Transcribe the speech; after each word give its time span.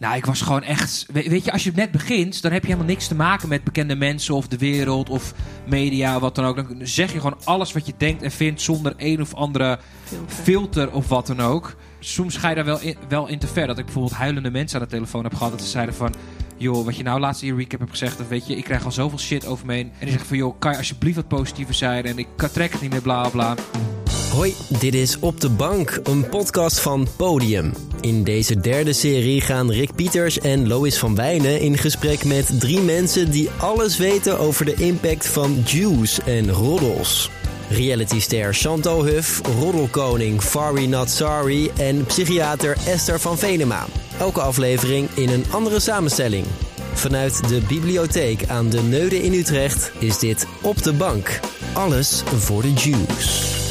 Nou, 0.00 0.16
ik 0.16 0.24
was 0.26 0.40
gewoon 0.40 0.62
echt. 0.62 1.06
we- 1.12 1.28
Weet 1.28 1.44
je, 1.44 1.52
als 1.52 1.64
je 1.64 1.72
net 1.74 1.90
begint, 1.90 2.42
dan 2.42 2.52
heb 2.52 2.60
je 2.62 2.66
helemaal 2.68 2.88
niks 2.90 3.06
te 3.08 3.14
maken 3.14 3.48
met 3.48 3.64
bekende 3.64 3.94
mensen 3.96 4.34
of 4.34 4.48
de 4.48 4.58
wereld 4.58 5.08
of 5.08 5.34
media, 5.66 6.20
wat 6.20 6.34
dan 6.34 6.44
ook. 6.44 6.56
Dan 6.56 6.86
zeg 6.86 7.12
je 7.12 7.20
gewoon 7.20 7.38
alles 7.44 7.72
wat 7.72 7.86
je 7.86 7.92
denkt 7.96 8.22
en 8.22 8.30
vindt 8.30 8.60
zonder 8.62 8.94
een 8.96 9.20
of 9.20 9.34
andere 9.34 9.78
filter 10.26 10.92
of 10.92 11.08
wat 11.08 11.26
dan 11.26 11.40
ook. 11.40 11.76
Soms 11.98 12.36
ga 12.36 12.48
je 12.48 12.54
daar 12.54 12.64
wel 12.64 12.80
in, 12.80 12.96
wel 13.08 13.26
in 13.28 13.38
te 13.38 13.46
ver. 13.46 13.66
Dat 13.66 13.78
ik 13.78 13.84
bijvoorbeeld 13.84 14.14
huilende 14.14 14.50
mensen 14.50 14.80
aan 14.80 14.84
de 14.86 14.90
telefoon 14.92 15.22
heb 15.24 15.34
gehad. 15.34 15.52
Dat 15.52 15.62
ze 15.62 15.68
zeiden 15.68 15.94
van, 15.94 16.14
joh, 16.56 16.84
wat 16.84 16.96
je 16.96 17.02
nou 17.02 17.20
laatst 17.20 17.42
in 17.42 17.48
je 17.48 17.54
recap 17.54 17.78
hebt 17.78 17.90
gezegd, 17.90 18.18
dat 18.18 18.28
weet 18.28 18.46
je, 18.46 18.56
ik 18.56 18.64
krijg 18.64 18.84
al 18.84 18.92
zoveel 18.92 19.18
shit 19.18 19.46
over 19.46 19.66
me 19.66 19.72
heen. 19.74 19.86
En 19.86 19.98
die 20.00 20.08
zeggen 20.08 20.26
van, 20.26 20.36
joh, 20.36 20.58
kan 20.58 20.70
je 20.72 20.78
alsjeblieft 20.78 21.16
wat 21.16 21.28
positiever 21.28 21.74
zijn? 21.74 22.04
En 22.04 22.18
ik 22.18 22.26
kan 22.36 22.50
trek 22.50 22.72
het 22.72 22.80
niet 22.80 22.90
meer, 22.90 23.02
bla 23.02 23.28
bla. 23.28 23.54
Hoi, 24.30 24.54
dit 24.68 24.94
is 24.94 25.18
Op 25.18 25.40
de 25.40 25.48
Bank, 25.48 26.00
een 26.02 26.28
podcast 26.28 26.80
van 26.80 27.06
Podium. 27.16 27.72
In 28.00 28.24
deze 28.24 28.60
derde 28.60 28.92
serie 28.92 29.40
gaan 29.40 29.70
Rick 29.70 29.94
Pieters 29.94 30.38
en 30.38 30.68
Lois 30.68 30.98
van 30.98 31.14
Wijnen 31.14 31.60
in 31.60 31.78
gesprek 31.78 32.24
met 32.24 32.60
drie 32.60 32.80
mensen 32.80 33.30
die 33.30 33.50
alles 33.58 33.96
weten 33.98 34.38
over 34.38 34.64
de 34.64 34.74
impact 34.74 35.26
van 35.26 35.62
juice 35.64 36.22
en 36.22 36.50
roddels. 36.50 37.30
Realityster 37.70 38.54
Chantal 38.54 39.04
Huff, 39.04 39.40
roddelkoning 39.60 40.42
Fari 40.42 40.86
Not 40.86 41.10
Sorry 41.10 41.70
en 41.76 42.04
psychiater 42.06 42.76
Esther 42.86 43.20
van 43.20 43.38
Venema. 43.38 43.86
Elke 44.18 44.40
aflevering 44.40 45.08
in 45.14 45.28
een 45.28 45.44
andere 45.50 45.80
samenstelling. 45.80 46.44
Vanuit 46.92 47.48
de 47.48 47.60
bibliotheek 47.68 48.46
aan 48.48 48.68
de 48.68 48.82
Neude 48.82 49.22
in 49.22 49.32
Utrecht 49.32 49.92
is 49.98 50.18
dit 50.18 50.46
Op 50.62 50.82
de 50.82 50.92
Bank. 50.92 51.40
Alles 51.72 52.22
voor 52.38 52.62
de 52.62 52.72
juice. 52.72 53.69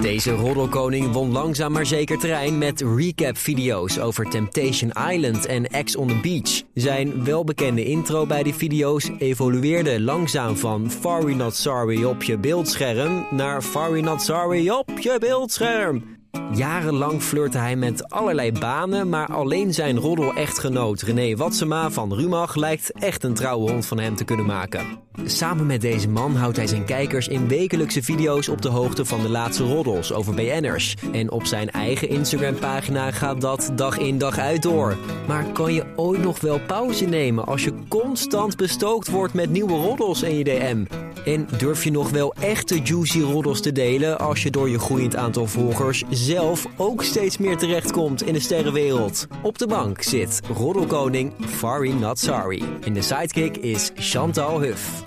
Deze 0.00 0.32
roddelkoning 0.32 1.12
won 1.12 1.32
langzaam 1.32 1.72
maar 1.72 1.86
zeker 1.86 2.18
terrein 2.18 2.58
met 2.58 2.80
recap-video's 2.80 3.98
over 3.98 4.30
Temptation 4.30 4.92
Island 5.10 5.46
en 5.46 5.66
Ex 5.66 5.96
on 5.96 6.08
the 6.08 6.20
Beach. 6.22 6.62
Zijn 6.74 7.24
welbekende 7.24 7.84
intro 7.84 8.26
bij 8.26 8.42
die 8.42 8.54
video's 8.54 9.10
evolueerde 9.18 10.00
langzaam 10.00 10.56
van 10.56 10.90
Fari 10.90 11.34
Not 11.34 11.54
Sorry 11.54 12.04
op 12.04 12.22
je 12.22 12.38
beeldscherm 12.38 13.26
naar 13.30 13.62
Fari 13.62 14.00
Not 14.00 14.22
Sorry 14.22 14.68
op 14.68 14.98
je 14.98 15.16
beeldscherm. 15.20 16.16
Jarenlang 16.52 17.22
flirte 17.22 17.58
hij 17.58 17.76
met 17.76 18.10
allerlei 18.10 18.52
banen, 18.52 19.08
maar 19.08 19.32
alleen 19.32 19.74
zijn 19.74 19.98
roddel-echtgenoot 19.98 21.02
René 21.02 21.36
Watsema 21.36 21.90
van 21.90 22.14
Rumach 22.14 22.54
lijkt 22.54 22.92
echt 22.92 23.24
een 23.24 23.34
trouwe 23.34 23.70
hond 23.70 23.86
van 23.86 23.98
hem 23.98 24.16
te 24.16 24.24
kunnen 24.24 24.46
maken. 24.46 24.86
Samen 25.24 25.66
met 25.66 25.80
deze 25.80 26.08
man 26.08 26.34
houdt 26.36 26.56
hij 26.56 26.66
zijn 26.66 26.84
kijkers 26.84 27.28
in 27.28 27.48
wekelijkse 27.48 28.02
video's 28.02 28.48
op 28.48 28.62
de 28.62 28.68
hoogte 28.68 29.04
van 29.04 29.22
de 29.22 29.28
laatste 29.28 29.64
roddels 29.64 30.12
over 30.12 30.34
BN'ers. 30.34 30.96
En 31.12 31.30
op 31.30 31.46
zijn 31.46 31.70
eigen 31.70 32.08
Instagram-pagina 32.08 33.10
gaat 33.10 33.40
dat 33.40 33.70
dag 33.74 33.98
in 33.98 34.18
dag 34.18 34.38
uit 34.38 34.62
door. 34.62 34.96
Maar 35.26 35.44
kan 35.52 35.74
je 35.74 35.84
ooit 35.96 36.22
nog 36.22 36.40
wel 36.40 36.60
pauze 36.60 37.04
nemen 37.04 37.46
als 37.46 37.64
je 37.64 37.74
constant 37.88 38.56
bestookt 38.56 39.10
wordt 39.10 39.34
met 39.34 39.50
nieuwe 39.50 39.74
roddels 39.74 40.22
in 40.22 40.38
je 40.38 40.44
DM? 40.44 40.84
En 41.24 41.48
durf 41.58 41.84
je 41.84 41.90
nog 41.90 42.10
wel 42.10 42.34
echte 42.34 42.80
juicy 42.80 43.20
roddels 43.20 43.60
te 43.60 43.72
delen 43.72 44.18
als 44.18 44.42
je 44.42 44.50
door 44.50 44.68
je 44.68 44.78
groeiend 44.78 45.16
aantal 45.16 45.46
volgers 45.46 46.04
zelf 46.10 46.66
ook 46.76 47.02
steeds 47.02 47.38
meer 47.38 47.56
terechtkomt 47.56 48.22
in 48.22 48.32
de 48.32 48.40
sterrenwereld? 48.40 49.26
Op 49.42 49.58
de 49.58 49.66
bank 49.66 50.02
zit 50.02 50.40
roddelkoning 50.54 51.32
Fari 51.46 51.92
Not 51.92 52.18
Sorry. 52.18 52.62
En 52.84 52.92
de 52.92 53.02
sidekick 53.02 53.56
is 53.56 53.90
Chantal 53.94 54.60
Huff. 54.60 55.06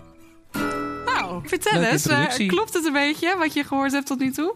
Nou, 1.06 1.42
vertel 1.44 1.80
Leuke 1.80 1.92
eens, 1.92 2.08
eh, 2.08 2.48
klopt 2.48 2.74
het 2.74 2.86
een 2.86 2.94
beetje 2.94 3.36
wat 3.38 3.54
je 3.54 3.64
gehoord 3.64 3.92
hebt 3.92 4.08
tot 4.08 4.20
nu 4.20 4.32
toe? 4.32 4.56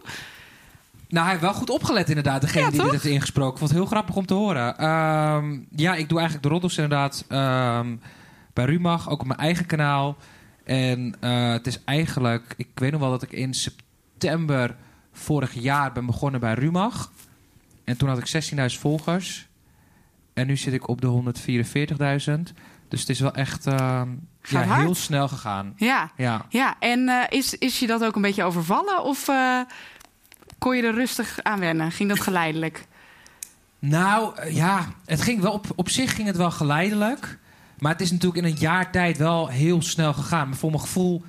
Nou, 1.08 1.22
hij 1.22 1.30
heeft 1.30 1.44
wel 1.44 1.54
goed 1.54 1.70
opgelet 1.70 2.08
inderdaad, 2.08 2.40
degene 2.40 2.64
Ja, 2.64 2.70
die 2.70 2.80
dit 2.80 2.90
heeft 2.90 3.04
ingesproken. 3.04 3.52
Ik 3.52 3.58
vond 3.58 3.70
het 3.70 3.78
heel 3.78 3.88
grappig 3.88 4.16
om 4.16 4.26
te 4.26 4.34
horen. 4.34 4.78
Ehm, 4.78 5.58
ja, 5.70 5.94
ik 5.94 6.08
doe 6.08 6.18
eigenlijk 6.18 6.42
de 6.42 6.48
roddels 6.48 6.76
inderdaad 6.76 7.24
ehm, 7.28 7.96
bij 8.52 8.64
Rumach, 8.64 9.10
ook 9.10 9.20
op 9.20 9.26
mijn 9.26 9.38
eigen 9.38 9.66
kanaal. 9.66 10.16
En 10.66 11.16
eh, 11.20 11.50
het 11.50 11.66
is 11.66 11.84
eigenlijk, 11.84 12.54
ik 12.56 12.68
weet 12.74 12.92
nog 12.92 13.00
wel 13.00 13.10
dat 13.10 13.22
ik 13.22 13.32
in 13.32 13.54
september 13.54 14.76
vorig 15.12 15.54
jaar 15.54 15.92
ben 15.92 16.06
begonnen 16.06 16.40
bij 16.40 16.54
Rumach. 16.54 17.12
En 17.84 17.96
toen 17.96 18.08
had 18.08 18.18
ik 18.18 18.50
16.000 18.54 18.64
volgers. 18.78 19.48
En 20.34 20.46
nu 20.46 20.56
zit 20.56 20.72
ik 20.72 20.88
op 20.88 21.00
de 21.00 21.32
144.000. 22.46 22.54
Dus 22.88 23.00
het 23.00 23.08
is 23.08 23.20
wel 23.20 23.34
echt 23.34 23.66
ehm, 23.66 24.08
ja, 24.42 24.60
heel 24.60 24.94
snel 24.94 25.28
gegaan. 25.28 25.72
Ja, 25.76 26.10
Ja. 26.16 26.46
ja. 26.48 26.76
en 26.78 27.08
eh, 27.08 27.38
is, 27.38 27.54
is 27.54 27.78
je 27.78 27.86
dat 27.86 28.04
ook 28.04 28.16
een 28.16 28.22
beetje 28.22 28.44
overvallen 28.44 29.02
of 29.02 29.28
eh, 29.28 29.60
kon 30.58 30.76
je 30.76 30.82
er 30.82 30.94
rustig 30.94 31.38
aan 31.42 31.58
wennen? 31.58 31.92
Ging 31.92 32.08
dat 32.08 32.20
geleidelijk? 32.20 32.86
Nou, 33.78 34.36
eh, 34.36 34.56
ja, 34.56 34.86
het 35.04 35.20
ging 35.20 35.40
wel 35.40 35.52
op, 35.52 35.66
op 35.74 35.88
zich 35.88 36.14
ging 36.14 36.26
het 36.26 36.36
wel 36.36 36.50
geleidelijk. 36.50 37.38
Maar 37.78 37.92
het 37.92 38.00
is 38.00 38.10
natuurlijk 38.10 38.44
in 38.44 38.52
een 38.52 38.58
jaar 38.58 38.90
tijd 38.90 39.16
wel 39.16 39.48
heel 39.48 39.82
snel 39.82 40.12
gegaan. 40.12 40.48
Maar 40.48 40.58
voor 40.58 40.70
mijn 40.70 40.82
gevoel 40.82 41.22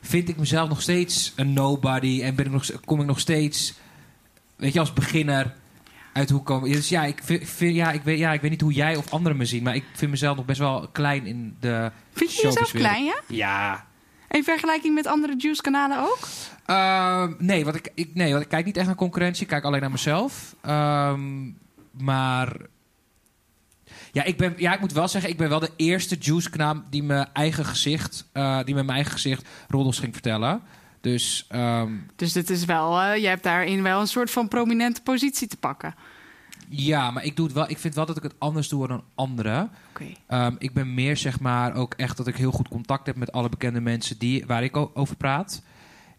vind 0.00 0.28
ik 0.28 0.36
mezelf 0.36 0.68
nog 0.68 0.82
steeds 0.82 1.32
een 1.36 1.52
nobody. 1.52 2.22
En 2.22 2.34
ben 2.34 2.44
ik 2.46 2.52
nog, 2.52 2.70
kom 2.84 3.00
ik 3.00 3.06
nog 3.06 3.20
steeds, 3.20 3.74
weet 4.56 4.72
je, 4.72 4.80
als 4.80 4.92
beginner 4.92 5.54
uit 6.12 6.30
hoe 6.30 6.42
komen. 6.42 6.70
Dus 6.70 6.88
ja, 6.88 7.04
ik, 7.04 7.20
vind, 7.24 7.74
ja, 7.74 7.92
ik 7.92 8.02
weet, 8.02 8.18
ja, 8.18 8.32
ik 8.32 8.40
weet 8.40 8.50
niet 8.50 8.60
hoe 8.60 8.72
jij 8.72 8.96
of 8.96 9.12
anderen 9.12 9.38
me 9.38 9.44
zien. 9.44 9.62
Maar 9.62 9.74
ik 9.74 9.84
vind 9.94 10.10
mezelf 10.10 10.36
nog 10.36 10.44
best 10.44 10.58
wel 10.58 10.88
klein 10.92 11.26
in 11.26 11.56
de 11.60 11.90
Vind 12.12 12.34
je 12.34 12.42
jezelf 12.42 12.70
klein, 12.70 13.04
ja? 13.04 13.20
Ja. 13.26 13.86
In 14.30 14.44
vergelijking 14.44 14.94
met 14.94 15.06
andere 15.06 15.34
Juice-kanalen 15.38 16.00
ook? 16.00 16.18
Ehm, 16.66 17.32
nee, 17.38 17.64
want 17.64 17.76
ik, 17.76 17.90
ik, 17.94 18.14
nee, 18.14 18.30
want 18.30 18.42
ik 18.42 18.48
kijk 18.48 18.64
niet 18.64 18.76
echt 18.76 18.86
naar 18.86 18.94
concurrentie. 18.94 19.42
Ik 19.42 19.48
kijk 19.48 19.64
alleen 19.64 19.80
naar 19.80 19.90
mezelf. 19.90 20.54
Ehm, 20.60 21.50
maar... 21.90 22.56
Ja 24.12 24.24
ik, 24.24 24.36
ben, 24.36 24.54
ja, 24.56 24.74
ik 24.74 24.80
moet 24.80 24.92
wel 24.92 25.08
zeggen, 25.08 25.30
ik 25.30 25.36
ben 25.36 25.48
wel 25.48 25.60
de 25.60 25.70
eerste 25.76 26.16
Juice-kanaal 26.16 26.82
die 26.90 27.02
mijn 27.02 27.28
eigen 27.32 27.64
gezicht, 27.64 28.28
eh, 28.32 28.56
die 28.64 28.74
met 28.74 28.84
mijn 28.84 28.96
eigen 28.96 29.12
gezicht 29.12 29.48
roddels 29.68 29.98
ging 29.98 30.12
vertellen. 30.12 30.60
Dus 31.00 31.44
ehm, 31.48 31.92
Dus 32.16 32.32
dit 32.32 32.50
is 32.50 32.64
wel, 32.64 33.00
eh, 33.00 33.16
je 33.16 33.26
hebt 33.26 33.42
daarin 33.42 33.82
wel 33.82 34.00
een 34.00 34.06
soort 34.06 34.30
van 34.30 34.48
prominente 34.48 35.02
positie 35.02 35.48
te 35.48 35.56
pakken. 35.56 35.94
ja, 36.68 37.10
maar 37.10 37.24
ik, 37.24 37.36
doe 37.36 37.44
het 37.46 37.54
wel, 37.54 37.70
ik 37.70 37.78
vind 37.78 37.94
wel 37.94 38.06
dat 38.06 38.16
ik 38.16 38.22
het 38.22 38.34
anders 38.38 38.68
doe 38.68 38.88
dan 38.88 39.04
anderen. 39.14 39.70
Oké. 39.90 40.04
Ehm, 40.26 40.54
ik 40.58 40.72
ben 40.72 40.94
meer 40.94 41.16
zeg 41.16 41.40
maar 41.40 41.74
ook 41.74 41.94
echt 41.94 42.16
dat 42.16 42.26
ik 42.26 42.36
heel 42.36 42.50
goed 42.50 42.68
contact 42.68 43.06
heb 43.06 43.16
met 43.16 43.32
alle 43.32 43.48
bekende 43.48 43.80
mensen 43.80 44.18
die, 44.18 44.46
waar 44.46 44.62
ik 44.62 44.76
over 44.94 45.16
praat. 45.16 45.62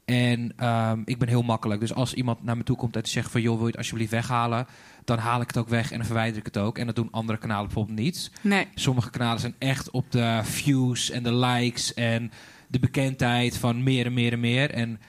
En 0.06 0.54
ehm, 0.58 1.02
ik 1.06 1.18
ben 1.18 1.28
heel 1.28 1.42
makkelijk. 1.42 1.80
Dus 1.80 1.94
als 1.94 2.14
iemand 2.14 2.44
naar 2.44 2.58
me 2.58 2.64
toe 2.64 2.78
komt 2.78 2.96
en 2.96 3.06
zegt 3.06 3.32
van... 3.32 3.42
joh, 3.42 3.54
wil 3.54 3.62
je 3.66 3.68
het 3.68 3.78
alsjeblieft 3.78 4.12
weghalen? 4.12 4.68
Dan 5.04 5.18
haal 5.18 5.42
ik 5.42 5.48
het 5.48 5.58
ook 5.58 5.70
weg 5.70 5.92
en 5.92 5.98
dan 5.98 6.06
verwijder 6.06 6.38
ik 6.38 6.46
het 6.46 6.58
ook. 6.58 6.78
En 6.78 6.86
dat 6.86 6.96
doen 6.96 7.08
andere 7.12 7.38
kanalen 7.38 7.66
bijvoorbeeld 7.66 8.00
niet. 8.00 8.32
Nee. 8.42 8.68
Sommige 8.76 9.10
kanalen 9.10 9.40
zijn 9.40 9.56
echt 9.58 9.92
op 9.92 10.12
de 10.12 10.40
views 10.44 11.10
en 11.10 11.24
de 11.24 11.34
likes... 11.34 11.94
en 11.94 12.32
de 12.68 12.80
bekendheid 12.80 13.58
van 13.58 13.84
meer 13.84 14.06
en 14.06 14.14
meer 14.14 14.32
en 14.32 14.40
meer. 14.40 14.72
En 14.72 15.00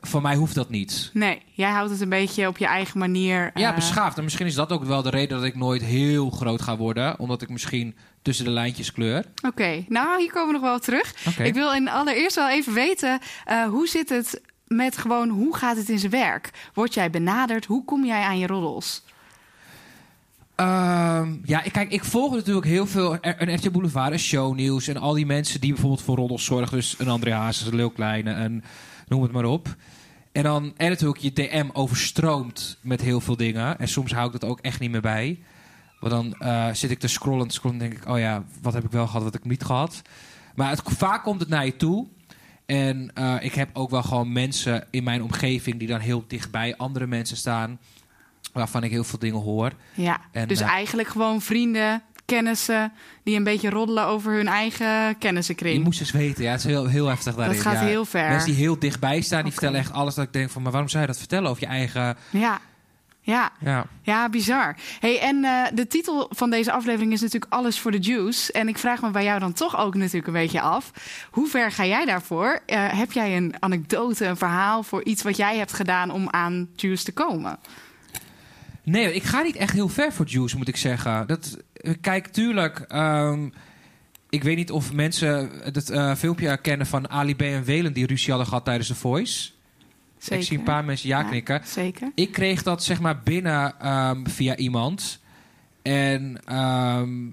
voor 0.00 0.22
mij 0.22 0.36
hoeft 0.36 0.54
dat 0.54 0.70
niet. 0.70 1.10
Nee, 1.12 1.42
jij 1.52 1.70
houdt 1.70 1.90
het 1.90 2.00
een 2.00 2.08
beetje 2.08 2.46
op 2.46 2.58
je 2.58 2.66
eigen 2.66 2.98
manier. 2.98 3.50
Ja, 3.54 3.68
eh, 3.68 3.74
beschaafd. 3.74 4.18
En 4.18 4.24
misschien 4.24 4.46
is 4.46 4.54
dat 4.54 4.72
ook 4.72 4.84
wel 4.84 5.02
de 5.02 5.10
reden 5.10 5.36
dat 5.36 5.46
ik 5.46 5.56
nooit 5.56 5.82
heel 5.82 6.30
groot 6.30 6.62
ga 6.62 6.76
worden. 6.76 7.18
Omdat 7.18 7.42
ik 7.42 7.48
misschien 7.48 7.96
tussen 8.22 8.44
de 8.44 8.50
lijntjes 8.50 8.92
kleur. 8.92 9.24
Oké, 9.46 9.84
nou 9.88 10.20
hier 10.20 10.32
komen 10.32 10.46
we 10.46 10.52
nog 10.52 10.62
wel 10.62 10.78
terug. 10.78 11.36
Ik 11.38 11.54
wil 11.54 11.72
in 11.72 11.88
allereerst 11.88 12.36
wel 12.36 12.50
even 12.50 12.72
weten, 12.72 13.20
eh, 13.44 13.64
hoe 13.64 13.88
zit 13.88 14.08
het 14.08 14.40
met 14.74 14.96
gewoon, 14.96 15.28
hoe 15.28 15.56
gaat 15.56 15.76
het 15.76 15.88
in 15.88 15.98
zijn 15.98 16.12
werk? 16.12 16.50
Word 16.74 16.94
jij 16.94 17.10
benaderd? 17.10 17.64
Hoe 17.64 17.84
kom 17.84 18.04
jij 18.04 18.22
aan 18.22 18.38
je 18.38 18.46
roddels? 18.46 19.02
Ehm, 20.54 21.36
ja, 21.44 21.58
kijk, 21.58 21.92
ik 21.92 22.04
volg 22.04 22.34
natuurlijk 22.34 22.66
heel 22.66 22.86
veel 22.86 23.18
een 23.20 23.54
RTL 23.54 23.70
Boulevard, 23.70 24.12
een 24.12 24.18
shownieuws 24.18 24.88
en 24.88 24.96
al 24.96 25.12
die 25.12 25.26
mensen 25.26 25.60
die 25.60 25.72
bijvoorbeeld 25.72 26.02
voor 26.02 26.16
roddels 26.16 26.44
zorgen. 26.44 26.76
Dus 26.76 26.94
een 26.98 27.08
André 27.08 27.32
Hazes, 27.32 27.66
een 27.66 27.74
Leeuw 27.74 27.88
Kleine 27.88 28.32
en 28.32 28.64
noem 29.08 29.22
het 29.22 29.32
maar 29.32 29.44
op. 29.44 29.76
En 30.32 30.42
dan 30.42 30.72
en 30.76 30.88
natuurlijk 30.88 31.20
je 31.20 31.32
DM 31.32 31.68
overstroomt 31.72 32.78
met 32.80 33.00
heel 33.00 33.20
veel 33.20 33.36
dingen. 33.36 33.78
En 33.78 33.88
soms 33.88 34.12
hou 34.12 34.26
ik 34.26 34.40
dat 34.40 34.50
ook 34.50 34.60
echt 34.60 34.80
niet 34.80 34.90
meer 34.90 35.00
bij. 35.00 35.42
Want 36.00 36.12
dan 36.12 36.34
eh, 36.48 36.72
zit 36.72 36.90
ik 36.90 36.98
te 36.98 37.08
scrollen 37.08 37.44
en 37.44 37.50
scrollen 37.50 37.80
en 37.80 37.88
denk 37.88 38.02
ik... 38.02 38.08
oh 38.08 38.18
ja, 38.18 38.44
wat 38.62 38.72
heb 38.72 38.84
ik 38.84 38.90
wel 38.90 39.06
gehad, 39.06 39.22
wat 39.22 39.32
heb 39.32 39.44
ik 39.44 39.50
niet 39.50 39.64
gehad. 39.64 40.02
Maar 40.54 40.70
het, 40.70 40.82
vaak 40.84 41.22
komt 41.22 41.40
het 41.40 41.48
naar 41.48 41.64
je 41.64 41.76
toe. 41.76 42.06
En 42.70 43.10
eh, 43.14 43.34
ik 43.40 43.54
heb 43.54 43.68
ook 43.72 43.90
wel 43.90 44.02
gewoon 44.02 44.32
mensen 44.32 44.86
in 44.90 45.04
mijn 45.04 45.22
omgeving... 45.22 45.78
die 45.78 45.88
dan 45.88 46.00
heel 46.00 46.24
dichtbij 46.28 46.76
andere 46.76 47.06
mensen 47.06 47.36
staan... 47.36 47.78
waarvan 48.52 48.84
ik 48.84 48.90
heel 48.90 49.04
veel 49.04 49.18
dingen 49.18 49.40
hoor. 49.40 49.72
Ja, 49.94 50.20
En, 50.32 50.48
dus 50.48 50.60
eh, 50.60 50.68
eigenlijk 50.68 51.08
gewoon 51.08 51.40
vrienden, 51.40 52.02
kennissen, 52.24 52.92
die 53.22 53.36
een 53.36 53.44
beetje 53.44 53.70
roddelen 53.70 54.06
over 54.06 54.32
hun 54.32 54.48
eigen 54.48 55.08
Je 55.08 55.14
kennissenkring. 55.18 55.84
moest 55.84 56.00
eens 56.00 56.10
weten, 56.10 56.44
ja, 56.44 56.50
het 56.50 56.60
is 56.60 56.66
heel, 56.66 56.86
heel 56.86 57.06
heftig 57.06 57.34
daarin. 57.34 57.54
Dat 57.54 57.62
gaat 57.66 57.80
ja. 57.80 57.86
heel 57.86 58.04
ver. 58.04 58.28
Mensen 58.28 58.48
die 58.48 58.58
heel 58.58 58.78
dichtbij 58.78 59.20
staan, 59.20 59.42
die 59.42 59.52
vertellen 59.52 59.78
echt 59.78 59.92
alles 59.92 60.14
dat 60.14 60.24
ik 60.24 60.32
denk 60.32 60.50
van... 60.50 60.62
maar 60.62 60.72
waarom 60.72 60.90
zou 60.90 61.02
je 61.02 61.08
dat 61.08 61.18
vertellen 61.18 61.50
over 61.50 61.62
je 61.62 61.68
eigen... 61.68 62.16
Ja. 62.30 62.60
Ja, 63.22 63.52
Ja, 63.60 63.86
ja, 64.02 64.28
bizar. 64.28 64.76
Hey, 65.00 65.20
en 65.20 65.44
eh, 65.44 65.66
de 65.74 65.86
titel 65.86 66.30
van 66.30 66.50
deze 66.50 66.72
aflevering 66.72 67.12
is 67.12 67.20
natuurlijk 67.20 67.52
Alles 67.52 67.78
voor 67.78 67.90
de 67.90 67.98
Juice. 67.98 68.52
En 68.52 68.68
ik 68.68 68.78
vraag 68.78 69.02
me 69.02 69.10
bij 69.10 69.24
jou 69.24 69.40
dan 69.40 69.52
toch 69.52 69.78
ook 69.78 69.94
natuurlijk 69.94 70.26
een 70.26 70.32
beetje 70.32 70.60
af. 70.60 70.90
Hoe 71.30 71.48
ver 71.48 71.72
ga 71.72 71.86
jij 71.86 72.04
daarvoor? 72.04 72.60
Eh, 72.66 72.98
heb 72.98 73.12
jij 73.12 73.36
een 73.36 73.54
anekdote, 73.58 74.26
een 74.26 74.36
verhaal 74.36 74.82
voor 74.82 75.04
iets 75.04 75.22
wat 75.22 75.36
jij 75.36 75.56
hebt 75.56 75.72
gedaan 75.72 76.10
om 76.10 76.28
aan 76.30 76.68
Juice 76.76 77.04
te 77.04 77.12
komen? 77.12 77.58
Nee, 78.82 79.14
ik 79.14 79.22
ga 79.22 79.42
niet 79.42 79.56
echt 79.56 79.72
heel 79.72 79.88
ver 79.88 80.12
voor 80.12 80.26
Juice, 80.26 80.56
moet 80.56 80.68
ik 80.68 80.76
zeggen. 80.76 81.26
Dat, 81.26 81.56
kijk, 82.00 82.26
tuurlijk. 82.26 82.78
ehm, 82.78 83.48
ik 84.30 84.42
weet 84.42 84.56
niet 84.56 84.70
of 84.70 84.92
mensen 84.92 85.50
het 85.62 85.90
eh, 85.90 86.14
filmpje 86.14 86.60
kennen 86.60 86.86
van 86.86 87.10
Ali 87.10 87.36
B 87.36 87.42
en 87.42 87.64
Welen 87.64 87.92
die 87.92 88.06
ruzie 88.06 88.28
hadden 88.28 88.48
gehad 88.48 88.64
tijdens 88.64 88.88
The 88.88 88.94
Voice. 88.94 89.50
Ik 90.28 90.42
zie 90.42 90.58
een 90.58 90.64
paar 90.64 90.84
mensen 90.84 91.08
ja 91.08 91.20
Ja. 91.20 91.28
knikken. 91.28 91.60
Zeker. 91.64 92.12
Ik 92.14 92.32
kreeg 92.32 92.62
dat 92.62 92.84
zeg 92.84 93.00
maar 93.00 93.20
binnen 93.22 93.80
ehm, 93.80 94.26
via 94.26 94.56
iemand. 94.56 95.20
En 95.82 96.40
ehm, 96.44 97.26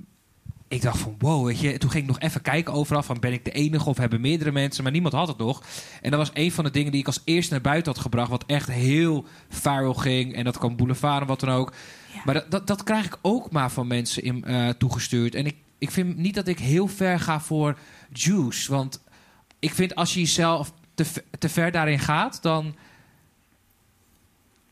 ik 0.67 0.81
dacht 0.81 0.97
van 0.99 1.15
wow, 1.19 1.45
weet 1.45 1.59
je. 1.59 1.77
Toen 1.77 1.89
ging 1.89 2.03
ik 2.03 2.09
nog 2.09 2.19
even 2.19 2.41
kijken 2.41 2.73
overal 2.73 3.03
van 3.03 3.19
ben 3.19 3.33
ik 3.33 3.45
de 3.45 3.51
enige 3.51 3.89
of 3.89 3.97
hebben 3.97 4.21
meerdere 4.21 4.51
mensen. 4.51 4.83
Maar 4.83 4.91
niemand 4.91 5.13
had 5.13 5.27
het 5.27 5.37
nog. 5.37 5.63
En 6.01 6.09
dat 6.11 6.19
was 6.19 6.31
een 6.33 6.51
van 6.51 6.63
de 6.63 6.71
dingen 6.71 6.91
die 6.91 7.01
ik 7.01 7.07
als 7.07 7.21
eerste 7.23 7.53
naar 7.53 7.61
buiten 7.61 7.91
had 7.93 8.01
gebracht. 8.01 8.29
Wat 8.29 8.43
echt 8.47 8.67
heel 8.71 9.25
viral 9.49 9.93
ging. 9.93 10.35
En 10.35 10.43
dat 10.43 10.57
kwam 10.57 10.75
boulevard 10.75 11.21
en 11.21 11.27
wat 11.27 11.39
dan 11.39 11.49
ook. 11.49 11.73
Ja. 12.13 12.21
Maar 12.25 12.33
dat, 12.33 12.51
dat, 12.51 12.67
dat 12.67 12.83
krijg 12.83 13.05
ik 13.05 13.17
ook 13.21 13.51
maar 13.51 13.71
van 13.71 13.87
mensen 13.87 14.23
in, 14.23 14.43
eh, 14.43 14.69
toegestuurd. 14.69 15.35
En 15.35 15.45
ik, 15.45 15.55
ik 15.77 15.91
vind 15.91 16.17
niet 16.17 16.35
dat 16.35 16.47
ik 16.47 16.59
heel 16.59 16.87
ver 16.87 17.19
ga 17.19 17.39
voor 17.39 17.77
juice. 18.13 18.71
Want 18.71 19.03
ik 19.59 19.73
vind 19.73 19.95
als 19.95 20.13
je 20.13 20.19
jezelf 20.19 20.73
te, 20.97 21.23
te 21.39 21.49
ver 21.49 21.71
daarin 21.71 21.99
gaat, 21.99 22.39
dan... 22.41 22.75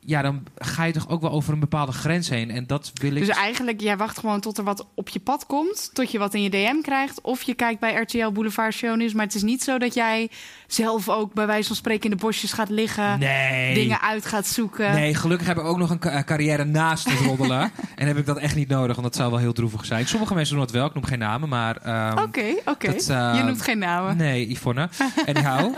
Ja, 0.07 0.21
dan 0.21 0.43
ga 0.57 0.83
je 0.83 0.93
toch 0.93 1.09
ook 1.09 1.21
wel 1.21 1.31
over 1.31 1.53
een 1.53 1.59
bepaalde 1.59 1.91
grens 1.91 2.29
heen. 2.29 2.51
En 2.51 2.67
dat 2.67 2.91
wil 2.93 3.15
ik... 3.15 3.25
Dus 3.25 3.35
eigenlijk, 3.35 3.81
jij 3.81 3.97
wacht 3.97 4.17
gewoon 4.19 4.39
tot 4.39 4.57
er 4.57 4.63
wat 4.63 4.87
op 4.93 5.09
je 5.09 5.19
pad 5.19 5.45
komt. 5.45 5.89
Tot 5.93 6.11
je 6.11 6.17
wat 6.19 6.33
in 6.33 6.41
je 6.41 6.49
DM 6.49 6.81
krijgt. 6.81 7.21
Of 7.21 7.41
je 7.41 7.53
kijkt 7.53 7.79
bij 7.79 7.93
RTL 7.95 8.31
Boulevard 8.31 8.73
Shownieuws. 8.73 9.13
Maar 9.13 9.25
het 9.25 9.35
is 9.35 9.41
niet 9.43 9.63
zo 9.63 9.77
dat 9.77 9.93
jij 9.93 10.29
zelf 10.67 11.09
ook 11.09 11.33
bij 11.33 11.47
wijze 11.47 11.67
van 11.67 11.75
spreken 11.75 12.03
in 12.03 12.09
de 12.17 12.23
bosjes 12.23 12.53
gaat 12.53 12.69
liggen. 12.69 13.19
nee. 13.19 13.73
Dingen 13.73 14.01
uit 14.01 14.25
gaat 14.25 14.47
zoeken. 14.47 14.91
Nee, 14.91 15.15
gelukkig 15.15 15.47
heb 15.47 15.57
ik 15.57 15.63
ook 15.63 15.77
nog 15.77 15.89
een 15.89 15.99
ca- 15.99 16.23
carrière 16.23 16.63
naast 16.65 17.09
het 17.09 17.19
roddelen. 17.19 17.71
en 17.95 18.07
heb 18.07 18.17
ik 18.17 18.25
dat 18.25 18.37
echt 18.37 18.55
niet 18.55 18.69
nodig, 18.69 18.95
want 18.95 19.07
dat 19.07 19.15
zou 19.15 19.29
wel 19.31 19.39
heel 19.39 19.53
droevig 19.53 19.85
zijn. 19.85 20.07
Sommige 20.07 20.33
mensen 20.33 20.55
doen 20.55 20.63
dat 20.65 20.73
wel, 20.73 20.85
ik 20.85 20.93
noem 20.93 21.03
geen 21.05 21.19
namen, 21.19 21.49
maar... 21.49 21.77
ehm, 21.77 22.17
Oké, 22.23 22.45
oké. 22.65 22.91
dat, 22.91 23.09
eh, 23.09 23.33
Je 23.37 23.43
noemt 23.43 23.61
geen 23.61 23.77
namen. 23.79 24.17
Nee, 24.17 24.49
Yvonne. 24.51 24.89
Anyhow. 25.25 25.73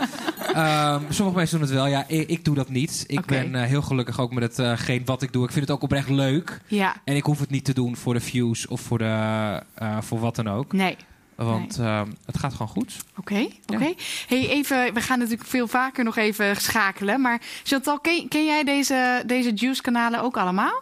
Ehm 0.54 1.02
sommige 1.08 1.36
mensen 1.38 1.58
doen 1.58 1.66
het 1.66 1.76
wel. 1.76 1.86
Ja, 1.86 2.04
ik, 2.06 2.28
ik 2.28 2.44
doe 2.44 2.54
dat 2.54 2.68
niet. 2.68 3.04
Ik 3.06 3.24
ben 3.24 3.54
eh, 3.54 3.62
heel 3.62 3.82
gelukkig 3.82 4.20
ook 4.20 4.32
met 4.32 4.56
hetgeen 4.56 5.04
wat 5.04 5.22
ik 5.22 5.32
doe. 5.32 5.44
Ik 5.44 5.52
vind 5.52 5.66
het 5.66 5.74
ook 5.76 5.82
oprecht 5.82 6.08
leuk. 6.08 6.60
Ja, 6.66 6.94
En 7.04 7.16
ik 7.16 7.24
hoef 7.24 7.38
het 7.38 7.50
niet 7.50 7.64
te 7.64 7.74
doen 7.74 7.96
voor 7.96 8.14
de 8.14 8.20
views 8.20 8.66
of 8.66 8.80
voor, 8.80 8.98
de, 8.98 9.62
eh, 9.74 10.00
voor 10.00 10.20
wat 10.20 10.36
dan 10.36 10.48
ook. 10.48 10.72
nee. 10.72 10.96
Want 11.34 11.78
ehm, 11.78 12.06
het 12.26 12.38
gaat 12.38 12.52
gewoon 12.52 12.68
goed. 12.68 12.96
Oké, 13.16 13.48
oké. 13.66 13.92
Hey, 14.28 14.48
even, 14.48 14.94
we 14.94 15.00
gaan 15.00 15.18
natuurlijk 15.18 15.48
veel 15.48 15.68
vaker 15.68 16.04
nog 16.04 16.16
even 16.16 16.56
schakelen. 16.56 17.20
Maar 17.20 17.40
Chantal, 17.64 17.98
ken, 18.00 18.28
ken 18.28 18.44
jij 18.44 18.64
deze, 18.64 19.22
deze 19.26 19.52
Juice-kanalen 19.54 20.22
ook 20.22 20.36
allemaal? 20.36 20.80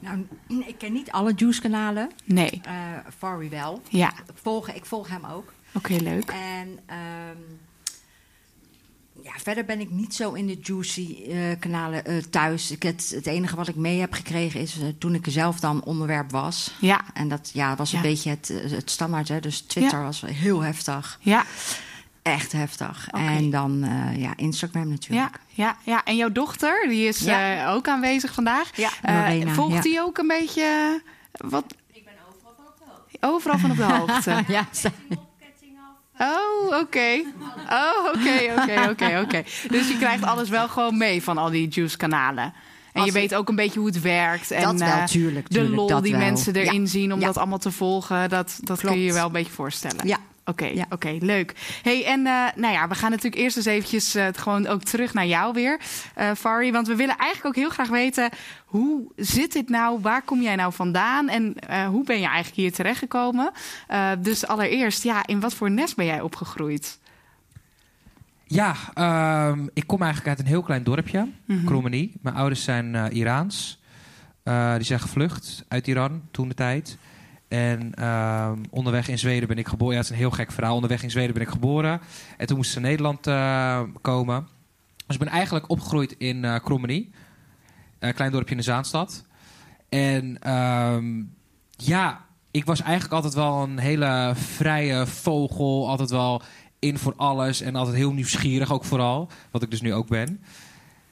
Nou, 0.00 0.26
ik 0.66 0.74
ken 0.78 0.92
niet 0.92 1.10
alle 1.12 1.32
Juice-kanalen. 1.36 2.10
Nee. 2.24 2.60
eh 2.64 2.72
Fari 3.18 3.48
wel. 3.48 3.82
Ja, 3.88 4.08
Ik 4.08 4.34
volg, 4.42 4.70
ik 4.70 4.84
volg 4.84 5.08
hem 5.08 5.24
ook. 5.24 5.52
oké, 5.74 5.92
leuk. 5.94 6.30
En 6.30 6.78
ehm, 6.86 7.38
ja, 9.22 9.32
verder 9.42 9.64
ben 9.64 9.80
ik 9.80 9.90
niet 9.90 10.14
zo 10.14 10.32
in 10.32 10.46
de 10.46 10.58
Juicy-kanalen 10.62 12.04
eh, 12.04 12.16
thuis. 12.30 12.70
Ik, 12.70 12.82
het, 12.82 13.12
het 13.14 13.26
enige 13.26 13.56
wat 13.56 13.68
ik 13.68 13.74
mee 13.76 14.00
heb 14.00 14.12
gekregen 14.12 14.60
is 14.60 14.78
eh, 14.80 14.86
toen 14.98 15.14
ik 15.14 15.24
zelf 15.28 15.60
dan 15.60 15.84
onderwerp 15.84 16.30
was. 16.30 16.74
Ja, 16.80 17.00
En 17.14 17.28
dat 17.28 17.50
ja, 17.52 17.76
was 17.76 17.92
een 17.92 17.98
Ja. 18.02 18.04
beetje 18.04 18.30
het, 18.30 18.50
eh, 18.50 18.70
het 18.70 18.90
standaard. 18.90 19.28
Hè? 19.28 19.40
Dus 19.40 19.60
Twitter 19.60 20.02
was 20.02 20.20
heel 20.26 20.60
heftig. 20.60 21.18
ja, 21.20 21.44
Echt 22.22 22.52
heftig. 22.52 23.06
Oké. 23.10 23.24
En 23.24 23.50
dan 23.50 23.82
eh, 23.82 24.16
ja, 24.20 24.32
Instagram 24.36 24.82
ja, 24.84 24.88
natuurlijk. 24.90 25.38
ja, 25.48 25.76
ja. 25.84 26.04
En 26.04 26.16
jouw 26.16 26.32
dochter, 26.32 26.88
die 26.88 27.06
is 27.08 27.18
Ja. 27.18 27.66
eh, 27.66 27.74
ook 27.74 27.88
aanwezig 27.88 28.34
vandaag. 28.34 28.76
Ja, 28.76 28.90
Eh, 29.02 29.14
Lorena, 29.14 29.52
volgt 29.52 29.74
ja. 29.74 29.80
die 29.80 30.00
ook 30.00 30.18
een 30.18 30.26
beetje... 30.26 30.62
eh, 31.32 31.50
Wat? 31.50 31.64
Ik 31.92 32.04
ben 32.04 32.12
overal 32.28 32.54
van 32.56 32.66
op 32.66 32.78
de 32.78 32.84
hoogte. 32.86 33.16
Overal 33.20 33.58
van 33.58 33.70
op 33.70 33.76
de 33.76 33.84
hoogte. 33.94 34.44
Ja, 34.52 34.68
Oh, 36.20 36.78
oké. 36.80 37.22
Oh, 37.70 38.06
oké, 38.14 38.52
oké, 38.62 38.88
oké, 38.90 39.20
oké. 39.24 39.42
Dus 39.68 39.88
je 39.88 39.96
krijgt 39.98 40.24
alles 40.24 40.48
wel 40.48 40.68
gewoon 40.68 40.98
mee 40.98 41.22
van 41.22 41.38
al 41.38 41.50
die 41.50 41.68
juice-kanalen. 41.68 42.52
En 42.92 43.04
je 43.04 43.12
weet 43.12 43.34
ook 43.34 43.48
een 43.48 43.54
beetje 43.54 43.78
hoe 43.78 43.88
het 43.88 44.00
werkt. 44.00 44.50
En, 44.50 44.62
dat 44.62 44.78
wel, 44.78 44.88
eh, 44.88 45.04
tuurlijk. 45.04 45.50
de 45.50 45.68
lol 45.68 46.00
die 46.00 46.12
wel. 46.12 46.20
mensen 46.20 46.54
erin 46.54 46.80
Ja. 46.80 46.86
zien 46.86 47.12
om 47.12 47.20
Ja. 47.20 47.26
dat 47.26 47.36
allemaal 47.38 47.58
te 47.58 47.70
volgen, 47.70 48.28
dat, 48.28 48.58
dat 48.62 48.80
kun 48.80 48.98
je 48.98 49.04
je 49.04 49.12
wel 49.12 49.26
een 49.26 49.32
beetje 49.32 49.52
voorstellen. 49.52 50.06
Ja. 50.08 50.16
Oké, 50.44 50.64
Ja. 50.64 50.86
oké, 50.88 51.16
leuk. 51.20 51.54
Hey, 51.82 52.04
en 52.06 52.26
eh, 52.26 52.46
nou 52.56 52.72
ja, 52.72 52.88
we 52.88 52.94
gaan 52.94 53.10
natuurlijk 53.10 53.42
eerst 53.42 53.56
eens 53.56 53.66
eventjes 53.66 54.14
eh, 54.14 54.26
gewoon 54.32 54.66
ook 54.66 54.82
terug 54.82 55.14
naar 55.14 55.26
jou 55.26 55.52
weer, 55.52 55.80
eh 56.14 56.30
Fari. 56.36 56.72
Want 56.72 56.86
we 56.86 56.96
willen 56.96 57.16
eigenlijk 57.16 57.46
ook 57.56 57.62
heel 57.62 57.70
graag 57.74 57.88
weten, 57.88 58.30
hoe 58.64 59.12
zit 59.16 59.52
dit 59.52 59.68
nou? 59.68 60.00
Waar 60.00 60.22
kom 60.22 60.42
jij 60.42 60.56
nou 60.56 60.72
vandaan? 60.72 61.28
En 61.28 61.54
eh, 61.54 61.86
hoe 61.86 62.04
ben 62.04 62.18
je 62.20 62.26
eigenlijk 62.26 62.56
hier 62.56 62.72
terechtgekomen? 62.72 63.50
Eh 63.86 64.10
dus 64.18 64.46
allereerst, 64.46 65.02
ja, 65.02 65.26
in 65.26 65.40
wat 65.40 65.54
voor 65.54 65.70
nest 65.70 65.96
ben 65.96 66.06
jij 66.06 66.20
opgegroeid? 66.20 66.98
Ja, 68.46 68.74
ehm, 68.94 69.66
ik 69.74 69.86
kom 69.86 70.02
eigenlijk 70.02 70.28
uit 70.30 70.38
een 70.38 70.52
heel 70.52 70.62
klein 70.62 70.82
dorpje. 70.84 71.28
Krommenie. 71.64 72.12
Mijn 72.22 72.36
ouders 72.36 72.64
zijn 72.64 72.94
eh, 72.94 73.04
Iraans. 73.16 73.80
Eh, 74.42 74.74
die 74.74 74.84
zijn 74.84 75.00
gevlucht 75.00 75.64
uit 75.68 75.86
Iran 75.86 76.22
toen 76.30 76.48
de 76.48 76.54
tijd. 76.54 76.96
En 77.50 77.94
ehm, 77.94 78.58
onderweg 78.70 79.08
in 79.08 79.18
Zweden 79.18 79.48
ben 79.48 79.58
ik 79.58 79.68
geboren. 79.68 79.92
Ja, 79.92 80.00
het 80.00 80.10
is 80.10 80.16
een 80.16 80.22
heel 80.22 80.30
gek 80.30 80.52
verhaal. 80.52 80.74
Onderweg 80.74 81.02
in 81.02 81.10
Zweden 81.10 81.34
ben 81.34 81.42
ik 81.42 81.48
geboren. 81.48 82.00
En 82.36 82.46
toen 82.46 82.56
moesten 82.56 82.74
ze 82.74 82.80
naar 82.80 82.90
Nederland 82.90 83.26
eh, 83.26 83.82
komen. 84.00 84.48
Dus 85.06 85.16
ik 85.16 85.24
ben 85.24 85.32
eigenlijk 85.32 85.70
opgegroeid 85.70 86.14
in 86.18 86.44
eh 86.44 86.60
Krommenie. 86.62 87.10
Een 87.98 88.14
klein 88.14 88.30
dorpje 88.30 88.50
in 88.50 88.56
de 88.56 88.62
Zaanstad. 88.62 89.24
En 89.88 90.38
ehm, 90.38 91.22
ja, 91.70 92.24
ik 92.50 92.64
was 92.64 92.80
eigenlijk 92.80 93.12
altijd 93.12 93.34
wel 93.34 93.62
een 93.62 93.78
hele 93.78 94.32
vrije 94.34 95.06
vogel. 95.06 95.88
Altijd 95.88 96.10
wel 96.10 96.42
in 96.78 96.98
voor 96.98 97.14
alles. 97.16 97.60
En 97.60 97.76
altijd 97.76 97.96
heel 97.96 98.12
nieuwsgierig 98.12 98.72
ook 98.72 98.84
vooral. 98.84 99.30
Wat 99.50 99.62
ik 99.62 99.70
dus 99.70 99.80
nu 99.80 99.94
ook 99.94 100.08
ben. 100.08 100.42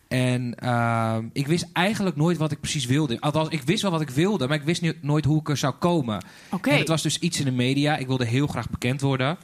En 0.09 0.55
ehm, 0.55 1.27
ik 1.33 1.47
wist 1.47 1.69
eigenlijk 1.73 2.17
nooit 2.17 2.37
wat 2.37 2.51
ik 2.51 2.61
precies 2.61 2.87
wilde. 2.87 3.21
Althans, 3.21 3.49
ik 3.49 3.63
wist 3.63 3.83
wel 3.83 3.91
wat 3.91 4.01
ik 4.01 4.11
wilde, 4.11 4.49
maar 4.49 4.57
ik 4.57 4.63
wist 4.63 4.83
niet, 4.83 5.03
nooit 5.03 5.25
hoe 5.25 5.41
ik 5.41 5.49
er 5.49 5.57
zou 5.57 5.75
komen. 5.75 6.25
Oké. 6.51 6.71
En 6.71 6.79
het 6.79 6.89
was 6.89 7.03
dus 7.03 7.19
iets 7.19 7.39
in 7.39 7.45
de 7.45 7.51
media. 7.51 7.97
Ik 7.97 8.07
wilde 8.07 8.25
heel 8.25 8.47
graag 8.47 8.71
bekend 8.71 9.01
worden. 9.01 9.39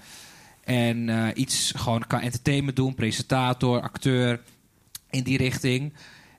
En 0.65 1.09
eh, 1.09 1.29
iets 1.35 1.73
gewoon 1.77 2.07
qua 2.07 2.21
entertainment 2.21 2.77
doen. 2.77 2.95
Presentator, 2.95 3.81
acteur. 3.81 4.41
In 5.11 5.23
die 5.23 5.37
richting. 5.37 5.93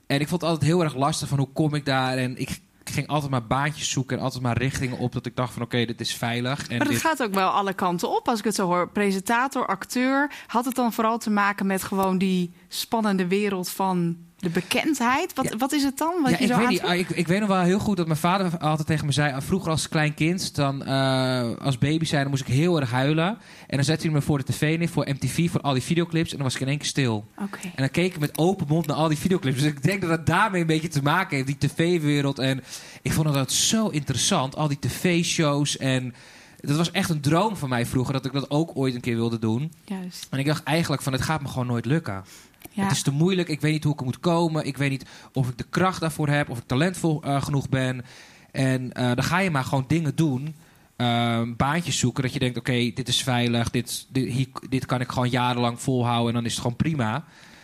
En 0.08 0.20
ik 0.20 0.28
vond 0.28 0.42
het 0.42 0.50
altijd 0.50 0.70
heel 0.70 0.84
erg 0.84 0.96
lastig 0.96 1.28
van 1.28 1.38
hoe 1.38 1.50
kom 1.54 1.76
ik 1.76 1.86
daar. 1.86 2.18
En 2.18 2.38
ik 2.38 2.60
ging 2.90 3.08
altijd 3.08 3.32
maar 3.32 3.48
baantjes 3.48 3.90
zoeken. 3.90 4.18
En 4.18 4.24
altijd 4.24 4.44
maar 4.44 4.58
richtingen 4.58 4.98
op. 4.98 5.14
Dat 5.14 5.26
ik 5.26 5.36
dacht 5.36 5.54
van 5.54 5.62
oké, 5.62 5.86
dit 5.86 6.00
is 6.00 6.16
veilig. 6.16 6.68
En 6.68 6.78
Maar 6.78 6.80
dat 6.80 6.88
dit... 6.88 7.02
gaat 7.06 7.24
ook 7.24 7.34
wel 7.34 7.50
alle 7.50 7.74
kanten 7.74 8.16
op, 8.16 8.28
als 8.28 8.40
ik 8.40 8.46
het 8.46 8.56
zo 8.56 8.66
hoor. 8.66 8.90
Presentator, 8.90 9.68
acteur. 9.68 10.32
Had 10.48 10.66
het 10.66 10.76
dan 10.76 10.94
vooral 10.94 11.18
te 11.18 11.30
maken 11.30 11.66
met 11.66 11.84
gewoon 11.84 12.18
die 12.18 12.54
spannende 12.68 13.28
wereld 13.28 13.70
van 13.70 14.18
de 14.40 14.50
bekendheid? 14.50 15.34
Wat, 15.34 15.46
Ja. 15.50 15.58
wat 15.58 15.72
is 15.72 15.84
het 15.84 15.98
dan? 15.98 16.14
Wat 16.22 16.32
Ja, 16.32 16.38
je 16.38 16.44
ik, 16.44 16.52
zo 16.52 16.58
weet 16.58 16.68
niet, 16.70 16.82
aantrekt? 16.82 17.10
ik, 17.10 17.18
ik 17.18 17.28
weet 17.28 17.40
nog 17.40 17.48
wel 17.50 17.62
heel 17.62 17.80
goed 17.80 17.98
dat 17.98 18.08
mijn 18.08 18.20
vader 18.20 18.58
altijd 18.58 18.88
tegen 18.88 19.06
me 19.06 19.12
zei... 19.12 19.34
ah, 19.34 19.42
vroeger 19.42 19.70
als 19.72 19.90
klein 19.90 20.14
kind, 20.14 20.56
dan 20.56 20.86
eh, 20.86 21.50
als 21.62 21.78
baby 21.78 22.06
zijn, 22.06 22.22
dan 22.22 22.30
moest 22.32 22.48
ik 22.48 22.54
heel 22.54 22.80
erg 22.80 22.92
huilen. 22.92 23.28
En 23.68 23.76
dan 23.76 23.84
zette 23.84 24.04
hij 24.06 24.12
me 24.16 24.22
voor 24.22 24.38
de 24.38 24.44
tv 24.44 24.78
neer, 24.78 24.90
voor 24.90 25.08
MTV, 25.10 25.50
voor 25.52 25.62
al 25.62 25.74
die 25.74 25.82
videoclips. 25.82 26.30
En 26.32 26.36
dan 26.36 26.46
was 26.46 26.56
ik 26.56 26.62
in 26.62 26.68
één 26.68 26.78
keer 26.78 26.88
stil. 26.88 27.26
Oké. 27.42 27.60
En 27.64 27.72
dan 27.76 27.90
keek 27.90 28.14
ik 28.14 28.20
met 28.20 28.38
open 28.38 28.66
mond 28.70 28.86
naar 28.88 28.96
al 28.96 29.08
die 29.08 29.18
videoclips. 29.18 29.58
Dus 29.58 29.68
ik 29.72 29.84
denk 29.84 30.02
dat 30.02 30.10
het 30.10 30.26
daarmee 30.26 30.62
een 30.62 30.68
beetje 30.68 30.88
te 30.88 31.02
maken 31.02 31.36
heeft, 31.36 31.48
die 31.60 31.70
tv-wereld. 31.70 32.40
En 32.40 32.64
ik 33.02 33.12
vond 33.12 33.34
dat 33.34 33.52
zo 33.52 33.88
interessant, 33.88 34.56
al 34.56 34.68
die 34.68 34.80
tv-shows. 34.80 35.78
En 35.78 36.14
dat 36.60 36.78
was 36.78 36.92
echt 36.92 37.10
een 37.10 37.22
droom 37.22 37.56
van 37.58 37.70
mij 37.70 37.86
vroeger, 37.86 38.14
dat 38.14 38.26
ik 38.26 38.32
dat 38.34 38.50
ook 38.50 38.72
ooit 38.74 38.96
een 38.96 39.02
keer 39.02 39.16
wilde 39.16 39.40
doen. 39.40 39.74
Juist. 39.86 40.28
En 40.30 40.40
ik 40.40 40.46
dacht 40.46 40.64
eigenlijk 40.64 41.02
van, 41.02 41.14
het 41.14 41.22
gaat 41.22 41.42
me 41.42 41.48
gewoon 41.48 41.68
nooit 41.68 41.86
lukken. 41.86 42.24
Ja. 42.72 42.84
Het 42.84 42.92
is 42.92 43.02
te 43.02 43.12
moeilijk, 43.12 43.48
ik 43.50 43.62
weet 43.62 43.72
niet 43.72 43.84
hoe 43.84 43.94
ik 43.94 44.00
er 44.00 44.06
moet 44.06 44.20
komen. 44.20 44.66
Ik 44.66 44.78
weet 44.78 44.90
niet 44.90 45.06
of 45.34 45.50
ik 45.50 45.58
de 45.58 45.66
kracht 45.70 46.00
daarvoor 46.00 46.28
heb, 46.28 46.50
of 46.50 46.58
ik 46.58 46.64
talentvol 46.68 47.24
eh, 47.24 47.42
genoeg 47.44 47.70
ben. 47.70 48.06
En 48.52 48.94
eh, 48.94 49.06
dan 49.16 49.24
ga 49.24 49.40
je 49.40 49.52
maar 49.52 49.64
gewoon 49.64 49.86
dingen 49.88 50.16
doen. 50.16 50.56
ehm, 50.96 51.54
baantjes 51.58 52.00
zoeken, 52.00 52.24
dat 52.24 52.34
je 52.34 52.40
denkt, 52.40 52.58
oké, 52.58 52.92
dit 52.94 53.08
is 53.08 53.24
veilig. 53.24 53.70
Dit, 53.70 54.08
dit, 54.10 54.32
hier, 54.32 54.48
dit 54.70 54.86
kan 54.86 55.02
ik 55.02 55.10
gewoon 55.10 55.30
jarenlang 55.30 55.82
volhouden 55.82 56.28
en 56.28 56.34
dan 56.34 56.46
is 56.46 56.52
het 56.52 56.62
gewoon 56.62 56.76
prima. 56.78 57.24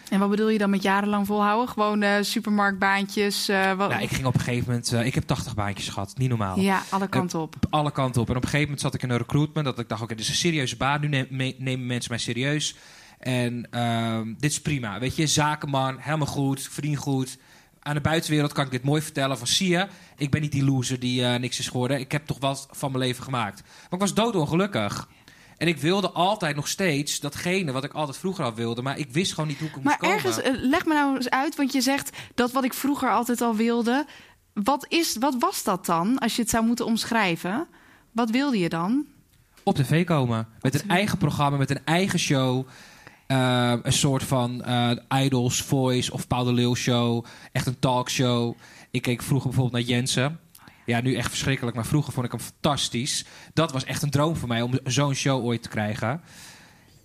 En 0.10 0.20
wat 0.20 0.30
bedoel 0.30 0.50
je 0.50 0.58
dan 0.58 0.70
met 0.70 0.82
jarenlang 0.84 1.26
volhouden? 1.28 1.70
Gewoon 1.70 2.04
supermarktbaantjes? 2.26 3.50
eh, 3.50 3.74
wat... 3.74 3.90
Nou, 3.90 4.02
ik 4.02 4.10
ging 4.10 4.26
op 4.26 4.34
een 4.34 4.40
gegeven 4.40 4.66
moment... 4.68 4.94
ik 5.06 5.16
heb 5.16 5.24
80 5.24 5.54
baantjes 5.56 5.90
gehad, 5.90 6.14
niet 6.18 6.30
normaal. 6.30 6.60
Ja, 6.60 6.82
alle 6.90 7.08
kanten 7.08 7.40
op. 7.40 7.56
Alle 7.70 7.92
kanten 7.92 8.22
op. 8.22 8.30
En 8.30 8.36
op 8.36 8.42
een 8.44 8.50
gegeven 8.50 8.66
moment 8.66 8.82
zat 8.82 8.94
ik 8.94 9.04
in 9.04 9.10
een 9.10 9.18
recruitment. 9.18 9.66
Dat 9.66 9.80
ik 9.80 9.90
dacht, 9.90 10.02
oké, 10.02 10.16
dit 10.16 10.24
is 10.24 10.30
een 10.30 10.36
serieuze 10.36 10.78
baan. 10.78 11.02
Nu 11.02 11.28
nemen 11.58 11.86
mensen 11.86 12.12
mij 12.12 12.20
serieus. 12.20 12.76
En 13.22 13.68
ehm, 13.72 14.34
dit 14.38 14.52
is 14.52 14.62
prima. 14.62 15.00
Weet 15.00 15.16
je, 15.16 15.28
zakenman, 15.28 15.98
helemaal 16.00 16.28
goed, 16.28 16.62
verdien 16.62 16.96
goed. 16.96 17.38
Aan 17.80 17.94
de 17.96 18.02
buitenwereld 18.02 18.54
kan 18.54 18.66
ik 18.66 18.72
dit 18.72 18.84
mooi 18.84 19.02
vertellen. 19.02 19.38
Van 19.38 19.48
zie 19.48 19.70
je, 19.70 19.88
ik 20.18 20.32
ben 20.32 20.42
niet 20.42 20.52
die 20.52 20.64
loser 20.64 21.00
die 21.00 21.26
eh, 21.26 21.40
niks 21.40 21.60
is 21.60 21.68
geworden. 21.68 22.00
Ik 22.00 22.12
heb 22.12 22.26
toch 22.26 22.40
wat 22.40 22.68
van 22.72 22.92
mijn 22.92 23.04
leven 23.04 23.24
gemaakt. 23.24 23.62
Maar 23.64 23.90
ik 23.90 24.00
was 24.00 24.14
doodongelukkig. 24.14 25.08
En 25.58 25.68
ik 25.68 25.78
wilde 25.78 26.10
altijd 26.10 26.56
nog 26.56 26.68
steeds 26.68 27.20
datgene 27.20 27.72
wat 27.72 27.84
ik 27.84 27.94
altijd 27.94 28.18
vroeger 28.18 28.46
al 28.46 28.54
wilde. 28.54 28.82
Maar 28.82 28.98
ik 28.98 29.10
wist 29.12 29.34
gewoon 29.34 29.50
niet 29.50 29.60
hoe 29.60 29.68
ik 29.68 29.74
Maar 29.76 29.84
moest 29.84 29.98
komen. 29.98 30.16
ergens, 30.16 30.42
eh, 30.42 30.70
leg 30.70 30.86
me 30.86 30.94
nou 30.94 31.16
eens 31.16 31.30
uit, 31.30 31.56
want 31.56 31.72
je 31.74 31.82
zegt 31.82 32.18
dat 32.36 32.52
wat 32.52 32.64
ik 32.64 32.74
vroeger 32.74 33.10
altijd 33.12 33.42
al 33.42 33.56
wilde. 33.56 34.06
wat, 34.54 34.86
is, 34.90 35.18
wat 35.20 35.36
was 35.40 35.64
dat 35.64 35.86
dan, 35.86 36.20
als 36.20 36.36
je 36.36 36.42
het 36.42 36.52
zou 36.52 36.66
moeten 36.66 36.86
omschrijven? 36.86 37.68
Wat 38.12 38.30
wilde 38.30 38.60
je 38.60 38.70
dan? 38.70 39.06
Op 39.64 39.76
tv 39.76 40.06
komen. 40.06 40.48
Met 40.62 40.74
een 40.82 40.90
eigen 40.90 41.18
programma, 41.18 41.58
met 41.58 41.70
een 41.70 41.86
eigen 41.86 42.20
show. 42.20 42.68
Eh, 43.32 43.74
een 43.84 43.94
soort 43.94 44.24
van 44.24 44.64
eh, 44.64 44.92
Idols, 45.24 45.62
Voice 45.62 46.14
of 46.14 46.28
Paul 46.28 46.44
de 46.44 46.54
Leeuw 46.54 46.76
show. 46.76 47.26
Echt 47.52 47.66
een 47.66 47.80
talkshow. 47.80 48.56
Ik 48.90 49.02
keek 49.02 49.22
vroeger 49.22 49.50
bijvoorbeeld 49.50 49.84
naar 49.84 49.96
Jensen. 49.96 50.40
Ja, 50.86 51.02
nu 51.02 51.16
echt 51.16 51.30
verschrikkelijk, 51.30 51.76
maar 51.76 51.86
vroeger 51.86 52.14
vond 52.14 52.26
ik 52.26 52.32
hem 52.32 52.42
fantastisch. 52.42 53.26
Dat 53.54 53.72
was 53.72 53.84
echt 53.84 54.02
een 54.02 54.10
droom 54.10 54.36
voor 54.36 54.48
mij 54.48 54.62
om 54.62 54.80
zo'n 54.84 55.14
show 55.14 55.46
ooit 55.46 55.64
te 55.64 55.70
krijgen. 55.70 56.22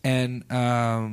En 0.00 0.44
ehm, 0.46 1.12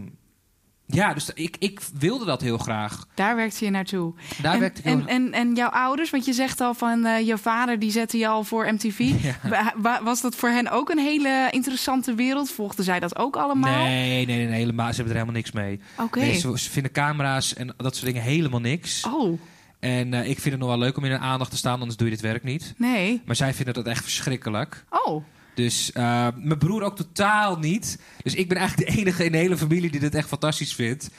ja, 0.86 1.14
dus 1.14 1.30
ik, 1.34 1.56
ik 1.60 1.80
wilde 2.00 2.26
dat 2.26 2.42
heel 2.42 2.58
graag. 2.58 3.06
Daar 3.14 3.36
werkte 3.36 3.66
je 3.66 3.72
naartoe. 3.72 4.14
Daar 4.42 4.54
en, 4.54 4.60
werkte 4.60 4.82
ik 4.82 4.88
en, 4.88 5.08
en, 5.08 5.32
en 5.34 5.54
jouw 5.56 5.70
ouders, 5.70 6.10
want 6.10 6.26
je 6.26 6.34
zegt 6.34 6.62
al 6.62 6.74
van 6.74 7.06
eh, 7.06 7.28
je 7.28 7.38
vader 7.38 7.80
die 7.80 7.92
zette 7.92 8.18
je 8.18 8.28
al 8.28 8.44
voor 8.44 8.74
MTV. 8.74 9.00
Ja. 9.24 9.74
Was 10.04 10.22
dat 10.22 10.36
voor 10.36 10.50
hen 10.50 10.70
ook 10.72 10.90
een 10.90 10.98
hele 11.00 11.48
interessante 11.52 12.14
wereld? 12.16 12.52
Volgden 12.52 12.84
zij 12.86 13.00
dat 13.00 13.18
ook 13.18 13.36
allemaal? 13.36 13.84
Nee, 13.84 14.26
nee, 14.26 14.46
nee, 14.46 14.56
helemaal. 14.56 14.90
Ze 14.90 14.96
hebben 14.96 15.14
er 15.16 15.20
helemaal 15.20 15.42
niks 15.42 15.52
mee. 15.52 15.80
Oké. 15.98 16.20
Nee, 16.20 16.34
ze, 16.40 16.60
ze 16.60 16.70
vinden 16.70 16.92
camera's 16.92 17.54
en 17.54 17.74
dat 17.78 17.96
soort 17.96 18.06
dingen 18.06 18.22
helemaal 18.22 18.60
niks. 18.60 19.06
Oh, 19.06 19.40
En 19.80 20.14
eh, 20.14 20.20
ik 20.30 20.40
vind 20.40 20.52
het 20.54 20.60
nog 20.60 20.70
wel 20.70 20.78
leuk 20.78 20.98
om 20.98 21.04
in 21.06 21.12
de 21.12 21.18
aandacht 21.18 21.52
te 21.52 21.58
staan, 21.58 21.80
anders 21.80 21.98
doe 21.98 22.08
je 22.08 22.14
dit 22.14 22.24
werk 22.24 22.44
niet. 22.44 22.74
nee. 22.78 23.22
Maar 23.26 23.36
zij 23.36 23.54
vinden 23.54 23.74
dat 23.74 23.86
echt 23.86 24.04
verschrikkelijk. 24.04 24.84
Oh, 24.90 25.24
Dus 25.56 25.92
eh, 25.92 26.28
mijn 26.36 26.58
broer 26.58 26.84
ook 26.84 26.96
totaal 26.96 27.58
niet. 27.58 28.00
Dus 28.24 28.36
ik 28.36 28.48
ben 28.50 28.58
eigenlijk 28.58 28.90
de 28.90 28.98
enige 29.00 29.26
in 29.26 29.32
de 29.32 29.38
hele 29.38 29.58
familie 29.58 29.92
die 29.92 30.00
dit 30.00 30.16
echt 30.16 30.28
fantastisch 30.28 30.76
vindt. 30.76 31.10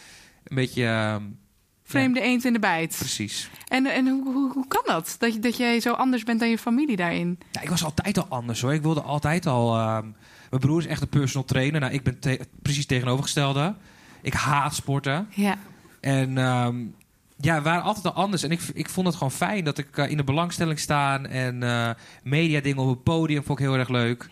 Een 0.44 0.56
beetje, 0.56 0.84
eh, 0.86 1.16
vreemde 1.84 2.20
eend 2.20 2.44
in 2.44 2.52
de 2.52 2.58
bijt. 2.58 2.96
precies. 2.98 3.50
En, 3.68 3.86
en 3.86 4.08
hoe, 4.08 4.32
hoe, 4.32 4.52
hoe 4.52 4.68
kan 4.68 4.82
dat? 4.84 5.16
Dat, 5.18 5.42
dat 5.42 5.56
jij 5.56 5.80
zo 5.80 5.92
anders 5.92 6.22
bent 6.24 6.40
dan 6.40 6.48
je 6.50 6.58
familie 6.58 6.96
daarin? 6.96 7.38
Ja, 7.52 7.60
ik 7.60 7.68
was 7.68 7.84
altijd 7.84 8.18
al 8.18 8.26
anders 8.28 8.60
hoor. 8.60 8.74
Ik 8.74 8.82
wilde 8.82 9.02
altijd 9.02 9.46
al... 9.46 9.76
ehm, 9.78 10.06
mijn 10.50 10.62
broer 10.62 10.78
is 10.80 10.86
echt 10.86 11.02
een 11.02 11.08
personal 11.08 11.44
trainer. 11.46 11.80
Nou, 11.80 11.92
ik 11.92 12.02
ben 12.02 12.18
te- 12.18 12.40
precies 12.62 12.86
tegenovergestelde. 12.86 13.74
Ik 14.22 14.34
haat 14.34 14.74
sporten. 14.74 15.28
Ja. 15.30 15.58
En 16.00 16.38
ehm, 16.38 16.76
ja, 17.44 17.56
we 17.56 17.62
waren 17.62 17.82
altijd 17.82 18.04
al 18.04 18.12
anders. 18.12 18.42
En 18.42 18.50
ik, 18.50 18.60
ik 18.74 18.88
vond 18.88 19.06
het 19.06 19.16
gewoon 19.16 19.32
fijn 19.32 19.64
dat 19.64 19.78
ik 19.78 19.98
eh, 19.98 20.10
in 20.10 20.16
de 20.16 20.24
belangstelling 20.24 20.78
sta. 20.78 21.22
En 21.22 21.62
eh 21.62 21.90
media 22.22 22.60
dingen 22.60 22.82
op 22.82 22.88
het 22.88 23.02
podium 23.02 23.44
vond 23.44 23.58
ik 23.58 23.64
heel 23.64 23.76
erg 23.76 23.88
leuk. 23.88 24.28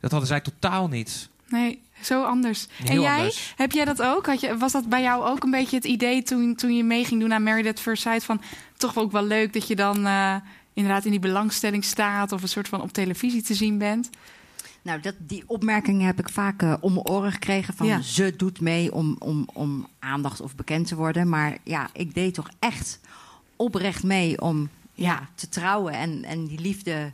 Dat 0.00 0.10
hadden 0.10 0.28
zij 0.28 0.40
totaal 0.40 0.88
niet. 0.88 1.28
Nee, 1.48 1.82
zo 2.00 2.22
anders. 2.22 2.66
Heel 2.70 2.88
en 2.88 3.00
jij, 3.00 3.16
anders. 3.16 3.52
heb 3.56 3.72
jij 3.72 3.84
dat 3.84 4.02
ook? 4.02 4.26
Had 4.26 4.40
je, 4.40 4.56
was 4.56 4.72
dat 4.72 4.88
bij 4.88 5.02
jou 5.02 5.24
ook 5.24 5.42
een 5.42 5.50
beetje 5.50 5.76
het 5.76 5.84
idee 5.84 6.22
toen, 6.22 6.54
toen 6.54 6.76
je 6.76 6.84
mee 6.84 7.04
ging 7.04 7.20
doen 7.20 7.32
aan 7.32 7.42
Married 7.42 7.66
at 7.66 7.80
First 7.80 8.02
Sight? 8.02 8.24
Van 8.24 8.40
toch 8.76 8.96
ook 8.96 9.12
wel 9.12 9.24
leuk 9.24 9.52
dat 9.52 9.66
je 9.66 9.76
dan 9.76 10.06
eh, 10.06 10.34
inderdaad 10.72 11.04
in 11.04 11.10
die 11.10 11.20
belangstelling 11.20 11.84
staat 11.84 12.32
of 12.32 12.42
een 12.42 12.48
soort 12.48 12.68
van 12.68 12.80
op 12.82 12.92
televisie 12.92 13.42
te 13.42 13.54
zien 13.54 13.78
bent? 13.78 14.10
Nou, 14.84 15.00
dat, 15.00 15.14
die 15.18 15.44
opmerkingen 15.46 16.06
heb 16.06 16.18
ik 16.18 16.28
vaak 16.28 16.62
eh, 16.62 16.74
om 16.80 16.92
mijn 16.92 17.06
oren 17.06 17.32
gekregen. 17.32 17.74
Van 17.74 17.86
Ja. 17.86 18.00
ze 18.00 18.34
doet 18.36 18.60
mee 18.60 18.92
om, 18.94 19.16
om, 19.18 19.48
om 19.52 19.86
aandacht 19.98 20.40
of 20.40 20.54
bekend 20.54 20.86
te 20.86 20.94
worden. 20.96 21.28
Maar 21.28 21.56
ja, 21.62 21.88
ik 21.92 22.14
deed 22.14 22.34
toch 22.34 22.48
echt 22.58 23.00
oprecht 23.56 24.02
mee 24.02 24.40
om 24.40 24.68
ja. 24.94 25.04
Ja. 25.12 25.28
te 25.34 25.48
trouwen 25.48 25.92
en, 25.92 26.24
en 26.24 26.46
die 26.46 26.60
liefde 26.60 27.12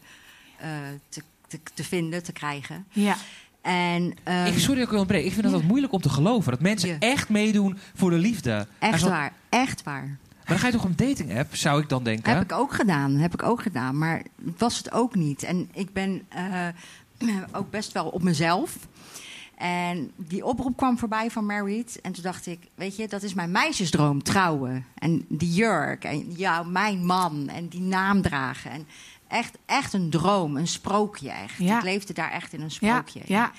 eh, 0.59 0.69
te, 1.09 1.23
te, 1.47 1.61
te 1.75 1.85
vinden, 1.85 2.23
te 2.23 2.33
krijgen. 2.33 2.87
Ja. 2.91 3.17
En 3.63 4.15
ehm, 4.25 4.47
ik, 4.47 4.59
sorry 4.59 4.75
dat 4.75 4.85
ik 4.85 4.91
wil 4.91 4.99
ontbreken. 4.99 5.27
Ik 5.27 5.33
vind 5.33 5.43
dat 5.45 5.53
Ja. 5.53 5.59
wat 5.59 5.69
moeilijk 5.69 5.93
om 5.93 6.01
te 6.01 6.09
geloven. 6.09 6.51
Dat 6.53 6.61
mensen 6.61 6.89
Ja. 6.89 6.97
echt 6.99 7.29
meedoen 7.29 7.79
voor 7.95 8.11
de 8.11 8.17
liefde. 8.19 8.67
Echt 8.79 9.01
zo- 9.01 9.09
waar, 9.09 9.33
echt 9.49 9.83
waar. 9.83 10.07
Maar 10.07 10.19
dan 10.45 10.59
ga 10.59 10.67
je 10.67 10.73
toch 10.73 10.83
op 10.85 10.99
een 11.01 11.07
dating 11.09 11.39
app, 11.39 11.55
zou 11.57 11.83
ik 11.83 11.89
dan 11.89 12.05
denken. 12.05 12.33
Heb 12.35 12.43
ik 12.43 12.53
ook 12.53 12.75
gedaan, 12.75 13.15
heb 13.17 13.35
ik 13.35 13.43
ook 13.43 13.63
gedaan. 13.63 13.99
Maar 13.99 14.23
was 14.59 14.79
het 14.79 14.93
ook 14.93 15.15
niet. 15.15 15.43
En 15.43 15.69
ik 15.73 15.93
ben 15.93 16.23
eh, 16.29 16.67
ook 17.53 17.71
best 17.71 17.93
wel 17.93 18.07
op 18.09 18.23
mezelf. 18.23 18.77
En 19.57 20.11
die 20.17 20.45
oproep 20.45 20.77
kwam 20.77 20.99
voorbij 20.99 21.31
van 21.31 21.47
Married. 21.47 22.01
En 22.01 22.13
toen 22.13 22.23
dacht 22.23 22.47
ik, 22.47 22.59
weet 22.75 22.97
je, 22.97 23.09
dat 23.09 23.23
is 23.23 23.35
mijn 23.35 23.51
meisjesdroom, 23.51 24.23
trouwen. 24.23 24.85
En 24.95 25.25
die 25.29 25.53
jurk, 25.53 26.05
en 26.05 26.37
ja, 26.37 26.63
mijn 26.63 27.07
man, 27.07 27.49
en 27.49 27.69
die 27.69 27.81
naam 27.81 28.23
dragen. 28.23 28.71
En 28.71 28.87
echt, 29.29 29.59
echt 29.67 29.93
een 29.93 30.11
droom, 30.11 30.57
een 30.57 30.67
sprookje 30.69 31.31
echt. 31.31 31.59
Ja. 31.59 31.77
Ik 31.77 31.83
leefde 31.85 32.13
daar 32.13 32.31
echt 32.31 32.53
in 32.53 32.61
een 32.61 32.71
Ja, 32.81 32.97
sprookje. 33.03 33.21
ja. 33.27 33.53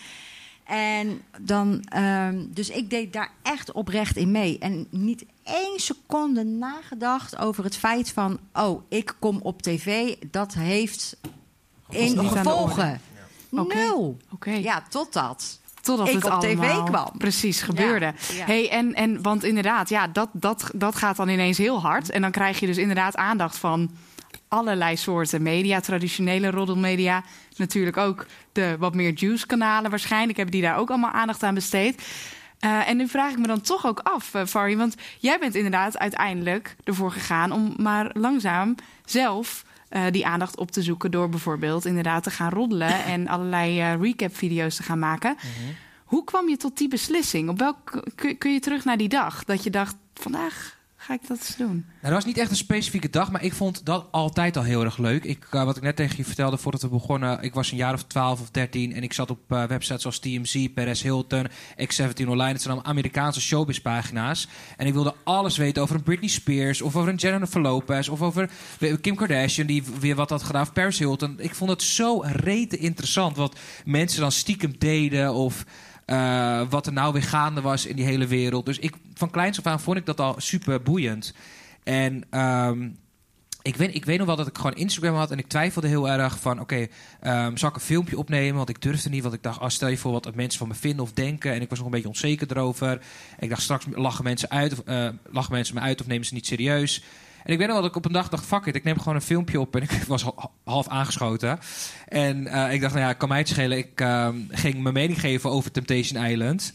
En 0.63 1.21
dan, 1.39 1.83
ehm, 1.83 2.45
dus 2.49 2.69
ik 2.69 2.89
deed 2.89 3.13
daar 3.13 3.31
echt 3.41 3.71
oprecht 3.71 4.17
in 4.17 4.31
mee. 4.31 4.59
En 4.59 4.87
niet 4.89 5.25
één 5.43 5.79
seconde 5.79 6.43
nagedacht 6.43 7.37
over 7.37 7.63
het 7.63 7.77
feit 7.77 8.11
van, 8.11 8.39
oh, 8.53 8.81
ik 8.89 9.15
kom 9.19 9.39
op 9.41 9.61
tv. 9.61 10.15
Dat 10.31 10.53
heeft 10.53 11.17
in 11.89 12.03
niet 12.07 12.17
aan 12.17 12.23
de 12.23 12.29
gevolgen. 12.29 13.01
Oké. 13.51 13.75
Nul. 13.75 14.17
Oké. 14.31 14.51
Ja, 14.51 14.83
totdat. 14.89 15.59
Totdat 15.81 16.07
ik 16.07 16.13
het 16.13 16.33
op 16.33 16.41
tv 16.41 16.57
allemaal 16.57 16.83
kwam. 16.83 17.17
Precies, 17.17 17.61
gebeurde. 17.61 18.05
Ja, 18.05 18.35
ja. 18.35 18.45
Hey, 18.45 18.69
en, 18.69 18.93
en, 18.93 19.21
want 19.21 19.43
inderdaad, 19.43 19.89
ja, 19.89 20.07
dat, 20.07 20.29
dat, 20.31 20.71
dat 20.73 20.95
gaat 20.95 21.15
dan 21.15 21.29
ineens 21.29 21.57
heel 21.57 21.81
hard. 21.81 22.09
En 22.09 22.21
dan 22.21 22.31
krijg 22.31 22.59
je 22.59 22.65
dus 22.65 22.77
inderdaad 22.77 23.15
aandacht 23.15 23.57
van 23.57 23.91
allerlei 24.47 24.97
soorten 24.97 25.41
media. 25.41 25.79
Traditionele 25.79 26.49
roddelmedia. 26.49 27.23
Natuurlijk 27.55 27.97
ook 27.97 28.25
de 28.51 28.75
wat 28.79 28.95
meer 28.95 29.13
juice-kanalen 29.13 29.89
waarschijnlijk. 29.89 30.37
Hebben 30.37 30.55
die 30.55 30.63
daar 30.63 30.77
ook 30.77 30.89
allemaal 30.89 31.11
aandacht 31.11 31.43
aan 31.43 31.53
besteed. 31.53 32.03
Eh, 32.59 32.89
en 32.89 32.97
nu 32.97 33.07
vraag 33.07 33.31
ik 33.31 33.37
me 33.37 33.47
dan 33.47 33.61
toch 33.61 33.85
ook 33.85 33.99
af, 33.99 34.33
uh, 34.33 34.45
Farry. 34.45 34.77
Want 34.77 34.95
jij 35.19 35.39
bent 35.39 35.55
inderdaad 35.55 35.97
uiteindelijk 35.97 36.75
ervoor 36.83 37.11
gegaan... 37.11 37.51
om 37.51 37.73
maar 37.77 38.09
langzaam 38.13 38.75
zelf 39.05 39.63
uh, 39.91 40.03
die 40.11 40.25
aandacht 40.25 40.57
op 40.57 40.71
te 40.71 40.81
zoeken... 40.81 41.11
door 41.11 41.29
bijvoorbeeld 41.29 41.85
inderdaad 41.85 42.23
te 42.23 42.31
gaan 42.31 42.49
roddelen... 42.49 43.03
en 43.13 43.27
allerlei 43.27 43.79
uh, 43.79 44.01
recap-video's 44.01 44.75
te 44.75 44.83
gaan 44.83 44.99
maken. 44.99 45.35
Mhm. 45.37 45.71
Hoe 46.05 46.23
kwam 46.23 46.49
je 46.49 46.57
tot 46.57 46.77
die 46.77 46.87
beslissing? 46.87 47.49
Op 47.49 47.59
welk, 47.59 48.03
kun 48.37 48.53
je 48.53 48.59
terug 48.59 48.85
naar 48.85 48.97
die 48.97 49.09
dag 49.09 49.43
dat 49.43 49.63
je 49.63 49.69
dacht... 49.69 49.95
vandaag 50.13 50.79
ga 51.01 51.13
ik 51.13 51.27
dat 51.27 51.37
eens 51.37 51.55
doen? 51.55 51.85
Nou, 51.85 52.01
dat 52.01 52.11
was 52.11 52.25
niet 52.25 52.37
echt 52.37 52.49
een 52.49 52.55
specifieke 52.55 53.09
dag, 53.09 53.31
maar 53.31 53.43
ik 53.43 53.53
vond 53.53 53.85
dat 53.85 54.07
altijd 54.11 54.57
al 54.57 54.63
heel 54.63 54.83
erg 54.83 54.97
leuk. 54.97 55.23
Ik, 55.23 55.45
uh, 55.51 55.63
wat 55.63 55.77
ik 55.77 55.83
net 55.83 55.95
tegen 55.95 56.17
je 56.17 56.23
vertelde 56.23 56.57
voordat 56.57 56.81
we 56.81 56.87
begonnen, 56.87 57.41
ik 57.41 57.53
was 57.53 57.71
een 57.71 57.77
jaar 57.77 57.93
of 57.93 58.03
12 58.03 58.41
of 58.41 58.49
13 58.49 58.93
en 58.93 59.03
ik 59.03 59.13
zat 59.13 59.29
op 59.29 59.39
uh, 59.49 59.63
websites 59.63 60.01
zoals 60.01 60.19
TMZ, 60.19 60.67
Perez 60.73 61.01
Hilton, 61.01 61.47
X17 61.77 62.27
Online. 62.27 62.51
Het 62.51 62.61
zijn 62.61 62.73
allemaal 62.73 62.91
Amerikaanse 62.91 63.41
showbiz-pagina's. 63.41 64.47
En 64.77 64.87
ik 64.87 64.93
wilde 64.93 65.15
alles 65.23 65.57
weten 65.57 65.81
over 65.81 65.95
een 65.95 66.03
Britney 66.03 66.29
Spears 66.29 66.81
of 66.81 66.95
over 66.95 67.09
een 67.09 67.15
Jennifer 67.15 67.61
Lopez 67.61 68.07
of 68.07 68.21
over 68.21 68.49
Kim 69.01 69.15
Kardashian 69.15 69.67
die 69.67 69.83
weer 69.99 70.15
wat 70.15 70.29
had 70.29 70.43
gedaan, 70.43 70.61
of 70.61 70.73
Paris 70.73 70.99
Hilton. 70.99 71.39
Ik 71.39 71.55
vond 71.55 71.69
het 71.69 71.83
zo 71.83 72.21
rete 72.23 72.77
interessant 72.77 73.37
wat 73.37 73.59
mensen 73.85 74.21
dan 74.21 74.31
stiekem 74.31 74.75
deden 74.77 75.33
of... 75.33 75.65
Uh, 76.05 76.61
wat 76.69 76.85
er 76.85 76.93
nou 76.93 77.13
weer 77.13 77.23
gaande 77.23 77.61
was 77.61 77.85
in 77.85 77.95
die 77.95 78.05
hele 78.05 78.27
wereld. 78.27 78.65
Dus 78.65 78.79
ik, 78.79 78.95
van 79.13 79.29
kleins 79.29 79.57
af 79.57 79.65
aan 79.65 79.79
vond 79.79 79.97
ik 79.97 80.05
dat 80.05 80.19
al 80.19 80.35
super 80.37 80.81
boeiend. 80.81 81.33
En 81.83 82.39
um, 82.39 82.97
ik, 83.61 83.75
weet, 83.75 83.95
ik 83.95 84.05
weet 84.05 84.17
nog 84.17 84.27
wel 84.27 84.35
dat 84.35 84.47
ik 84.47 84.55
gewoon 84.55 84.75
Instagram 84.75 85.15
had 85.15 85.31
en 85.31 85.37
ik 85.37 85.47
twijfelde 85.47 85.87
heel 85.87 86.09
erg 86.09 86.39
van... 86.39 86.59
oké, 86.59 86.89
okay, 87.21 87.45
um, 87.45 87.57
zal 87.57 87.69
ik 87.69 87.75
een 87.75 87.81
filmpje 87.81 88.17
opnemen? 88.17 88.55
Want 88.55 88.69
ik 88.69 88.81
durfde 88.81 89.09
niet, 89.09 89.21
want 89.21 89.33
ik 89.33 89.43
dacht... 89.43 89.59
Oh, 89.59 89.67
stel 89.67 89.87
je 89.87 89.97
voor 89.97 90.11
wat 90.11 90.35
mensen 90.35 90.59
van 90.59 90.67
me 90.67 90.73
vinden 90.73 91.03
of 91.03 91.11
denken. 91.11 91.53
En 91.53 91.61
ik 91.61 91.69
was 91.69 91.77
nog 91.77 91.87
een 91.87 91.93
beetje 91.93 92.07
onzeker 92.07 92.47
erover. 92.51 93.01
Ik 93.39 93.49
dacht, 93.49 93.61
straks 93.61 93.85
lachen 93.91 94.23
mensen, 94.23 94.49
uit 94.49 94.71
of, 94.71 94.81
uh, 94.85 95.09
lachen 95.29 95.53
mensen 95.53 95.75
me 95.75 95.81
uit 95.81 96.01
of 96.01 96.07
nemen 96.07 96.25
ze 96.25 96.33
niet 96.33 96.45
serieus. 96.45 97.03
En 97.43 97.53
ik 97.53 97.57
weet 97.57 97.67
nog 97.67 97.77
dat 97.77 97.85
ik 97.85 97.95
op 97.95 98.05
een 98.05 98.11
dag 98.11 98.29
dacht, 98.29 98.45
fuck 98.45 98.65
it, 98.65 98.75
ik 98.75 98.83
neem 98.83 98.97
gewoon 98.97 99.15
een 99.15 99.21
filmpje 99.21 99.59
op. 99.59 99.75
En 99.75 99.81
ik 99.81 99.91
was 100.07 100.25
half 100.63 100.87
aangeschoten. 100.87 101.59
En 102.07 102.43
uh, 102.43 102.73
ik 102.73 102.81
dacht, 102.81 102.93
nou 102.93 103.05
ja, 103.05 103.13
kan 103.13 103.29
mij 103.29 103.37
het 103.37 103.47
schelen. 103.47 103.77
Ik 103.77 104.01
uh, 104.01 104.27
ging 104.49 104.81
mijn 104.81 104.93
mening 104.93 105.19
geven 105.19 105.49
over 105.49 105.71
Temptation 105.71 106.25
Island. 106.25 106.73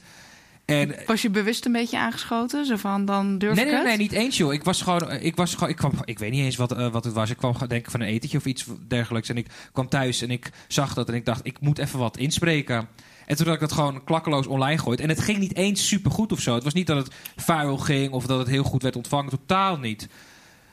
En, 0.65 0.95
was 1.07 1.23
je 1.23 1.31
bewust 1.31 1.65
een 1.65 1.73
beetje 1.73 1.99
aangeschoten? 1.99 2.67
Zo 2.67 2.77
van, 2.77 3.05
dan 3.05 3.39
durf 3.39 3.55
nee, 3.55 3.65
ik 3.65 3.71
nee, 3.71 3.81
het? 3.81 3.89
nee, 3.89 3.97
niet 3.97 4.13
eens 4.13 4.37
joh. 4.37 4.53
Ik 4.53 4.65
was 4.65 4.83
gewoon, 4.83 5.11
ik 5.13 5.37
was 5.37 5.55
gewoon, 5.55 5.69
ik 5.69 5.77
kwam, 5.77 5.93
ik 6.05 6.19
weet 6.19 6.31
niet 6.31 6.45
eens 6.45 6.57
wat, 6.57 6.79
uh, 6.79 6.89
wat 6.89 7.05
het 7.05 7.15
was. 7.15 7.31
Ik 7.31 7.37
kwam 7.37 7.55
denk 7.59 7.85
ik 7.85 7.91
van 7.91 8.01
een 8.01 8.07
etentje 8.07 8.39
of 8.39 8.45
iets 8.45 8.67
dergelijks. 8.89 9.29
En 9.29 9.37
ik 9.37 9.47
kwam 9.73 9.89
thuis 9.89 10.23
en 10.23 10.31
ik 10.31 10.51
zag 10.69 10.95
dat 10.95 11.09
en 11.09 11.15
ik 11.15 11.25
dacht, 11.25 11.47
ik 11.47 11.61
moet 11.61 11.79
even 11.79 11.99
wat 11.99 12.17
inspreken. 12.17 12.89
En 13.27 13.37
toen 13.37 13.47
had 13.47 13.55
ik 13.55 13.61
dat 13.61 13.73
gewoon 13.73 14.05
klakkeloos 14.05 14.47
online 14.47 14.79
gooit. 14.79 15.01
En 15.01 15.09
het 15.09 15.21
ging 15.21 15.39
niet 15.39 15.57
eens 15.57 15.89
supergoed 15.89 16.33
of 16.33 16.41
zo. 16.41 16.55
Het 16.55 16.65
was 16.65 16.75
niet 16.75 16.87
dat 16.87 16.97
het 16.97 17.15
viral 17.37 17.79
ging 17.79 18.13
of 18.13 18.27
dat 18.27 18.39
het 18.39 18.49
heel 18.49 18.65
goed 18.65 18.83
werd 18.83 18.97
ontvangen. 18.97 19.31
Totaal 19.31 19.79
niet. 19.79 20.09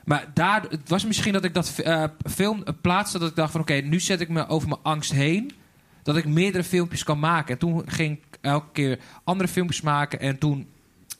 Maar 0.05 0.27
daar, 0.33 0.65
het 0.69 0.89
was 0.89 1.05
misschien 1.05 1.33
dat 1.33 1.43
ik 1.43 1.53
dat 1.53 1.75
uh, 1.86 2.03
film 2.29 2.63
plaatste. 2.81 3.19
Dat 3.19 3.29
ik 3.29 3.36
dacht 3.36 3.51
van 3.51 3.62
oké, 3.62 3.74
okay, 3.74 3.88
nu 3.88 4.00
zet 4.00 4.22
ik 4.22 4.29
me 4.29 4.48
over 4.48 4.67
mijn 4.67 4.79
angst 4.83 5.12
heen. 5.12 5.51
Dat 6.03 6.17
ik 6.17 6.25
meerdere 6.25 6.63
filmpjes 6.63 7.03
kan 7.03 7.19
maken. 7.19 7.53
En 7.53 7.60
toen 7.60 7.83
ging 7.86 8.17
ik 8.17 8.38
elke 8.41 8.67
keer 8.72 9.00
andere 9.24 9.50
filmpjes 9.50 9.81
maken. 9.81 10.19
En 10.19 10.38
toen 10.38 10.67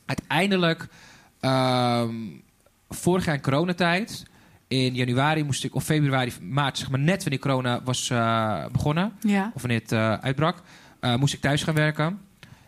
uiteindelijk, 0.06 0.88
um, 1.40 2.42
vorig 2.88 3.24
jaar 3.24 3.34
in 3.34 3.42
coronatijd. 3.42 4.22
In 4.68 4.94
januari 4.94 5.44
moest 5.44 5.64
ik, 5.64 5.74
of 5.74 5.84
februari, 5.84 6.32
maart, 6.40 6.78
zeg 6.78 6.90
maar 6.90 7.00
net 7.00 7.22
wanneer 7.22 7.40
corona 7.40 7.82
was 7.82 8.10
uh, 8.10 8.66
begonnen. 8.72 9.12
Ja. 9.20 9.50
Of 9.54 9.62
wanneer 9.62 9.80
het 9.80 9.92
uitbrak. 10.22 10.62
moest 11.18 11.34
ik 11.34 11.40
thuis 11.40 11.62
gaan 11.62 11.74
werken. 11.74 12.20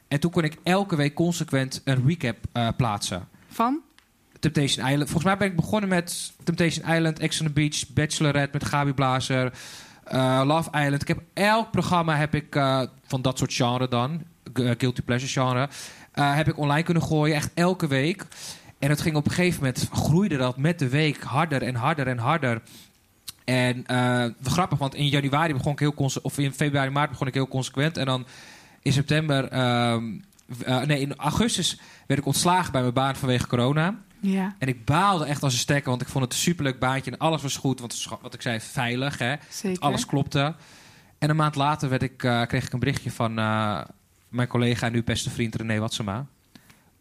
En 0.08 0.20
toen 0.20 0.30
kon 0.30 0.44
ik 0.44 0.56
elke 0.62 0.96
week 0.96 1.14
consequent 1.14 1.80
een 1.84 2.06
recap 2.06 2.36
plaatsen. 2.76 3.28
Van? 3.48 3.80
Temptation 4.52 4.86
Island. 4.86 5.10
Volgens 5.10 5.24
mij 5.24 5.36
ben 5.36 5.48
ik 5.48 5.56
begonnen 5.56 5.88
met 5.88 6.32
Temptation 6.44 6.94
Island, 6.94 7.18
Ex 7.18 7.40
on 7.40 7.46
the 7.46 7.52
Beach, 7.52 7.88
Bachelorette 7.88 8.50
met 8.52 8.64
Gabi 8.64 8.92
Blazer, 8.92 9.52
eh, 10.04 10.42
Love 10.44 10.70
Island. 10.72 11.02
Ik 11.02 11.08
heb 11.08 11.22
elk 11.34 11.70
programma 11.70 12.16
heb 12.16 12.34
ik 12.34 12.54
eh, 12.54 12.82
van 13.06 13.22
dat 13.22 13.38
soort 13.38 13.52
genre 13.52 13.88
dan, 13.88 14.22
eh, 14.54 14.70
guilty 14.78 15.02
pleasure 15.02 15.32
genre, 15.32 15.68
heb 16.12 16.48
ik 16.48 16.58
online 16.58 16.82
kunnen 16.82 17.02
gooien, 17.02 17.36
echt 17.36 17.50
elke 17.54 17.86
week. 17.86 18.26
En 18.78 18.90
het 18.90 19.00
ging 19.00 19.16
op 19.16 19.24
een 19.24 19.32
gegeven 19.32 19.58
moment 19.58 19.88
groeide 19.92 20.36
dat 20.36 20.56
met 20.56 20.78
de 20.78 20.88
week 20.88 21.22
harder 21.22 21.62
en 21.62 21.74
harder 21.74 22.06
en 22.06 22.18
harder. 22.18 22.62
En 23.44 23.84
wat 24.40 24.52
grappig, 24.52 24.78
want 24.78 24.94
in 24.94 25.08
januari 25.08 25.52
begon 25.52 25.72
ik 25.72 25.78
heel 25.78 25.94
conse- 25.94 26.22
of 26.22 26.38
in 26.38 26.52
februari, 26.52 26.90
maart 26.90 27.10
begon 27.10 27.26
ik 27.26 27.34
heel 27.34 27.48
consequent. 27.48 27.96
En 27.96 28.06
dan 28.06 28.26
in 28.82 28.92
september, 28.92 29.48
ehm, 29.48 30.04
eh, 30.64 30.80
nee, 30.80 31.00
in 31.00 31.16
augustus 31.16 31.80
werd 32.06 32.20
ik 32.20 32.26
ontslagen 32.26 32.72
bij 32.72 32.80
mijn 32.80 32.92
baan 32.94 33.16
vanwege 33.16 33.46
corona. 33.46 33.94
Ja, 34.32 34.54
En 34.58 34.68
ik 34.68 34.84
baalde 34.84 35.24
echt 35.24 35.42
als 35.42 35.52
een 35.52 35.58
stekker, 35.58 35.90
want 35.90 36.02
ik 36.02 36.08
vond 36.08 36.24
het 36.24 36.32
een 36.32 36.38
superleuk 36.38 36.78
baantje 36.78 37.10
en 37.10 37.18
alles 37.18 37.42
was 37.42 37.56
goed. 37.56 37.80
Want 37.80 37.92
het 37.92 38.08
wat 38.22 38.34
ik 38.34 38.42
zei, 38.42 38.60
veilig, 38.60 39.18
hè. 39.18 39.34
Alles 39.78 40.06
klopte. 40.06 40.54
En 41.18 41.30
een 41.30 41.36
maand 41.36 41.54
later 41.54 41.88
werd 41.88 42.02
ik, 42.02 42.22
eh, 42.22 42.42
kreeg 42.42 42.64
ik 42.66 42.72
een 42.72 42.78
berichtje 42.78 43.10
van 43.10 43.38
eh, 43.38 43.80
mijn 44.28 44.48
collega 44.48 44.86
en 44.86 44.92
nu 44.92 45.02
beste 45.02 45.30
vriend 45.30 45.54
René 45.54 45.78
Watsema. 45.78 46.26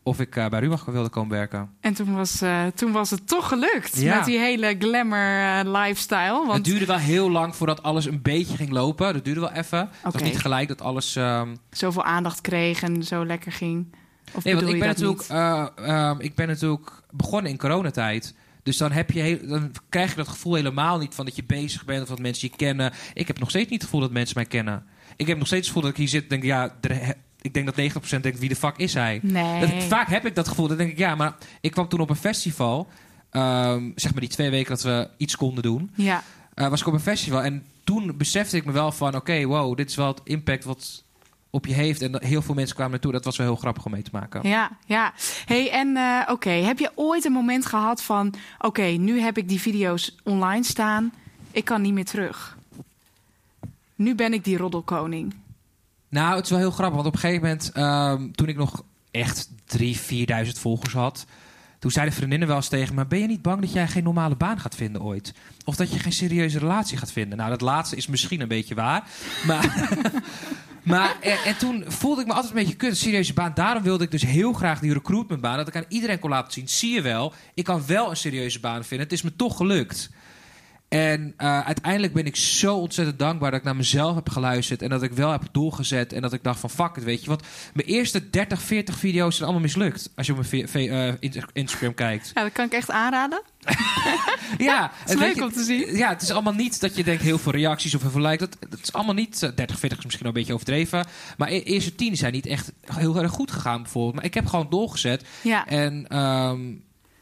Of 0.03 0.20
ik 0.20 0.36
eh, 0.36 0.48
bij 0.48 0.60
Rumach 0.60 0.86
wilde 0.86 1.10
komen 1.10 1.29
werken. 1.38 1.70
En 1.79 1.94
toen 1.94 2.15
was, 2.15 2.44
toen 2.75 2.91
was 2.91 3.10
het 3.10 3.27
toch 3.27 3.48
gelukt 3.48 4.00
Ja. 4.00 4.15
met 4.15 4.25
die 4.25 4.39
hele 4.39 4.75
glamour 4.79 5.63
lifestyle. 5.77 6.38
Het 6.39 6.48
Want 6.48 6.65
duurde 6.65 6.86
wel 6.86 6.98
heel 6.98 7.32
lang 7.32 7.55
voordat 7.55 7.84
alles 7.84 8.05
een 8.05 8.22
beetje 8.22 8.55
ging 8.55 8.70
lopen. 8.72 9.13
Dat 9.13 9.25
duurde 9.25 9.39
wel 9.39 9.51
even. 9.51 9.79
Het 9.79 9.89
Oké. 10.03 10.12
was 10.12 10.22
niet 10.22 10.39
gelijk 10.39 10.67
dat 10.67 10.82
alles... 10.82 11.15
ehm, 11.15 11.55
zoveel 11.70 12.03
aandacht 12.03 12.41
kreeg 12.41 12.82
en 12.84 13.03
zo 13.03 13.25
lekker 13.25 13.51
ging. 13.51 13.96
Of 14.34 14.44
Nee, 14.44 14.55
want 14.55 14.67
ik 14.67 14.79
ben, 14.79 14.88
natuurlijk, 14.88 15.22
eh, 15.22 15.65
ehm, 15.75 16.20
ik 16.20 16.36
ben 16.36 16.48
natuurlijk 16.48 16.91
begonnen 17.12 17.51
in 17.51 17.58
coronatijd. 17.58 18.34
Dus 18.63 18.77
dan, 18.77 18.91
heb 18.91 19.12
je 19.12 19.20
heel, 19.22 19.38
dan 19.48 19.72
krijg 19.89 20.10
je 20.10 20.15
dat 20.15 20.27
gevoel 20.27 20.53
helemaal 20.53 20.98
niet 20.98 21.15
van 21.15 21.25
dat 21.25 21.36
je 21.36 21.44
bezig 21.44 21.86
bent 21.86 22.01
of 22.01 22.08
dat 22.08 22.20
mensen 22.20 22.48
je 22.51 22.55
kennen. 22.58 22.91
Ik 23.13 23.27
heb 23.27 23.39
nog 23.39 23.50
steeds 23.50 23.70
niet 23.70 23.74
het 23.82 23.84
gevoel 23.89 24.01
dat 24.01 24.12
mensen 24.12 24.36
mij 24.38 24.46
kennen. 24.46 24.84
Ik 25.15 25.27
heb 25.27 25.38
nog 25.38 25.48
steeds 25.48 25.67
het 25.67 25.75
gevoel 25.75 25.82
dat 25.84 25.91
ik 25.91 25.98
hier 25.98 26.08
zit 26.08 26.24
en 26.24 26.29
denk, 26.29 26.44
ja, 26.44 26.75
er- 26.82 27.13
ik 27.41 27.53
denk 27.53 27.65
dat 27.65 27.75
90% 27.75 28.24
denkt, 28.24 28.39
wie 28.39 28.50
de 28.50 28.55
fuck 28.55 28.77
is 28.77 28.94
hij? 28.94 29.20
Nee. 29.24 29.60
Dat, 29.60 29.84
vaak 29.84 30.10
heb 30.10 30.25
ik 30.25 30.36
dat 30.36 30.48
gevoel. 30.48 30.67
Dan 30.67 30.77
denk 30.77 30.91
ik, 30.91 30.98
ja, 30.98 31.15
maar 31.15 31.36
ik 31.62 31.72
kwam 31.72 31.88
toen 31.88 32.00
op 32.00 32.10
een 32.10 32.15
festival. 32.15 32.88
ehm, 33.29 33.91
zeg 33.96 34.12
maar 34.12 34.22
die 34.22 34.29
twee 34.29 34.50
weken 34.50 34.70
dat 34.70 34.82
we 34.84 35.10
iets 35.17 35.36
konden 35.36 35.63
doen. 35.63 35.91
Ja, 35.96 36.24
eh, 36.53 36.67
was 36.67 36.82
ik 36.82 36.88
op 36.88 36.94
een 36.94 37.00
festival. 37.00 37.44
En 37.44 37.63
toen 37.84 38.17
besefte 38.17 38.58
ik 38.58 38.65
me 38.65 38.72
wel 38.72 38.91
van, 38.91 39.15
oké, 39.15 39.46
wow, 39.46 39.77
dit 39.77 39.89
is 39.89 39.96
wel 39.96 40.08
het 40.08 40.22
impact 40.24 40.63
wat 40.63 41.03
op 41.55 41.65
je 41.65 41.74
heeft. 41.74 42.01
En 42.01 42.25
heel 42.25 42.41
veel 42.41 42.55
mensen 42.55 42.75
kwamen 42.75 42.93
naartoe. 42.93 43.12
Dat 43.12 43.25
was 43.25 43.38
wel 43.38 43.47
heel 43.47 43.55
grappig 43.55 43.85
om 43.85 43.91
mee 43.91 44.01
te 44.01 44.09
maken. 44.12 44.50
ja, 44.50 44.71
ja. 44.85 45.13
Hey, 45.45 45.71
en 45.71 45.97
eh, 45.97 46.31
oké, 46.31 46.50
heb 46.50 46.79
je 46.79 46.91
ooit 46.95 47.25
een 47.25 47.31
moment 47.31 47.65
gehad 47.65 48.03
van... 48.03 48.33
oké, 48.59 48.83
nu 48.83 49.19
heb 49.19 49.38
ik 49.38 49.47
die 49.50 49.59
video's 49.59 50.15
online 50.24 50.63
staan. 50.63 51.13
Ik 51.51 51.65
kan 51.65 51.81
niet 51.81 51.93
meer 51.93 52.05
terug. 52.05 52.57
Nu 53.95 54.15
ben 54.15 54.33
ik 54.33 54.43
die 54.43 54.57
roddelkoning. 54.57 55.33
Nou, 56.09 56.35
het 56.35 56.43
is 56.43 56.50
wel 56.50 56.59
heel 56.59 56.71
grappig, 56.71 56.95
want 56.95 57.07
op 57.07 57.13
een 57.13 57.19
gegeven 57.19 57.41
moment, 57.41 57.71
ehm, 57.71 58.31
toen 58.31 58.47
ik 58.47 58.57
nog 58.57 58.83
echt 59.12 59.50
3.000, 59.65 60.01
4.000 60.01 60.59
volgers 60.59 60.93
had, 60.93 61.25
toen 61.79 61.91
zeiden 61.91 62.15
vriendinnen 62.15 62.47
wel 62.47 62.57
eens 62.57 62.67
tegen 62.67 62.95
me: 62.95 63.05
Ben 63.05 63.19
je 63.19 63.27
niet 63.27 63.41
bang 63.41 63.62
dat 63.62 63.74
jij 63.74 63.88
geen 63.88 64.03
normale 64.03 64.35
baan 64.35 64.59
gaat 64.59 64.75
vinden 64.75 65.01
ooit? 65.01 65.33
Of 65.65 65.75
dat 65.75 65.91
je 65.91 66.00
geen 66.00 66.12
serieuze 66.13 66.59
relatie 66.59 66.97
gaat 66.97 67.12
vinden? 67.12 67.38
Nou, 67.38 67.50
dat 67.50 67.62
laatste 67.62 67.95
is 67.95 68.07
misschien 68.07 68.41
een 68.41 68.47
beetje 68.47 68.75
waar. 68.75 69.07
Maar, 69.45 69.89
maar 70.85 71.17
en, 71.21 71.37
en 71.45 71.57
toen 71.57 71.83
voelde 71.87 72.21
ik 72.21 72.27
me 72.27 72.33
altijd 72.33 72.53
een 72.53 72.59
beetje 72.59 72.75
kut, 72.75 72.89
een 72.89 72.95
serieuze 72.95 73.33
baan. 73.33 73.51
Daarom 73.55 73.83
wilde 73.83 74.03
ik 74.03 74.11
dus 74.11 74.25
heel 74.25 74.53
graag 74.53 74.79
die 74.79 74.93
recruitmentbaan, 74.93 75.57
dat 75.57 75.67
ik 75.67 75.75
aan 75.75 75.85
iedereen 75.87 76.19
kon 76.19 76.29
laten 76.29 76.53
zien: 76.53 76.67
zie 76.67 76.93
je 76.93 77.01
wel, 77.01 77.33
ik 77.53 77.63
kan 77.63 77.85
wel 77.87 78.09
een 78.09 78.17
serieuze 78.17 78.59
baan 78.59 78.83
vinden. 78.83 79.07
Het 79.07 79.15
is 79.15 79.21
me 79.21 79.35
toch 79.35 79.57
gelukt. 79.57 80.09
En 80.95 81.33
eh, 81.37 81.59
uiteindelijk 81.65 82.13
ben 82.13 82.25
ik 82.25 82.35
zo 82.35 82.75
ontzettend 82.75 83.19
dankbaar 83.19 83.51
dat 83.51 83.59
ik 83.59 83.65
naar 83.65 83.75
mezelf 83.75 84.15
heb 84.15 84.29
geluisterd. 84.29 84.81
En 84.81 84.89
dat 84.89 85.03
ik 85.03 85.11
wel 85.11 85.31
heb 85.31 85.41
doorgezet. 85.51 86.13
En 86.13 86.22
dat 86.22 86.33
ik 86.33 86.43
dacht 86.43 86.59
van 86.59 86.70
fuck 86.70 86.96
het, 86.96 87.03
weet 87.03 87.22
je. 87.22 87.27
Want 87.27 87.43
mijn 87.74 87.87
eerste 87.87 88.29
30, 88.29 88.61
40 88.61 88.98
video's 88.98 89.33
zijn 89.35 89.43
allemaal 89.50 89.65
mislukt. 89.65 90.09
Als 90.15 90.27
je 90.27 90.33
op 90.33 90.46
mijn 90.51 90.89
eh, 90.89 91.13
in- 91.20 91.43
Instagram 91.53 91.93
kijkt. 91.93 92.31
Ja, 92.33 92.43
dat 92.43 92.51
kan 92.51 92.65
ik 92.65 92.72
echt 92.74 92.91
aanraden. 92.91 93.41
Ja, 94.57 94.91
Het 94.93 95.09
is 95.09 95.20
leuk 95.20 95.35
je, 95.35 95.43
om 95.43 95.51
te 95.51 95.63
zien. 95.63 95.96
Ja, 95.98 96.09
het 96.09 96.22
is 96.22 96.31
allemaal 96.31 96.53
niet 96.53 96.79
dat 96.81 96.96
je 96.96 97.03
denkt 97.03 97.22
heel 97.24 97.37
veel 97.37 97.51
reacties 97.51 97.96
of 97.96 98.01
heel 98.01 98.11
veel 98.11 98.22
likes. 98.22 98.39
Dat, 98.50 98.57
dat 98.70 98.79
is 98.83 98.93
allemaal 98.93 99.13
niet. 99.13 99.43
eh, 99.43 99.50
30, 99.55 99.79
40 99.79 99.98
is 99.98 100.03
misschien 100.05 100.25
wel 100.25 100.33
een 100.33 100.39
beetje 100.39 100.53
overdreven. 100.53 101.05
Maar 101.37 101.50
e- 101.51 101.59
eerste 101.59 101.96
10 101.96 102.17
zijn 102.17 102.33
niet 102.33 102.46
echt 102.46 102.72
heel 102.93 103.22
erg 103.22 103.31
goed 103.31 103.51
gegaan 103.51 103.81
bijvoorbeeld. 103.81 104.15
Maar 104.15 104.24
ik 104.25 104.33
heb 104.33 104.46
gewoon 104.46 104.67
doorgezet. 104.70 105.24
Ja, 105.41 105.65
En 105.67 106.05
ehm, 106.07 106.59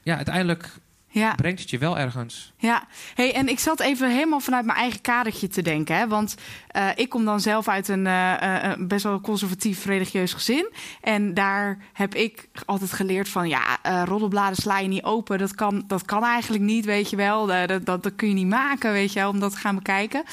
ja, 0.04 0.16
uiteindelijk 0.16 0.70
ja. 1.14 1.36
brengt 1.36 1.60
het 1.60 1.70
je 1.70 1.78
wel 1.78 1.98
ergens. 1.98 2.54
Ja, 2.58 2.84
hey, 3.16 3.34
en 3.34 3.48
ik 3.48 3.60
zat 3.60 3.80
even 3.80 4.12
helemaal 4.12 4.40
vanuit 4.40 4.66
mijn 4.66 4.78
eigen 4.78 5.02
kadertje 5.02 5.48
te 5.48 5.62
denken. 5.62 5.96
Hè? 5.96 6.08
Want 6.08 6.36
eh, 6.68 6.90
ik 6.96 7.10
kom 7.10 7.26
dan 7.26 7.40
zelf 7.40 7.68
uit 7.68 7.88
een 7.88 8.08
eh, 8.08 8.72
eh, 8.72 8.78
best 8.80 9.04
wel 9.04 9.22
conservatief 9.22 9.86
religieus 9.86 10.34
gezin. 10.34 10.72
En 11.02 11.34
daar 11.34 11.78
heb 11.94 12.16
ik 12.16 12.50
altijd 12.66 12.94
geleerd 12.94 13.30
van... 13.30 13.50
ja, 13.50 13.78
roddelbladen 14.06 14.56
sla 14.56 14.80
je 14.80 14.88
niet 14.88 15.04
open. 15.04 15.38
Dat 15.38 15.56
kan, 15.56 15.84
dat 15.88 16.06
kan 16.06 16.24
eigenlijk 16.24 16.64
niet, 16.64 16.86
weet 16.86 17.10
je 17.10 17.16
wel. 17.16 17.46
Dat, 17.46 17.86
dat, 17.86 18.04
dat 18.04 18.16
kun 18.16 18.28
je 18.28 18.34
niet 18.34 18.48
maken, 18.48 18.92
weet 18.92 19.14
je 19.14 19.20
wel, 19.20 19.30
om 19.30 19.40
dat 19.40 19.52
te 19.52 19.58
gaan 19.58 19.76
bekijken. 19.76 20.24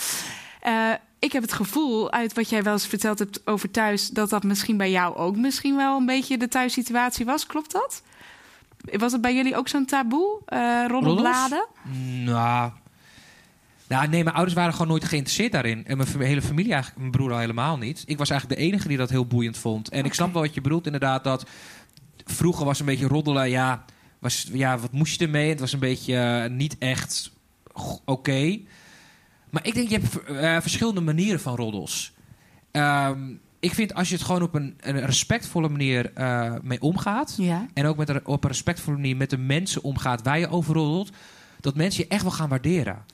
Ik 1.19 1.33
heb 1.33 1.43
het 1.43 1.53
gevoel, 1.53 2.13
uit 2.13 2.35
wat 2.35 2.51
jij 2.51 2.63
wel 2.63 2.73
eens 2.73 2.87
verteld 2.87 3.19
hebt 3.19 3.47
over 3.47 3.71
thuis... 3.71 4.09
dat 4.09 4.31
dat 4.31 4.43
misschien 4.43 4.77
bij 4.77 4.91
jou 4.91 5.17
ook 5.17 5.37
misschien 5.37 5.77
wel 5.77 5.97
een 5.97 6.07
beetje 6.07 6.39
de 6.39 6.49
thuissituatie 6.49 7.25
was. 7.25 7.47
Klopt 7.47 7.73
dat? 7.73 8.03
Was 8.81 9.13
het 9.13 9.21
bij 9.21 9.35
jullie 9.35 9.57
ook 9.57 9.69
zo'n 9.69 9.85
taboe, 9.85 10.41
eh 10.47 10.85
roddelbladen? 10.89 11.67
Nou, 12.25 12.71
nou, 13.91 14.09
nee, 14.09 14.25
mijn 14.25 14.37
ouders 14.37 14.57
waren 14.57 14.73
gewoon 14.73 14.89
nooit 14.89 15.05
geïnteresseerd 15.05 15.53
daarin. 15.53 15.87
En 15.87 15.97
mijn 15.97 16.21
hele 16.21 16.43
familie 16.43 16.73
eigenlijk, 16.73 17.01
mijn 17.01 17.13
broer 17.13 17.33
al 17.33 17.39
helemaal 17.39 17.79
niet. 17.79 18.03
Ik 18.07 18.19
was 18.19 18.31
eigenlijk 18.31 18.61
de 18.61 18.67
enige 18.67 18.89
die 18.89 18.97
dat 18.97 19.11
heel 19.11 19.27
boeiend 19.27 19.59
vond. 19.59 19.89
En 19.89 20.05
ik 20.05 20.15
snap 20.15 20.33
wel 20.33 20.43
wat 20.43 20.55
je 20.55 20.61
bedoelt, 20.61 20.87
inderdaad, 20.87 21.25
dat 21.25 21.47
vroeger 22.25 22.65
was 22.65 22.81
een 22.81 22.87
beetje 22.87 23.07
roddelen, 23.07 23.51
ja, 23.51 23.85
was, 24.19 24.49
ja 24.53 24.79
wat 24.79 24.93
moest 24.93 25.19
je 25.19 25.25
ermee? 25.25 25.49
Het 25.49 25.61
was 25.61 25.73
een 25.73 25.79
beetje 25.79 26.17
eh, 26.17 26.51
niet 26.51 26.79
echt 26.79 27.31
oké. 28.05 28.59
Maar 29.51 29.67
ik 29.67 29.75
denk, 29.75 29.89
je 29.89 29.99
hebt 29.99 30.25
eh, 30.25 30.61
verschillende 30.61 31.01
manieren 31.01 31.41
van 31.41 31.57
roddels. 31.57 32.13
Ehm, 32.71 33.21
ik 33.61 33.75
vind 33.75 33.95
als 33.95 34.09
je 34.09 34.15
het 34.15 34.25
gewoon 34.25 34.43
op 34.43 34.55
een, 34.55 34.75
een 34.81 35.05
respectvolle 35.07 35.69
manier 35.69 36.13
eh, 36.15 36.55
mee 36.63 36.81
omgaat... 36.81 37.35
Ja. 37.37 37.67
en 37.75 37.87
ook 37.87 37.97
met 37.97 38.09
een, 38.09 38.27
op 38.27 38.45
een 38.45 38.51
respectvolle 38.51 38.97
manier 38.97 39.17
met 39.17 39.31
de 39.31 39.39
mensen 39.39 39.83
omgaat 39.83 40.23
waar 40.23 40.39
je 40.39 40.49
over 40.49 40.75
roddelt, 40.75 41.11
dat 41.61 41.75
mensen 41.75 42.03
je 42.03 42.09
echt 42.09 42.23
wel 42.23 42.31
gaan 42.31 42.49
waarderen. 42.49 43.05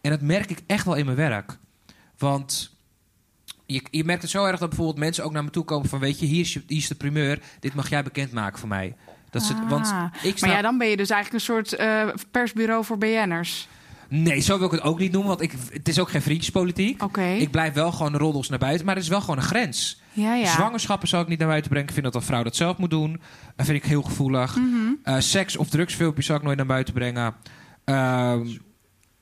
En 0.00 0.10
dat 0.10 0.20
merk 0.20 0.50
ik 0.50 0.58
echt 0.66 0.84
wel 0.84 0.94
in 0.94 1.04
mijn 1.04 1.16
werk. 1.16 1.58
Want 2.18 2.76
je, 3.66 3.82
je 3.90 4.04
merkt 4.04 4.22
het 4.22 4.30
zo 4.30 4.44
erg 4.44 4.58
dat 4.58 4.68
bijvoorbeeld 4.68 4.98
mensen 4.98 5.24
ook 5.24 5.32
naar 5.32 5.44
me 5.44 5.50
toe 5.50 5.64
komen 5.64 5.88
van... 5.88 5.98
weet 5.98 6.20
je, 6.20 6.26
hier 6.26 6.40
is, 6.40 6.52
je, 6.52 6.62
hier 6.66 6.78
is 6.78 6.88
de 6.88 6.94
primeur, 6.94 7.38
dit 7.60 7.74
mag 7.74 7.88
jij 7.88 8.02
bekendmaken 8.02 8.58
voor 8.58 8.68
mij. 8.68 8.94
Dat 9.30 9.48
het, 9.48 9.68
want 9.68 9.86
Ah. 9.86 10.04
ik 10.22 10.36
sta, 10.36 10.46
Maar 10.46 10.56
ja, 10.56 10.62
dan 10.62 10.78
ben 10.78 10.88
je 10.88 10.96
dus 10.96 11.10
eigenlijk 11.10 11.44
een 11.44 11.54
soort 11.54 11.72
eh, 11.72 12.08
persbureau 12.30 12.84
voor 12.84 12.98
BN'ers. 12.98 13.68
Nee, 14.08 14.40
zo 14.40 14.56
wil 14.58 14.66
ik 14.66 14.72
het 14.72 14.82
ook 14.82 14.98
niet 14.98 15.12
noemen, 15.12 15.28
want 15.30 15.40
ik, 15.40 15.52
het 15.72 15.88
is 15.88 15.98
ook 15.98 16.10
geen 16.10 16.22
vriendjespolitiek. 16.22 17.02
Oké. 17.02 17.22
Ik 17.24 17.50
blijf 17.50 17.72
wel 17.74 17.92
gewoon 17.92 18.12
de 18.12 18.18
roddels 18.18 18.48
naar 18.48 18.58
buiten, 18.58 18.86
maar 18.86 18.96
er 18.96 19.02
is 19.02 19.08
wel 19.08 19.20
gewoon 19.20 19.36
een 19.36 19.42
grens. 19.42 20.00
Ja, 20.12 20.34
ja. 20.34 20.46
Zwangerschappen 20.46 21.08
zou 21.08 21.22
ik 21.22 21.28
niet 21.28 21.38
naar 21.38 21.48
buiten 21.48 21.70
brengen. 21.70 21.88
Ik 21.88 21.94
vind 21.94 22.06
dat 22.12 22.14
een 22.14 22.26
vrouw 22.26 22.42
dat 22.42 22.56
zelf 22.56 22.76
moet 22.76 22.90
doen. 22.90 23.20
Dat 23.56 23.66
vind 23.66 23.78
ik 23.78 23.84
heel 23.84 24.02
gevoelig. 24.02 24.56
Mhm. 24.56 24.92
Eh, 25.02 25.16
seks- 25.18 25.56
of 25.56 25.68
drugsfilmpjes 25.68 26.26
zou 26.26 26.38
ik 26.38 26.44
nooit 26.44 26.56
naar 26.56 26.66
buiten 26.66 26.94
brengen. 26.94 27.34
Ehm, 27.84 28.46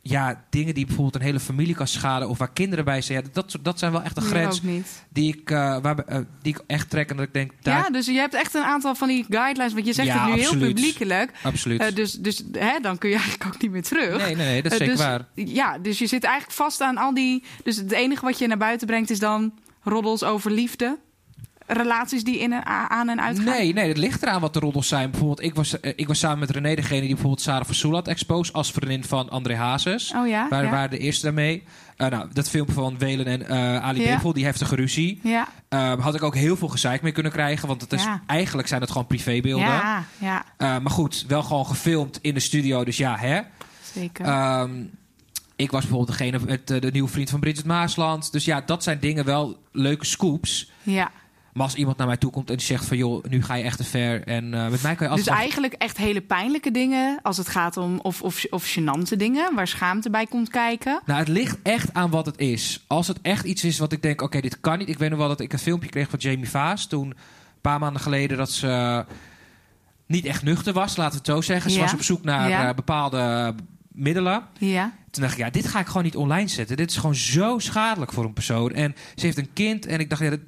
ja, 0.05 0.45
dingen 0.51 0.75
die 0.75 0.87
bijvoorbeeld 0.87 1.15
een 1.15 1.23
hele 1.23 1.41
familie 1.41 1.75
kan 1.75 1.87
schaden... 1.87 2.29
of 2.29 2.39
waar 2.39 2.53
kinderen 2.53 2.85
bij 2.85 3.01
zijn. 3.01 3.23
Ja, 3.23 3.29
dat, 3.33 3.57
dat 3.63 3.79
zijn 3.79 3.93
wel 3.93 4.03
echt 4.03 4.17
een 4.17 4.23
grens 4.23 4.61
die 5.09 5.37
ik, 5.37 5.51
eh, 5.51 5.79
waar, 5.83 5.99
eh, 5.99 6.19
die 6.43 6.55
ik 6.55 6.61
echt 6.67 6.91
trek. 6.91 7.11
En 7.11 7.17
dat 7.17 7.27
ik 7.27 7.33
denk, 7.33 7.53
daar, 7.61 7.79
Ja, 7.79 7.91
dus 7.91 8.07
je 8.07 8.13
hebt 8.13 8.35
echt 8.35 8.55
een 8.55 8.63
aantal 8.63 8.95
van 8.95 9.09
die 9.09 9.27
guidelines. 9.29 9.73
Want 9.73 9.87
je 9.87 9.93
zegt 9.93 10.09
Ja, 10.09 10.27
het 10.27 10.35
nu 10.35 10.41
heel 10.41 10.57
publiekelijk. 10.57 11.31
absoluut. 11.43 11.81
Eh, 11.81 11.95
dus 11.95 12.13
dus 12.13 12.45
hè, 12.53 12.81
dan 12.81 12.99
kun 12.99 13.11
je 13.11 13.17
eigenlijk 13.17 13.55
ook 13.55 13.63
niet 13.63 13.71
meer 13.71 13.83
terug. 13.83 14.17
nee, 14.17 14.37
nee, 14.37 14.47
nee, 14.47 14.63
dat 14.63 14.73
is 14.73 14.79
zeker 14.79 14.95
dus, 14.95 15.05
waar. 15.05 15.27
Ja, 15.35 15.79
dus 15.79 15.99
je 15.99 16.07
zit 16.07 16.25
eigenlijk 16.25 16.55
vast 16.57 16.81
aan 16.81 16.97
al 16.97 17.15
die... 17.15 17.45
Dus 17.65 17.77
het 17.77 17.93
enige 17.93 18.25
wat 18.25 18.39
je 18.39 18.47
naar 18.47 18.59
buiten 18.59 18.87
brengt 18.87 19.11
is 19.11 19.19
dan 19.19 19.53
roddels 19.83 20.23
over 20.25 20.51
liefde. 20.51 20.99
Relaties 21.67 22.25
die 22.25 22.39
in 22.39 22.53
en, 22.53 22.67
aan 22.91 23.09
en 23.09 23.21
uit 23.21 23.37
gaan. 23.37 23.45
Nee, 23.45 23.73
nee, 23.73 23.89
het 23.89 23.97
ligt 23.99 24.23
eraan 24.23 24.41
wat 24.41 24.55
de 24.55 24.61
roddels 24.61 24.89
zijn. 24.89 25.11
Bijvoorbeeld, 25.11 25.43
ik 25.43 25.55
was, 25.55 25.81
eh, 25.81 25.93
ik 25.97 26.07
was 26.07 26.19
samen 26.19 26.39
met 26.39 26.51
René 26.51 26.75
degene 26.75 27.01
die 27.01 27.09
bijvoorbeeld 27.09 27.41
Sarah 27.41 27.65
Versoel 27.65 27.95
had 27.95 28.09
exposed... 28.09 28.55
als 28.55 28.71
vriendin 28.71 29.05
van 29.05 29.31
André 29.31 29.55
Hazes. 29.57 30.13
Oh 30.17 30.29
ja? 30.29 30.47
Wij 30.49 30.63
ja. 30.65 30.71
waren 30.71 30.91
de 30.91 30.99
eerste 30.99 31.25
daarmee. 31.25 31.63
Eh, 31.97 32.09
nou, 32.09 32.29
dat 32.33 32.49
filmpje 32.49 32.75
van 32.75 32.99
Welen 32.99 33.27
en 33.27 33.49
eh, 33.49 33.83
Ali 33.85 34.03
Ja. 34.03 34.15
Bevel, 34.15 34.33
die 34.33 34.45
heftige 34.45 34.75
ruzie... 34.75 35.21
Ja, 35.23 35.49
Eh, 35.69 35.93
had 36.01 36.15
ik 36.15 36.23
ook 36.23 36.35
heel 36.35 36.57
veel 36.57 36.69
gezeik 36.69 37.03
mee 37.03 37.13
kunnen 37.13 37.33
krijgen. 37.33 37.69
Want 37.69 37.81
het 37.81 37.93
is, 37.93 38.03
Ja. 38.05 38.23
eigenlijk 38.27 38.69
zijn 38.69 38.81
het 38.81 38.91
gewoon 38.91 39.07
privébeelden. 39.07 39.67
ja, 39.67 40.05
ja, 40.19 40.45
maar 40.59 40.91
goed, 40.93 41.25
wel 41.29 41.43
gewoon 41.43 41.67
gefilmd 41.67 42.19
in 42.23 42.35
de 42.35 42.41
studio. 42.41 42.85
Dus 42.85 42.97
ja, 42.97 43.17
hè. 43.17 43.41
zeker. 43.95 44.25
Ehm, 44.25 44.71
ik 45.57 45.71
was 45.71 45.81
bijvoorbeeld 45.81 46.19
degene 46.19 46.39
met 46.47 46.67
de 46.67 46.91
nieuwe 46.93 47.09
vriend 47.09 47.31
van 47.31 47.41
Bridget 47.41 47.65
Maasland. 47.65 48.33
Dus 48.33 48.45
ja, 48.45 48.61
dat 48.61 48.83
zijn 48.83 48.99
dingen 49.01 49.25
wel 49.25 49.57
leuke 49.73 50.05
scoops. 50.07 50.71
ja, 50.83 51.11
Maar 51.53 51.63
als 51.65 51.75
iemand 51.75 51.97
naar 51.97 52.07
mij 52.07 52.17
toe 52.17 52.31
komt 52.31 52.51
en 52.51 52.57
die 52.57 52.67
zegt 52.67 52.85
van... 52.85 52.97
joh, 52.97 53.25
nu 53.25 53.43
ga 53.43 53.55
je 53.55 53.65
echt 53.65 53.77
te 53.77 53.85
ver. 53.85 54.27
En 54.27 54.55
eh, 54.55 54.69
met 54.69 54.83
mij 54.83 54.95
kan 54.95 55.09
je 55.09 55.15
Dus 55.15 55.25
altijd... 55.27 55.37
eigenlijk 55.43 55.73
echt 55.73 55.97
hele 55.97 56.21
pijnlijke 56.21 56.71
dingen 56.71 57.19
als 57.23 57.37
het 57.37 57.49
gaat 57.49 57.77
om 57.77 57.99
of, 58.01 58.23
of, 58.23 58.45
of 58.51 58.75
gênante 58.79 59.17
dingen 59.17 59.55
waar 59.55 59.69
schaamte 59.69 60.11
bij 60.11 60.27
komt 60.27 60.49
kijken. 60.51 61.01
Nou, 61.07 61.19
het 61.19 61.29
ligt 61.29 61.59
echt 61.63 61.95
aan 61.95 62.11
wat 62.11 62.27
het 62.27 62.39
is. 62.39 62.85
Als 62.87 63.09
het 63.09 63.19
echt 63.23 63.45
iets 63.45 63.65
is 63.65 63.79
wat 63.79 63.93
ik 63.93 64.03
denk, 64.03 64.23
oké, 64.23 64.41
dit 64.41 64.61
kan 64.61 64.79
niet. 64.79 64.89
Ik 64.89 64.99
weet 64.99 65.11
nog 65.11 65.19
wel 65.19 65.29
dat 65.29 65.41
ik 65.41 65.53
een 65.53 65.59
filmpje 65.59 65.89
kreeg 65.89 66.09
van 66.11 66.19
Jamie 66.19 66.49
Vaas. 66.51 66.87
Toen, 66.87 67.07
een 67.07 67.15
paar 67.61 67.79
maanden 67.79 68.03
geleden, 68.03 68.37
dat 68.37 68.51
ze 68.51 69.05
niet 70.07 70.25
echt 70.25 70.43
nuchter 70.43 70.73
was, 70.73 70.97
laten 70.97 71.13
we 71.13 71.19
het 71.19 71.27
zo 71.27 71.41
zeggen. 71.53 71.71
Ze 71.71 71.77
Ja. 71.77 71.83
was 71.83 71.93
op 71.93 72.03
zoek 72.03 72.25
naar 72.25 72.49
Ja. 72.49 72.69
eh, 72.69 72.75
bepaalde 72.75 73.55
middelen. 73.93 74.43
Ja. 74.59 74.93
Toen 75.11 75.23
dacht 75.23 75.35
ik, 75.35 75.39
ja, 75.45 75.51
dit 75.51 75.67
ga 75.67 75.79
ik 75.81 75.87
gewoon 75.87 76.03
niet 76.05 76.17
online 76.17 76.49
zetten. 76.49 76.77
Dit 76.77 76.91
is 76.91 76.97
gewoon 76.97 77.15
zo 77.15 77.59
schadelijk 77.59 78.13
voor 78.13 78.25
een 78.25 78.33
persoon. 78.33 78.73
En 78.73 78.95
ze 79.15 79.25
heeft 79.27 79.39
een 79.39 79.53
kind 79.53 79.87
en 79.87 80.01
ik 80.01 80.11
dacht, 80.11 80.23
ja, 80.23 80.31
dat, 80.31 80.41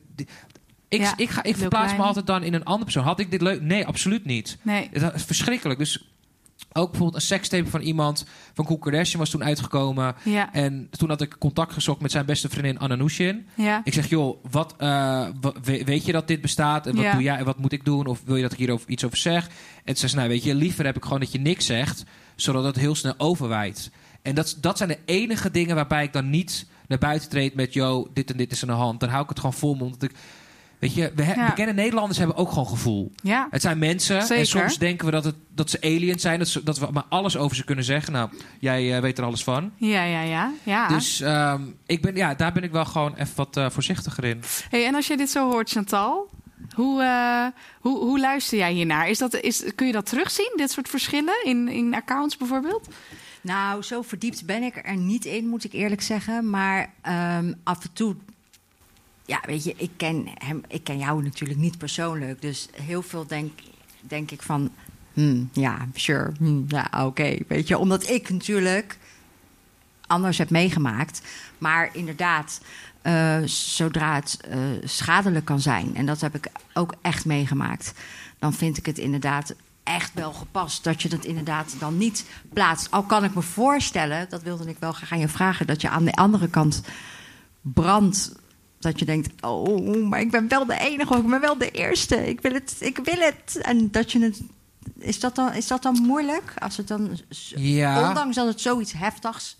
ik, 0.95 1.01
Ja, 1.01 1.17
ik, 1.17 1.31
ga, 1.31 1.43
ik 1.43 1.57
verplaats 1.57 1.97
me 1.97 2.03
altijd 2.03 2.27
dan 2.27 2.43
in 2.43 2.55
een 2.55 2.65
andere 2.65 2.85
persoon. 2.85 3.05
Had 3.05 3.21
ik 3.21 3.31
dit 3.31 3.41
leuk? 3.41 3.61
Nee, 3.61 3.87
absoluut 3.87 4.25
niet. 4.25 4.59
Nee. 4.63 4.89
Het 4.93 5.15
is 5.15 5.23
verschrikkelijk. 5.23 5.79
Dus 5.79 6.09
ook 6.73 6.91
bijvoorbeeld 6.91 7.23
een 7.23 7.27
sekstape 7.29 7.71
van 7.71 7.81
iemand 7.81 8.27
van 8.55 8.65
Kool 8.65 8.79
Kardashian 8.79 9.19
was 9.21 9.31
toen 9.31 9.45
uitgekomen. 9.45 10.15
Ja. 10.25 10.53
En 10.53 10.89
toen 10.91 11.09
had 11.09 11.21
ik 11.21 11.37
contact 11.39 11.73
gezocht 11.73 12.01
met 12.01 12.11
zijn 12.11 12.27
beste 12.27 12.49
vriendin 12.49 12.79
Anna 12.79 12.95
Nushin. 12.95 13.47
Ja. 13.55 13.81
Ik 13.85 13.93
zeg, 13.93 14.09
joh, 14.09 14.45
wat, 14.51 14.75
eh, 14.79 15.27
weet 15.63 16.05
je 16.05 16.13
dat 16.13 16.29
dit 16.29 16.41
bestaat? 16.41 16.87
En 16.87 16.95
wat 16.95 17.05
Ja. 17.05 17.13
doe 17.13 17.23
jij 17.23 17.37
en 17.37 17.45
wat 17.45 17.59
moet 17.59 17.73
ik 17.73 17.85
doen? 17.85 18.07
Of 18.07 18.23
wil 18.25 18.37
je 18.37 18.43
dat 18.43 18.53
ik 18.53 18.59
hier 18.59 18.79
iets 18.87 19.05
over 19.05 19.19
zeg? 19.19 19.49
En 19.85 19.97
ze 19.97 20.09
zei, 20.09 20.21
nou 20.21 20.29
weet 20.33 20.45
je, 20.45 20.55
liever 20.55 20.85
heb 20.85 20.97
ik 20.97 21.03
gewoon 21.03 21.21
dat 21.21 21.33
je 21.33 21.39
niks 21.39 21.67
zegt, 21.67 22.05
zodat 22.37 22.65
het 22.65 22.77
heel 22.77 22.95
snel 22.95 23.15
overwijdt. 23.17 23.91
En 24.23 24.35
dat, 24.35 24.57
dat 24.61 24.77
zijn 24.77 24.89
de 24.89 24.99
enige 25.05 25.51
dingen 25.51 25.75
waarbij 25.75 26.05
ik 26.05 26.13
dan 26.13 26.31
niet 26.31 26.67
naar 26.89 26.99
buiten 26.99 27.29
treed 27.29 27.55
met, 27.55 27.73
yo, 27.73 28.11
dit 28.15 28.31
en 28.31 28.37
dit 28.37 28.53
is 28.53 28.63
aan 28.63 28.69
de 28.69 28.75
hand. 28.75 29.01
Dan 29.01 29.09
hou 29.09 29.23
ik 29.23 29.29
het 29.29 29.39
gewoon 29.39 29.55
vol 29.55 29.75
me, 29.75 29.83
omdat 29.85 30.03
ik... 30.03 30.13
Weet 30.85 30.95
je, 30.95 31.13
we 31.15 31.23
he- 31.23 31.35
Ja. 31.35 31.47
bekende 31.47 31.73
Nederlanders 31.73 32.19
hebben 32.19 32.37
ook 32.37 32.49
gewoon 32.49 32.67
gevoel. 32.67 33.13
Ja. 33.23 33.49
Het 33.51 33.63
zijn 33.63 33.79
mensen 33.79 34.29
en 34.29 34.47
soms 34.47 34.79
denken 34.79 35.07
we 35.07 35.13
dat, 35.13 35.25
het, 35.25 35.35
dat 35.49 35.71
ze 35.71 35.81
aliens 35.81 36.23
zijn, 36.23 36.39
dat, 36.39 36.49
ze, 36.49 36.63
dat 36.63 36.79
we 36.79 36.89
maar 36.93 37.05
alles 37.09 37.37
over 37.37 37.57
ze 37.57 37.65
kunnen 37.65 37.85
zeggen. 37.85 38.13
Nou, 38.13 38.31
jij 38.61 38.95
eh, 38.97 39.01
weet 39.01 39.19
er 39.19 39.25
alles 39.25 39.45
van. 39.45 39.73
Ja, 39.77 40.05
ja, 40.05 40.21
ja. 40.21 40.53
ja. 40.63 40.89
Dus 40.89 41.21
ehm, 41.21 41.63
ik 41.87 42.03
ben, 42.03 42.17
ja, 42.17 42.35
daar 42.35 42.53
ben 42.53 42.63
ik 42.63 42.71
wel 42.71 42.85
gewoon 42.85 43.15
even 43.15 43.37
wat 43.37 43.57
eh, 43.57 43.71
voorzichtiger 43.71 44.25
in. 44.25 44.43
Hey, 44.71 44.87
en 44.87 44.95
als 44.95 45.07
je 45.07 45.17
dit 45.17 45.31
zo 45.31 45.51
hoort, 45.51 45.71
Chantal, 45.71 46.29
hoe, 46.75 47.03
eh, 47.03 47.47
hoe, 47.81 47.99
hoe 47.99 48.21
luister 48.21 48.59
jij 48.59 48.73
hiernaar? 48.73 49.09
Is 49.09 49.19
dat, 49.19 49.35
is, 49.41 49.65
kun 49.75 49.87
je 49.87 49.93
dat 49.93 50.07
terugzien, 50.07 50.53
dit 50.57 50.71
soort 50.71 50.89
verschillen 50.89 51.45
in, 51.45 51.69
in 51.69 51.95
accounts 51.95 52.37
bijvoorbeeld? 52.37 52.89
Nou, 53.41 53.83
zo 53.83 54.03
verdiept 54.03 54.47
ben 54.47 54.63
ik 54.63 54.81
er 54.85 54.97
niet 54.97 55.25
in, 55.25 55.49
moet 55.49 55.65
ik 55.65 55.73
eerlijk 55.73 56.03
zeggen. 56.03 56.51
Maar 56.51 56.93
ehm, 57.03 57.53
af 57.63 57.85
en 57.85 57.93
toe. 57.93 58.15
Ja, 59.27 59.41
weet 59.47 59.65
je, 59.65 59.75
ik 59.77 59.91
ken, 59.97 60.27
hem, 60.35 60.63
ik 60.69 60.85
ken 60.85 60.99
jou 60.99 61.23
natuurlijk 61.23 61.61
niet 61.61 61.79
persoonlijk. 61.79 62.43
Dus 62.43 62.69
heel 62.73 63.03
veel 63.03 63.27
denk, 63.27 63.61
denk 64.01 64.31
ik 64.31 64.43
van. 64.43 64.71
hmm, 65.13 65.49
ja, 65.53 65.87
sure. 65.95 66.33
hmm, 66.39 66.65
ja, 66.69 66.91
oké. 67.05 67.37
weet 67.49 67.69
je, 67.69 67.79
omdat 67.79 68.09
ik 68.09 68.31
natuurlijk 68.31 68.99
anders 70.07 70.39
heb 70.39 70.51
meegemaakt. 70.51 71.23
Maar 71.59 71.91
inderdaad, 71.93 72.61
eh, 73.03 73.39
zodra 73.45 74.15
het 74.15 74.39
eh, 74.41 74.59
schadelijk 74.85 75.45
kan 75.45 75.61
zijn, 75.61 75.97
en 75.97 76.07
dat 76.07 76.21
heb 76.21 76.35
ik 76.35 76.49
ook 76.75 76.95
echt 77.03 77.25
meegemaakt, 77.25 77.93
dan 78.39 78.53
vind 78.53 78.77
ik 78.77 78.87
het 78.87 78.99
inderdaad 78.99 79.55
echt 79.83 80.15
wel 80.15 80.33
gepast 80.33 80.85
dat 80.85 81.03
je 81.03 81.09
dat 81.09 81.25
inderdaad 81.25 81.77
dan 81.79 81.97
niet 81.97 82.25
plaatst. 82.53 82.91
Al 82.91 83.03
kan 83.03 83.25
ik 83.25 83.35
me 83.35 83.43
voorstellen, 83.43 84.27
dat 84.29 84.43
wilde 84.43 84.69
ik 84.69 84.77
wel 84.79 84.93
graag 84.93 85.13
aan 85.13 85.19
je 85.19 85.29
vragen, 85.29 85.67
dat 85.67 85.81
je 85.81 85.89
aan 85.89 86.05
de 86.05 86.15
andere 86.15 86.49
kant 86.49 86.83
brandt. 87.61 88.33
Dat 88.85 88.99
je 88.99 89.05
denkt, 89.05 89.43
oh, 89.43 90.09
maar 90.09 90.21
ik 90.21 90.31
ben 90.31 90.49
wel 90.49 90.67
de 90.67 90.79
enige, 90.79 91.17
ik 91.17 91.27
ben 91.27 91.41
wel 91.41 91.59
de 91.59 91.71
eerste. 91.71 92.29
Ik 92.29 92.41
wil 92.41 92.53
het, 92.53 92.77
ik 92.81 92.99
wil 93.03 93.19
het. 93.19 93.59
En 93.63 93.91
dat 93.91 94.13
je 94.13 94.23
het. 94.23 94.41
Is 94.99 95.21
dat 95.21 95.35
dan, 95.35 95.53
is 95.53 95.67
dat 95.67 95.83
dan 95.83 95.99
moeilijk? 96.03 96.55
Als 96.59 96.77
het 96.77 96.89
dan. 96.89 97.19
Ja. 97.55 98.09
Ondanks 98.09 98.37
dat 98.37 98.47
het 98.47 98.61
zoiets 98.61 98.93
heftigs 98.93 99.57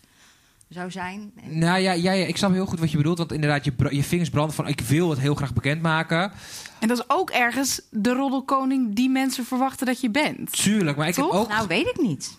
zou 0.69 0.91
zijn. 0.91 1.33
Nou 1.49 1.81
ja, 1.81 1.93
ja, 1.93 2.13
ja, 2.13 2.27
ik 2.27 2.37
snap 2.37 2.53
heel 2.53 2.67
goed 2.67 2.79
wat 2.79 2.91
je 2.91 2.97
bedoelt. 2.97 3.19
Want 3.19 3.33
inderdaad, 3.33 3.65
je, 3.65 3.73
je 3.91 4.03
vingers 4.03 4.31
branden 4.31 4.55
van... 4.55 4.69
ik 4.69 4.81
wil 4.81 5.11
het 5.11 5.19
heel 5.19 5.35
graag 5.35 5.53
bekendmaken. 5.53 6.33
En 6.79 6.89
dat 6.89 6.99
is 6.99 7.05
ook 7.07 7.31
ergens 7.31 7.81
de 7.91 8.13
roddelkoning 8.13 8.95
die 8.95 9.09
mensen 9.09 9.45
verwachten 9.45 9.87
dat 9.87 10.01
je 10.01 10.11
bent. 10.11 10.53
Tuurlijk, 10.53 10.97
maar 10.97 11.09
ik 11.09 11.15
Toch? 11.15 11.33
heb 11.33 11.41
ook... 11.41 11.49
Nou, 11.49 11.67
weet 11.67 11.87
ik 11.87 12.01
niet. 12.01 12.39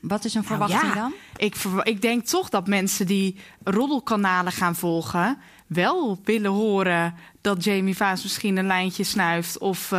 Wat 0.00 0.24
is 0.24 0.34
een 0.34 0.44
Nou 0.44 0.58
verwachting 0.58 0.94
ja, 0.94 1.00
dan? 1.00 1.12
Ik, 1.36 1.56
ik 1.82 2.02
denk 2.02 2.24
toch 2.24 2.48
dat 2.48 2.66
mensen 2.66 3.06
die 3.06 3.36
roddelkanalen 3.64 4.52
gaan 4.52 4.76
volgen... 4.76 5.38
wel 5.66 6.20
willen 6.24 6.50
horen 6.50 7.14
dat 7.40 7.64
Jamie 7.64 7.96
Vaas 7.96 8.22
misschien 8.22 8.56
een 8.56 8.66
lijntje 8.66 9.04
snuift. 9.04 9.58
Of 9.58 9.92
eh, 9.92 9.98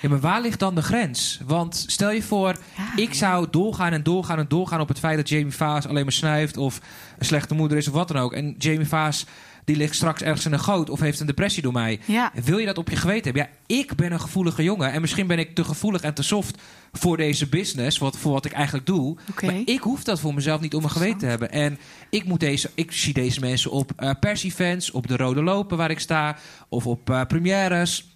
Ja, 0.00 0.08
maar 0.08 0.20
waar 0.20 0.40
ligt 0.40 0.58
dan 0.58 0.74
de 0.74 0.82
grens? 0.82 1.40
Want 1.46 1.84
stel 1.86 2.10
je 2.10 2.22
voor, 2.22 2.56
Ja. 2.76 3.02
ik 3.02 3.14
zou 3.14 3.46
doorgaan 3.50 3.92
en 3.92 4.02
doorgaan 4.02 4.38
en 4.38 4.48
doorgaan... 4.48 4.80
op 4.80 4.88
het 4.88 4.98
feit 4.98 5.16
dat 5.16 5.28
Jamie 5.28 5.52
Vaas 5.52 5.86
alleen 5.86 6.04
maar 6.04 6.12
snuift... 6.12 6.56
of 6.56 6.80
een 7.18 7.26
slechte 7.26 7.54
moeder 7.54 7.78
is 7.78 7.88
of 7.88 7.94
wat 7.94 8.08
dan 8.08 8.16
ook. 8.16 8.32
En 8.32 8.54
Jamie 8.58 8.86
Vaas 8.86 9.26
die 9.66 9.76
ligt 9.76 9.94
straks 9.94 10.22
ergens 10.22 10.46
in 10.46 10.52
een 10.52 10.60
goot... 10.60 10.90
of 10.90 11.00
heeft 11.00 11.20
een 11.20 11.26
depressie 11.26 11.62
door 11.62 11.72
mij. 11.72 12.00
ja, 12.04 12.32
Wil 12.44 12.58
je 12.58 12.66
dat 12.66 12.78
op 12.78 12.88
je 12.88 12.96
geweten 12.96 13.24
hebben? 13.24 13.42
Ja, 13.42 13.76
ik 13.76 13.94
ben 13.94 14.12
een 14.12 14.20
gevoelige 14.20 14.62
jongen. 14.62 14.92
En 14.92 15.00
misschien 15.00 15.26
ben 15.26 15.38
ik 15.38 15.54
te 15.54 15.64
gevoelig 15.64 16.00
en 16.00 16.14
te 16.14 16.22
soft 16.22 16.58
voor 16.92 17.16
deze 17.16 17.48
business. 17.48 17.98
Wat, 17.98 18.18
voor 18.18 18.32
wat 18.32 18.44
ik 18.44 18.52
eigenlijk 18.52 18.86
doe. 18.86 19.16
Maar 19.42 19.54
ik 19.64 19.80
hoef 19.80 20.04
dat 20.04 20.20
voor 20.20 20.34
mezelf 20.34 20.60
niet 20.60 20.74
op 20.74 20.80
mijn 20.80 20.92
geweten 20.92 21.18
te 21.18 21.26
hebben. 21.26 21.50
En 21.50 21.78
ik, 22.10 22.24
moet 22.24 22.40
deze, 22.40 22.70
ik 22.74 22.92
zie 22.92 23.12
deze 23.14 23.40
mensen 23.40 23.70
op 23.70 24.16
pers-events, 24.20 24.90
op 24.90 25.06
de 25.06 25.16
Rode 25.16 25.42
Lopen 25.42 25.76
waar 25.76 25.90
ik 25.90 26.00
sta. 26.00 26.36
Of 26.68 26.86
op 26.86 27.10
eh 27.10 27.24
premières. 27.24 28.15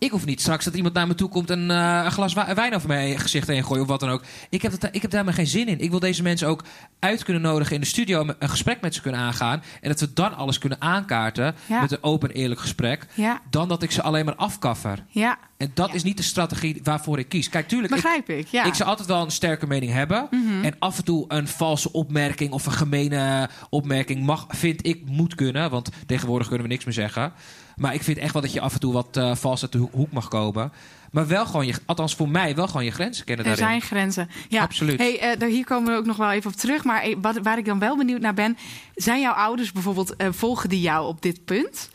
Ik 0.00 0.10
hoef 0.10 0.24
niet 0.26 0.40
straks 0.40 0.64
dat 0.64 0.74
iemand 0.74 0.94
naar 0.94 1.06
me 1.06 1.14
toe 1.14 1.28
komt 1.28 1.50
en 1.50 1.70
eh, 1.70 2.00
een 2.04 2.10
glas 2.12 2.32
wijn 2.32 2.74
over 2.74 2.88
mijn 2.88 3.18
gezicht 3.18 3.48
heen 3.48 3.64
gooien 3.64 3.82
of 3.82 3.88
wat 3.88 4.00
dan 4.00 4.08
ook. 4.10 4.24
Ik 4.50 4.62
heb, 4.62 4.80
dat, 4.80 4.88
ik 4.94 5.02
heb 5.02 5.10
daar 5.10 5.24
maar 5.24 5.34
geen 5.34 5.46
zin 5.46 5.68
in. 5.68 5.78
Ik 5.80 5.90
wil 5.90 5.98
deze 5.98 6.22
mensen 6.22 6.48
ook 6.48 6.64
uit 6.98 7.24
kunnen 7.24 7.42
nodigen 7.42 7.74
in 7.74 7.80
de 7.80 7.86
studio, 7.86 8.26
een 8.38 8.48
gesprek 8.48 8.80
met 8.80 8.94
ze 8.94 9.00
kunnen 9.02 9.20
aangaan. 9.20 9.62
En 9.80 9.88
dat 9.88 10.00
we 10.00 10.12
dan 10.12 10.36
alles 10.36 10.58
kunnen 10.58 10.80
aankaarten 10.80 11.54
Ja. 11.66 11.80
met 11.80 11.90
een 11.92 12.02
open 12.02 12.28
en 12.28 12.34
eerlijk 12.34 12.60
gesprek. 12.60 13.06
ja, 13.14 13.40
Dan 13.50 13.68
dat 13.68 13.82
ik 13.82 13.90
ze 13.90 14.02
alleen 14.02 14.24
maar 14.24 14.34
afkaffer. 14.34 15.04
ja, 15.08 15.38
En 15.56 15.70
dat 15.74 15.88
Ja. 15.88 15.94
is 15.94 16.02
niet 16.02 16.16
de 16.16 16.22
strategie 16.22 16.80
waarvoor 16.82 17.18
ik 17.18 17.28
kies. 17.28 17.48
Kijk, 17.48 17.68
tuurlijk, 17.68 17.94
ik, 17.94 18.02
begrijp 18.02 18.28
ik. 18.28 18.46
Ja. 18.46 18.64
ik 18.64 18.74
zou 18.74 18.88
altijd 18.88 19.08
wel 19.08 19.22
een 19.24 19.30
sterke 19.30 19.66
mening 19.66 19.92
hebben. 19.92 20.26
Mhm. 20.30 20.64
En 20.64 20.74
af 20.78 20.98
en 20.98 21.04
toe 21.04 21.24
een 21.28 21.48
valse 21.48 21.92
opmerking 21.92 22.52
of 22.52 22.66
een 22.66 22.72
gemene 22.72 23.48
opmerking 23.70 24.24
mag, 24.24 24.46
vind 24.48 24.86
ik, 24.86 25.02
moet 25.06 25.34
kunnen. 25.34 25.70
Want 25.70 25.90
tegenwoordig 26.06 26.46
kunnen 26.48 26.66
we 26.66 26.72
niks 26.72 26.84
meer 26.84 26.94
zeggen. 26.94 27.32
Maar 27.80 27.94
ik 27.94 28.02
vind 28.02 28.18
echt 28.18 28.32
wel 28.32 28.42
dat 28.42 28.52
je 28.52 28.60
af 28.60 28.72
en 28.74 28.80
toe 28.80 28.92
wat 28.92 29.16
eh, 29.16 29.34
vals 29.34 29.62
uit 29.62 29.72
de 29.72 29.78
ho- 29.78 29.90
hoek 29.92 30.12
mag 30.12 30.28
komen. 30.28 30.72
Maar 31.10 31.26
wel 31.26 31.46
gewoon 31.46 31.66
je, 31.66 31.74
althans 31.86 32.14
voor 32.14 32.28
mij, 32.28 32.54
wel 32.54 32.66
gewoon 32.66 32.84
je 32.84 32.90
grenzen 32.90 33.24
kennen 33.24 33.46
Er 33.46 33.56
daarin. 33.56 33.68
zijn 33.80 33.88
grenzen. 33.90 34.28
Ja, 34.48 34.62
Absoluut. 34.62 34.98
Hey, 34.98 35.36
daar- 35.38 35.48
hier 35.48 35.64
komen 35.64 35.92
we 35.92 35.98
ook 35.98 36.06
nog 36.06 36.16
wel 36.16 36.30
even 36.30 36.50
op 36.50 36.56
terug. 36.56 36.84
Maar 36.84 37.14
wat, 37.20 37.38
waar 37.42 37.58
ik 37.58 37.64
dan 37.64 37.78
wel 37.78 37.96
benieuwd 37.96 38.20
naar 38.20 38.34
ben... 38.34 38.56
zijn 38.94 39.20
jouw 39.20 39.32
ouders 39.32 39.72
bijvoorbeeld, 39.72 40.16
eh, 40.16 40.28
volgen 40.30 40.68
die 40.68 40.80
jou 40.80 41.06
op 41.06 41.22
dit 41.22 41.44
punt? 41.44 41.90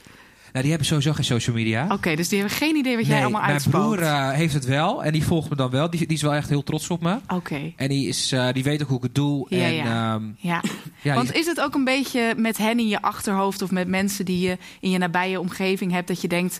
Nou, 0.55 0.67
die 0.67 0.75
hebben 0.75 0.93
sowieso 0.93 1.13
geen 1.13 1.39
social 1.39 1.55
media. 1.55 1.87
Oké, 1.89 2.15
dus 2.15 2.29
die 2.29 2.39
hebben 2.39 2.57
geen 2.57 2.75
idee 2.75 2.95
wat 2.95 3.05
jij 3.05 3.13
nee, 3.13 3.23
allemaal 3.23 3.41
mijn 3.41 3.53
uitspookt. 3.53 3.85
broer 3.85 4.01
eh, 4.01 4.31
heeft 4.31 4.53
het 4.53 4.65
wel. 4.65 5.03
En 5.03 5.11
die 5.11 5.23
volgt 5.23 5.49
me 5.49 5.55
dan 5.55 5.69
wel. 5.69 5.89
Die, 5.89 5.99
die 5.99 6.15
is 6.15 6.21
wel 6.21 6.33
echt 6.33 6.49
heel 6.49 6.63
trots 6.63 6.89
op 6.89 7.01
me. 7.01 7.17
Oké, 7.27 7.73
En 7.75 7.89
die, 7.89 8.07
is, 8.07 8.31
eh, 8.31 8.47
die 8.53 8.63
weet 8.63 8.81
ook 8.81 8.87
hoe 8.87 8.97
ik 8.97 9.03
het 9.03 9.15
doe. 9.15 9.45
Ja, 9.49 9.65
en, 9.65 9.73
ja. 9.73 10.13
ehm, 10.13 10.23
ja. 10.37 10.63
ja, 11.01 11.15
Want 11.15 11.33
is 11.33 11.45
het 11.45 11.61
ook 11.61 11.73
een 11.73 11.83
beetje 11.83 12.33
met 12.37 12.57
hen 12.57 12.79
in 12.79 12.87
je 12.87 13.01
achterhoofd... 13.01 13.61
of 13.61 13.71
met 13.71 13.87
mensen 13.87 14.25
die 14.25 14.39
je 14.39 14.57
in 14.79 14.89
je 14.89 14.97
nabije 14.97 15.39
omgeving 15.39 15.91
hebt... 15.91 16.07
dat 16.07 16.21
je 16.21 16.27
denkt... 16.27 16.59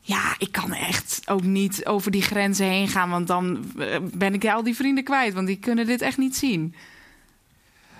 Ja, 0.00 0.34
ik 0.38 0.52
kan 0.52 0.72
echt 0.72 1.22
ook 1.24 1.42
niet 1.42 1.86
over 1.86 2.10
die 2.10 2.22
grenzen 2.22 2.66
heen 2.66 2.88
gaan... 2.88 3.10
want 3.10 3.26
dan 3.26 3.64
eh, 3.78 3.98
ben 4.14 4.34
ik 4.34 4.44
al 4.44 4.62
die 4.62 4.74
vrienden 4.76 5.04
kwijt. 5.04 5.34
Want 5.34 5.46
die 5.46 5.58
kunnen 5.58 5.86
dit 5.86 6.00
echt 6.00 6.18
niet 6.18 6.36
zien. 6.36 6.74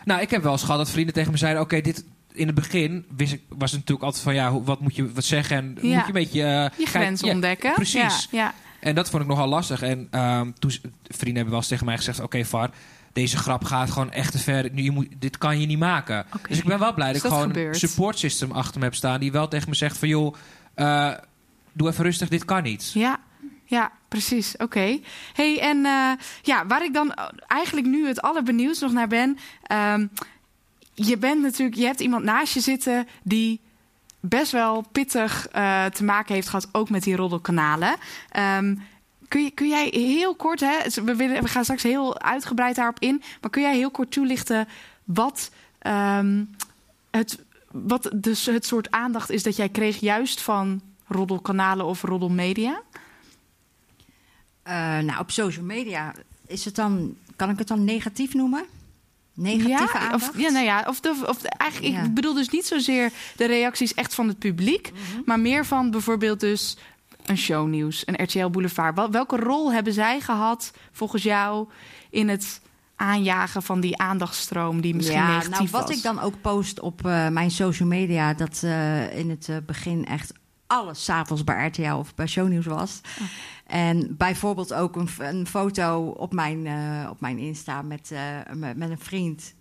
Nou, 0.04 0.20
ik 0.20 0.30
heb 0.30 0.42
wel 0.42 0.52
eens 0.52 0.62
gehad 0.62 0.78
dat 0.78 0.90
vrienden 0.90 1.14
tegen 1.14 1.30
me 1.30 1.36
zeiden: 1.36 1.62
Oké, 1.62 1.80
dit 1.80 2.04
in 2.34 2.46
het 2.46 2.54
begin 2.54 3.04
wist 3.16 3.32
ik, 3.32 3.42
was 3.48 3.70
het 3.70 3.80
natuurlijk 3.80 4.06
altijd 4.06 4.24
van 4.24 4.34
ja, 4.34 4.60
wat 4.60 4.80
moet 4.80 4.96
je 4.96 5.12
wat 5.12 5.24
zeggen 5.24 5.56
en 5.56 5.64
Ja. 5.80 5.94
moet 5.96 6.00
je 6.00 6.06
een 6.06 6.12
beetje 6.12 6.38
Je 6.38 6.70
kijk- 6.76 6.88
grenzen 6.88 7.26
ja, 7.28 7.32
ontdekken. 7.32 7.72
Precies. 7.74 8.28
Ja. 8.30 8.54
En 8.80 8.94
dat 8.94 9.10
vond 9.10 9.22
ik 9.22 9.28
nogal 9.28 9.48
lastig. 9.48 9.82
En 9.82 10.08
ehm, 10.10 10.50
toen 10.58 10.70
vrienden 11.02 11.34
hebben 11.34 11.50
wel 11.50 11.58
eens 11.58 11.68
tegen 11.68 11.86
mij 11.86 11.96
gezegd: 11.96 12.20
Oké, 12.20 12.44
Var, 12.44 12.70
deze 13.12 13.36
grap 13.36 13.64
gaat 13.64 13.90
gewoon 13.90 14.10
echt 14.12 14.32
te 14.32 14.38
ver. 14.38 14.68
Nu, 14.72 14.82
je 14.82 14.90
moet, 14.90 15.08
dit 15.18 15.38
kan 15.38 15.60
je 15.60 15.66
niet 15.66 15.78
maken. 15.78 16.26
Dus 16.48 16.58
ik 16.58 16.64
ben 16.64 16.78
wel 16.78 16.94
blij 16.94 17.12
dat 17.12 17.24
ik 17.24 17.30
gewoon 17.30 17.56
een 17.56 17.74
support 17.74 18.18
system 18.18 18.50
achter 18.50 18.78
me 18.78 18.84
heb 18.84 18.94
staan 18.94 19.20
die 19.20 19.32
wel 19.32 19.48
tegen 19.48 19.68
me 19.68 19.74
zegt: 19.74 19.98
van 19.98 20.08
joh, 20.08 20.34
eh, 20.74 21.12
doe 21.72 21.88
even 21.88 22.04
rustig, 22.04 22.28
dit 22.28 22.44
kan 22.44 22.62
niet. 22.62 22.90
Ja, 22.94 23.20
ja 23.64 23.92
precies. 24.08 24.56
Oké. 24.56 24.98
Hey, 25.32 25.60
en 25.60 25.84
eh, 25.86 26.10
ja, 26.42 26.66
waar 26.66 26.84
ik 26.84 26.94
dan 26.94 27.14
eigenlijk 27.46 27.86
nu 27.86 28.06
het 28.06 28.20
allerbenieuwd 28.22 28.80
nog 28.80 28.92
naar 28.92 29.08
ben. 29.08 29.38
ehm, 29.62 30.06
je 30.94 31.18
bent 31.18 31.42
natuurlijk, 31.42 31.78
je 31.78 31.84
hebt 31.84 32.00
iemand 32.00 32.24
naast 32.24 32.54
je 32.54 32.60
zitten 32.60 33.08
die 33.22 33.60
best 34.20 34.52
wel 34.52 34.84
pittig 34.92 35.48
eh, 35.48 35.84
te 35.84 36.04
maken 36.04 36.34
heeft 36.34 36.48
gehad, 36.48 36.68
ook 36.72 36.90
met 36.90 37.02
die 37.02 37.16
roddelkanalen. 37.16 37.96
Ehm, 38.30 38.76
kun, 39.28 39.54
kun 39.54 39.68
jij 39.68 39.88
heel 39.92 40.34
kort, 40.34 40.60
hè, 40.60 41.02
we, 41.04 41.16
willen, 41.16 41.42
we 41.42 41.48
gaan 41.48 41.62
straks 41.62 41.82
heel 41.82 42.20
uitgebreid 42.20 42.76
daarop 42.76 42.98
in, 42.98 43.22
maar 43.40 43.50
kun 43.50 43.62
jij 43.62 43.76
heel 43.76 43.90
kort 43.90 44.10
toelichten 44.10 44.68
wat, 45.04 45.50
ehm, 45.78 46.44
het, 47.10 47.38
wat 47.70 48.10
dus 48.14 48.46
het 48.46 48.66
soort 48.66 48.90
aandacht 48.90 49.30
is 49.30 49.42
dat 49.42 49.56
jij 49.56 49.68
kreeg 49.68 49.96
juist 49.96 50.40
van 50.40 50.80
roddelkanalen 51.06 51.86
of 51.86 52.02
roddelmedia? 52.02 52.82
Eh, 54.62 54.98
nou, 54.98 55.18
op 55.18 55.30
social 55.30 55.64
media 55.64 56.14
is 56.46 56.64
het 56.64 56.74
dan, 56.74 57.16
kan 57.36 57.50
ik 57.50 57.58
het 57.58 57.68
dan 57.68 57.84
negatief 57.84 58.34
noemen? 58.34 58.64
Negatieve 59.34 59.98
ja? 59.98 60.10
Of, 60.14 60.30
ja, 60.36 60.50
nou 60.50 60.64
ja, 60.64 60.84
of, 60.88 61.00
de, 61.00 61.22
of 61.26 61.38
de- 61.38 61.48
eigenlijk, 61.48 61.94
Ja. 61.94 62.02
ik 62.02 62.14
bedoel 62.14 62.34
dus 62.34 62.48
niet 62.48 62.66
zozeer 62.66 63.10
de 63.36 63.46
reacties 63.46 63.94
echt 63.94 64.14
van 64.14 64.28
het 64.28 64.38
publiek, 64.38 64.90
Mhm. 64.92 65.22
maar 65.24 65.40
meer 65.40 65.66
van 65.66 65.90
bijvoorbeeld 65.90 66.40
dus 66.40 66.76
een 67.26 67.38
shownieuws, 67.38 68.02
een 68.06 68.22
RTL 68.22 68.48
Boulevard. 68.48 68.94
Wel- 68.96 69.10
Welke 69.10 69.36
rol 69.36 69.72
hebben 69.72 69.92
zij 69.92 70.20
gehad 70.20 70.72
volgens 70.92 71.22
jou 71.22 71.68
in 72.10 72.28
het 72.28 72.60
aanjagen 72.96 73.62
van 73.62 73.80
die 73.80 73.98
aandachtstroom 73.98 74.80
die 74.80 74.94
misschien 74.94 75.18
ja, 75.18 75.26
negatief 75.36 75.50
nou, 75.58 75.68
wat 75.70 75.88
was? 75.88 75.96
ik 75.96 76.02
dan 76.02 76.20
ook 76.20 76.40
post 76.40 76.80
op 76.80 77.06
eh, 77.06 77.28
mijn 77.28 77.50
social 77.50 77.88
media, 77.88 78.34
dat 78.34 78.60
eh, 78.64 79.18
in 79.18 79.30
het 79.30 79.48
eh, 79.48 79.56
begin 79.66 80.06
echt 80.06 80.32
alles 80.74 81.04
s'avonds 81.04 81.44
bij 81.44 81.66
RTL 81.66 81.94
of 81.94 82.14
bij 82.14 82.26
Shownieuws 82.26 82.66
was. 82.66 83.00
Oh. 83.20 83.26
En 83.66 84.16
bijvoorbeeld 84.16 84.74
ook 84.74 84.96
een, 84.96 85.08
een 85.18 85.46
foto 85.46 86.06
op 86.08 86.32
mijn, 86.32 86.66
eh, 86.66 87.10
op 87.10 87.20
mijn 87.20 87.38
Insta 87.38 87.82
met, 87.82 88.10
eh, 88.10 88.72
met, 88.74 88.90
een 88.90 88.98
vriend. 88.98 89.54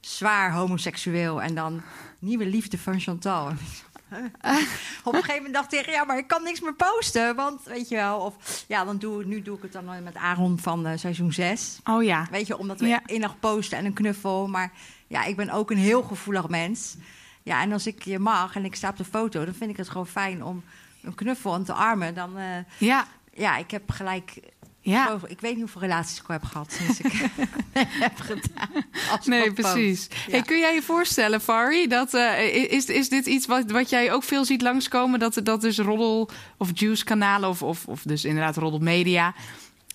Zwaar 0.00 0.52
homoseksueel 0.52 1.42
en 1.42 1.54
dan 1.54 1.82
nieuwe 2.18 2.46
liefde 2.46 2.78
van 2.78 3.00
Chantal. 3.00 3.46
op 5.04 5.14
een 5.14 5.22
gegeven 5.22 5.34
moment 5.34 5.54
dacht 5.54 5.74
ik, 5.74 5.86
ja, 5.90 6.04
maar 6.04 6.18
ik 6.18 6.26
kan 6.26 6.42
niks 6.42 6.60
meer 6.60 6.74
posten. 6.74 7.36
Want 7.36 7.62
weet 7.64 7.88
je 7.88 7.94
wel, 7.96 8.18
of 8.18 8.64
ja, 8.68 8.84
dan 8.84 8.98
doe, 8.98 9.24
nu 9.24 9.42
doe 9.42 9.56
ik 9.56 9.62
het 9.62 9.72
dan 9.72 10.02
met 10.02 10.16
Aaron 10.16 10.58
van 10.58 10.86
eh, 10.86 10.96
seizoen 10.98 11.32
6. 11.32 11.78
Oh 11.84 12.02
ja. 12.02 12.26
Weet 12.30 12.46
je, 12.46 12.58
omdat 12.58 12.80
we 12.80 12.86
Ja. 12.86 13.00
innig 13.06 13.38
posten 13.40 13.78
en 13.78 13.84
een 13.84 13.92
knuffel. 13.92 14.48
Maar 14.48 14.72
ja, 15.06 15.24
ik 15.24 15.36
ben 15.36 15.50
ook 15.50 15.70
een 15.70 15.76
heel 15.76 16.02
gevoelig 16.02 16.48
mens. 16.48 16.96
Ja, 17.44 17.62
en 17.62 17.72
als 17.72 17.86
ik 17.86 18.04
je 18.04 18.18
mag 18.18 18.54
en 18.56 18.64
ik 18.64 18.74
sta 18.74 18.88
op 18.88 18.96
de 18.96 19.04
foto, 19.04 19.44
dan 19.44 19.54
vind 19.54 19.70
ik 19.70 19.76
het 19.76 19.88
gewoon 19.88 20.06
fijn 20.06 20.44
om 20.44 20.62
een 21.02 21.14
knuffel 21.14 21.54
en 21.54 21.64
te 21.64 21.72
armen. 21.72 22.14
Dan, 22.14 22.38
eh, 22.38 22.44
Ja, 22.78 23.06
ja, 23.34 23.56
ik 23.56 23.70
heb 23.70 23.90
gelijk. 23.90 24.32
ja. 24.80 25.18
ik 25.26 25.40
weet 25.40 25.50
niet 25.52 25.60
hoeveel 25.60 25.80
relaties 25.80 26.18
ik 26.18 26.26
al 26.26 26.32
heb 26.34 26.44
gehad 26.44 26.72
sinds 26.72 27.00
ik 27.00 27.12
heb 28.04 28.20
gedaan. 28.20 28.84
Als 29.10 29.26
Nee, 29.26 29.52
precies. 29.52 30.08
Ja. 30.26 30.30
Hey, 30.30 30.42
kun 30.42 30.58
jij 30.58 30.74
je 30.74 30.82
voorstellen, 30.82 31.40
Fari, 31.40 31.86
dat 31.86 32.14
eh, 32.14 32.72
is, 32.72 32.86
is 32.86 33.08
dit 33.08 33.26
iets 33.26 33.46
wat, 33.46 33.70
wat 33.70 33.90
jij 33.90 34.12
ook 34.12 34.22
veel 34.22 34.44
ziet 34.44 34.62
langskomen? 34.62 35.18
Dat, 35.18 35.40
dat 35.42 35.60
dus 35.60 35.78
roddel 35.78 36.30
of 36.56 36.70
juice 36.74 37.04
kanalen 37.04 37.48
of, 37.48 37.62
of, 37.62 37.86
of 37.86 38.02
dus 38.02 38.24
inderdaad 38.24 38.56
roddel 38.56 38.80
media 38.80 39.34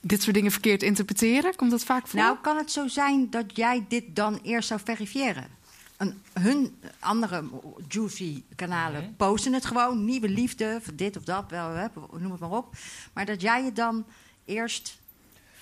dit 0.01 0.21
soort 0.21 0.35
dingen 0.35 0.51
verkeerd 0.51 0.83
interpreteren? 0.83 1.55
Komt 1.55 1.71
dat 1.71 1.83
vaak 1.83 2.07
voor? 2.07 2.19
Nou, 2.19 2.37
kan 2.41 2.57
het 2.57 2.71
zo 2.71 2.87
zijn 2.87 3.29
dat 3.29 3.45
jij 3.55 3.85
dit 3.87 4.03
dan 4.07 4.39
eerst 4.43 4.67
zou 4.67 4.79
verifiëren? 4.83 5.57
Een, 5.99 6.21
hun 6.33 6.79
andere 6.99 7.43
juicy 7.87 8.43
kanalen 8.55 9.15
posten 9.17 9.53
het 9.53 9.65
gewoon. 9.65 10.05
Nieuwe 10.05 10.29
liefde, 10.29 10.81
dit 10.93 11.17
of 11.17 11.23
dat, 11.23 11.45
wel, 11.49 11.69
hè, 11.69 11.87
noem 12.17 12.31
het 12.31 12.39
maar 12.39 12.51
op. 12.51 12.75
Maar 13.13 13.25
dat 13.25 13.41
jij 13.41 13.63
het 13.63 13.75
dan 13.75 14.05
eerst... 14.45 14.99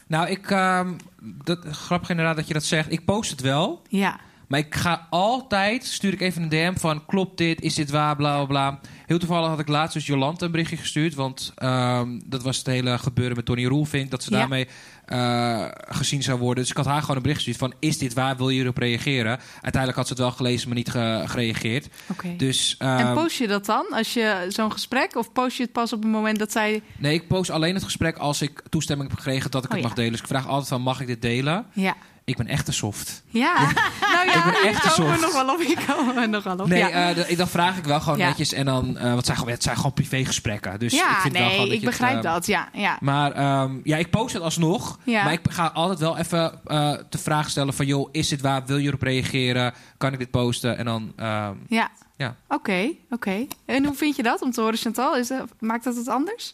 Nou, 0.08 0.30
ik, 0.30 0.52
ehm, 0.52 0.94
dat, 1.22 1.66
grappig 1.66 2.10
inderdaad 2.10 2.36
dat 2.36 2.48
je 2.48 2.54
dat 2.54 2.64
zegt. 2.64 2.92
Ik 2.92 3.06
post 3.06 3.32
het 3.32 3.42
wel. 3.42 3.82
ja. 3.90 4.20
Maar 4.48 4.60
ik 4.60 4.76
ga 4.76 5.08
altijd, 5.10 5.86
stuur 5.86 6.14
ik 6.14 6.22
even 6.22 6.42
een 6.42 6.50
DM 6.50 6.76
van... 6.76 7.06
klopt 7.06 7.38
dit, 7.38 7.62
is 7.62 7.76
dit 7.76 7.90
waar, 7.90 8.16
bla 8.16 8.36
bla 8.36 8.46
bla. 8.46 8.80
Heel 9.06 9.18
toevallig 9.20 9.50
had 9.50 9.60
ik 9.60 9.68
laatst 9.68 9.94
dus 9.94 10.06
Jolante 10.06 10.46
een 10.46 10.52
berichtje 10.52 10.78
gestuurd... 10.78 11.14
want 11.16 11.52
ehm, 11.56 12.20
dat 12.26 12.44
was 12.44 12.58
het 12.58 12.66
hele 12.68 12.98
gebeuren 12.98 13.36
met 13.36 13.46
Tony 13.46 13.66
Roelvink... 13.66 14.12
dat 14.12 14.24
ze 14.24 14.32
Ja. 14.32 14.38
daarmee 14.38 14.68
eh, 15.06 15.66
gezien 15.72 16.24
zou 16.24 16.40
worden. 16.40 16.62
Dus 16.64 16.72
ik 16.72 16.78
had 16.78 16.86
haar 16.86 17.02
gewoon 17.02 17.16
een 17.16 17.22
bericht 17.22 17.38
gestuurd 17.44 17.58
van... 17.72 17.74
is 17.80 17.98
dit 17.98 18.14
waar, 18.14 18.38
wil 18.38 18.50
je 18.50 18.62
erop 18.62 18.78
reageren? 18.78 19.40
Uiteindelijk 19.54 19.96
had 19.96 20.08
ze 20.08 20.14
het 20.14 20.22
wel 20.22 20.32
gelezen, 20.32 20.68
maar 20.68 20.78
niet 20.78 20.90
ge- 20.90 21.24
gereageerd. 21.26 21.88
Oké. 22.08 22.36
Dus, 22.38 22.76
en 22.80 22.98
ehm, 22.98 23.14
post 23.14 23.38
je 23.38 23.48
dat 23.48 23.66
dan 23.66 23.86
als 23.92 24.14
je 24.14 24.46
zo'n 24.50 24.72
gesprek? 24.72 25.16
Of 25.16 25.32
post 25.32 25.58
je 25.58 25.64
het 25.64 25.72
pas 25.72 25.94
op 25.94 26.02
het 26.04 26.12
moment 26.12 26.40
dat 26.40 26.52
zij. 26.52 26.82
nee, 26.98 27.14
ik 27.14 27.28
post 27.28 27.50
alleen 27.50 27.74
het 27.76 27.84
gesprek 27.84 28.18
als 28.18 28.42
ik 28.42 28.62
toestemming 28.70 29.10
heb 29.10 29.18
gekregen... 29.20 29.52
dat 29.52 29.64
ik 29.64 29.70
Oh, 29.70 29.74
het 29.76 29.82
ja. 29.82 29.88
mag 29.88 29.98
delen. 29.98 30.12
Dus 30.12 30.22
ik 30.22 30.28
vraag 30.28 30.48
altijd 30.48 30.68
van, 30.68 30.82
mag 30.82 31.02
ik 31.02 31.08
dit 31.08 31.22
delen? 31.22 31.66
Ja. 31.74 31.96
Ik 32.28 32.38
ben 32.38 32.48
echt 32.48 32.68
een 32.68 32.74
soft. 32.74 33.24
Ja. 33.28 33.56
Nou 34.14 34.26
ja, 34.30 34.46
Ik 34.46 34.54
ben 34.62 34.70
echt 34.70 34.94
soft. 34.94 35.22
nog 35.22 35.34
wel 35.34 35.54
op. 35.54 35.60
Hier 35.60 35.80
komen 35.88 36.16
we 36.16 36.26
nog 36.26 36.44
wel 36.44 36.56
op. 36.58 36.68
Nee, 36.68 36.80
ja. 36.80 36.90
eh, 37.14 37.30
ik- 37.30 37.38
dan 37.38 37.48
vraag 37.48 37.78
ik 37.78 37.84
wel 37.84 38.00
gewoon 38.00 38.18
Ja. 38.18 38.28
netjes. 38.28 38.54
En 38.54 38.66
dan, 38.66 38.98
wat 39.16 39.26
zijn 39.26 39.38
gewoon, 39.38 39.54
het 39.54 39.64
zijn 39.64 39.76
gewoon 39.76 39.94
privégesprekken. 39.94 40.80
Dus 40.80 40.94
ik 40.94 41.04
vind 41.22 41.38
wel 41.38 41.50
gewoon 41.50 41.58
dat 41.66 41.68
ik 41.76 41.82
het, 41.82 41.90
begrijp 41.90 42.16
eh, 42.16 42.22
dat. 42.34 42.46
Ja, 42.46 42.70
ja. 42.74 42.98
Maar 43.02 43.32
ehm, 43.32 43.80
ja, 43.84 43.98
ik 43.98 44.10
post 44.10 44.34
het 44.34 44.44
alsnog. 44.44 45.00
Ja. 45.04 45.24
Maar 45.24 45.34
ik 45.34 45.40
ga 45.50 45.68
altijd 45.68 46.00
wel 46.00 46.18
even 46.18 46.60
eh 46.66 46.94
de 47.10 47.18
vraag 47.18 47.50
stellen 47.50 47.74
van... 47.74 47.86
joh, 47.86 48.10
is 48.12 48.28
dit 48.28 48.42
waar? 48.42 48.66
Wil 48.66 48.78
je 48.78 48.88
erop 48.88 49.02
reageren? 49.02 49.74
Kan 49.98 50.14
ik 50.14 50.20
dit 50.20 50.32
posten? 50.32 50.78
En 50.78 50.86
dan... 50.86 51.14
ehm, 51.16 51.54
Ja. 51.68 51.90
Ja. 52.18 52.36
Oké, 52.48 52.90
oké. 53.10 53.46
En 53.66 53.86
hoe 53.86 53.96
vind 53.96 54.16
je 54.16 54.24
dat 54.24 54.42
om 54.42 54.52
te 54.52 54.62
horen, 54.62 54.78
Chantal? 54.78 55.18
Is 55.18 55.32
maakt 55.60 55.84
dat 55.84 55.96
het 55.96 56.08
anders? 56.08 56.54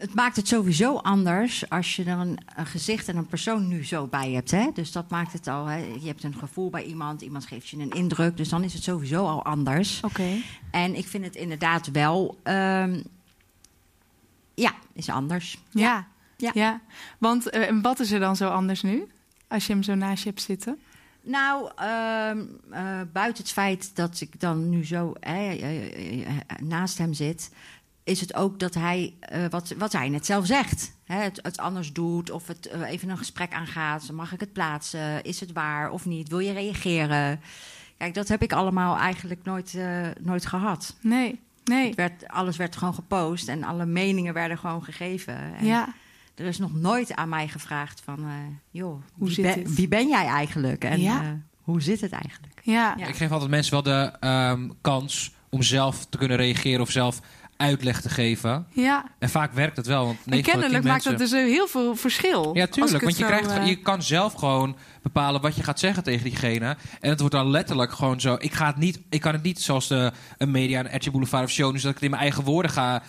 Het 0.00 0.14
maakt 0.14 0.36
het 0.36 0.48
sowieso 0.48 0.96
anders 0.96 1.70
als 1.70 1.96
je 1.96 2.04
er 2.04 2.18
een, 2.18 2.38
een 2.56 2.66
gezicht 2.66 3.08
en 3.08 3.16
een 3.16 3.26
persoon 3.26 3.68
nu 3.68 3.84
zo 3.84 4.06
bij 4.06 4.30
hebt. 4.30 4.50
Hè? 4.50 4.70
Dus 4.74 4.92
dat 4.92 5.10
maakt 5.10 5.32
het 5.32 5.46
al. 5.46 5.66
Hè? 5.66 5.76
Je 5.76 6.06
hebt 6.06 6.24
een 6.24 6.34
gevoel 6.34 6.70
bij 6.70 6.84
iemand, 6.84 7.22
iemand 7.22 7.46
geeft 7.46 7.68
je 7.68 7.78
een 7.78 7.90
indruk. 7.90 8.36
Dus 8.36 8.48
dan 8.48 8.64
is 8.64 8.74
het 8.74 8.82
sowieso 8.82 9.26
al 9.26 9.44
anders. 9.44 10.00
Oké. 10.04 10.42
En 10.70 10.94
ik 10.94 11.06
vind 11.06 11.24
het 11.24 11.34
inderdaad 11.36 11.90
wel. 11.90 12.38
ehm, 12.42 13.02
ja, 14.54 14.72
is 14.92 15.08
anders. 15.08 15.58
Ja. 15.70 16.06
Ja. 16.36 16.50
ja. 16.54 16.80
Want 17.18 17.50
en 17.50 17.82
wat 17.82 18.00
is 18.00 18.10
er 18.10 18.20
dan 18.20 18.36
zo 18.36 18.48
anders 18.48 18.82
nu? 18.82 19.06
Als 19.48 19.66
je 19.66 19.72
hem 19.72 19.82
zo 19.82 19.94
naast 19.94 20.22
je 20.22 20.28
hebt 20.28 20.42
zitten? 20.42 20.78
Nou, 21.22 21.70
ehm, 21.76 22.44
eh, 22.70 23.00
buiten 23.12 23.42
het 23.42 23.52
feit 23.52 23.96
dat 23.96 24.20
ik 24.20 24.40
dan 24.40 24.68
nu 24.68 24.84
zo 24.84 25.12
hè, 25.20 25.52
eh, 25.52 26.26
eh, 26.26 26.36
naast 26.60 26.98
hem 26.98 27.12
zit, 27.12 27.50
is 28.10 28.20
het 28.20 28.34
ook 28.34 28.58
dat 28.58 28.74
hij, 28.74 29.14
eh, 29.20 29.44
wat, 29.50 29.74
wat 29.78 29.92
hij 29.92 30.08
net 30.08 30.26
zelf 30.26 30.46
zegt, 30.46 30.92
hè, 31.04 31.22
het, 31.22 31.38
het 31.42 31.58
anders 31.58 31.92
doet 31.92 32.30
of 32.30 32.46
het 32.46 32.66
eh, 32.66 32.90
even 32.90 33.08
een 33.08 33.18
gesprek 33.18 33.52
aangaat. 33.52 34.10
Mag 34.12 34.32
ik 34.32 34.40
het 34.40 34.52
plaatsen? 34.52 35.22
Is 35.24 35.40
het 35.40 35.52
waar 35.52 35.90
of 35.90 36.06
niet? 36.06 36.28
Wil 36.28 36.38
je 36.38 36.52
reageren? 36.52 37.40
Kijk, 37.98 38.14
dat 38.14 38.28
heb 38.28 38.42
ik 38.42 38.52
allemaal 38.52 38.96
eigenlijk 38.96 39.44
nooit, 39.44 39.74
eh, 39.74 40.06
nooit 40.20 40.46
gehad. 40.46 40.96
Nee. 41.00 41.40
Nee. 41.64 41.86
Het 41.86 41.96
werd, 41.96 42.28
alles 42.28 42.56
werd 42.56 42.76
gewoon 42.76 42.94
gepost 42.94 43.48
en 43.48 43.64
alle 43.64 43.86
meningen 43.86 44.34
werden 44.34 44.58
gewoon 44.58 44.84
gegeven. 44.84 45.36
En 45.56 45.66
Ja. 45.66 45.94
Er 46.34 46.46
is 46.46 46.58
nog 46.58 46.74
nooit 46.74 47.14
aan 47.14 47.28
mij 47.28 47.48
gevraagd 47.48 48.00
van, 48.04 48.18
eh, 48.18 48.32
joh, 48.70 49.02
Hoe 49.12 49.26
wie, 49.26 49.34
zit 49.34 49.54
ben, 49.54 49.74
wie 49.74 49.88
ben 49.88 50.08
jij 50.08 50.26
eigenlijk? 50.26 50.84
En 50.84 51.00
Ja. 51.00 51.22
eh, 51.22 51.28
hoe 51.62 51.82
zit 51.82 52.00
het 52.00 52.12
eigenlijk? 52.12 52.60
Ja. 52.62 52.94
Ja. 52.96 53.06
Ik 53.06 53.16
geef 53.16 53.30
altijd 53.30 53.50
mensen 53.50 53.72
wel 53.72 53.82
de 53.82 54.12
ehm, 54.20 54.68
kans 54.80 55.32
om 55.48 55.62
zelf 55.62 56.06
te 56.06 56.18
kunnen 56.18 56.36
reageren... 56.36 56.80
of 56.80 56.90
zelf 56.90 57.20
uitleg 57.60 58.00
te 58.00 58.08
geven. 58.08 58.66
Ja. 58.70 59.04
En 59.18 59.28
vaak 59.28 59.52
werkt 59.52 59.76
het 59.76 59.86
wel. 59.86 60.04
Want 60.04 60.18
En 60.24 60.30
9 60.30 60.44
van 60.44 60.60
de 60.60 60.60
10 60.60 60.70
kennelijk 60.70 60.84
maakt 60.84 61.04
dat 61.04 61.18
mensen... 61.18 61.38
dus 61.38 61.46
eh, 61.46 61.52
heel 61.52 61.66
veel 61.66 61.96
verschil. 61.96 62.56
Ja, 62.56 62.66
tuurlijk. 62.66 63.04
Want 63.04 63.18
je, 63.18 63.24
krijgt, 63.24 63.50
eh, 63.50 63.66
je 63.66 63.76
kan 63.76 64.02
zelf 64.02 64.32
gewoon 64.32 64.76
bepalen 65.02 65.40
wat 65.40 65.56
je 65.56 65.62
gaat 65.62 65.78
zeggen 65.78 66.02
tegen 66.02 66.24
diegene. 66.24 66.76
En 67.00 67.10
het 67.10 67.20
wordt 67.20 67.34
dan 67.34 67.50
letterlijk 67.50 67.92
gewoon 67.92 68.20
zo. 68.20 68.36
Ik, 68.38 68.52
ga 68.52 68.66
het 68.66 68.76
niet, 68.76 69.00
ik 69.10 69.20
kan 69.20 69.32
het 69.32 69.42
niet 69.42 69.60
zoals 69.60 69.88
de, 69.88 70.12
een 70.38 70.50
media, 70.50 70.80
een 70.80 70.96
RTL 70.96 71.10
Boulevard 71.10 71.44
of 71.44 71.50
Show... 71.50 71.72
dus 71.72 71.82
dat 71.82 71.90
ik 71.90 71.96
het 71.96 72.04
in 72.04 72.10
mijn 72.10 72.22
eigen 72.22 72.44
woorden 72.44 72.70
ga 72.70 73.02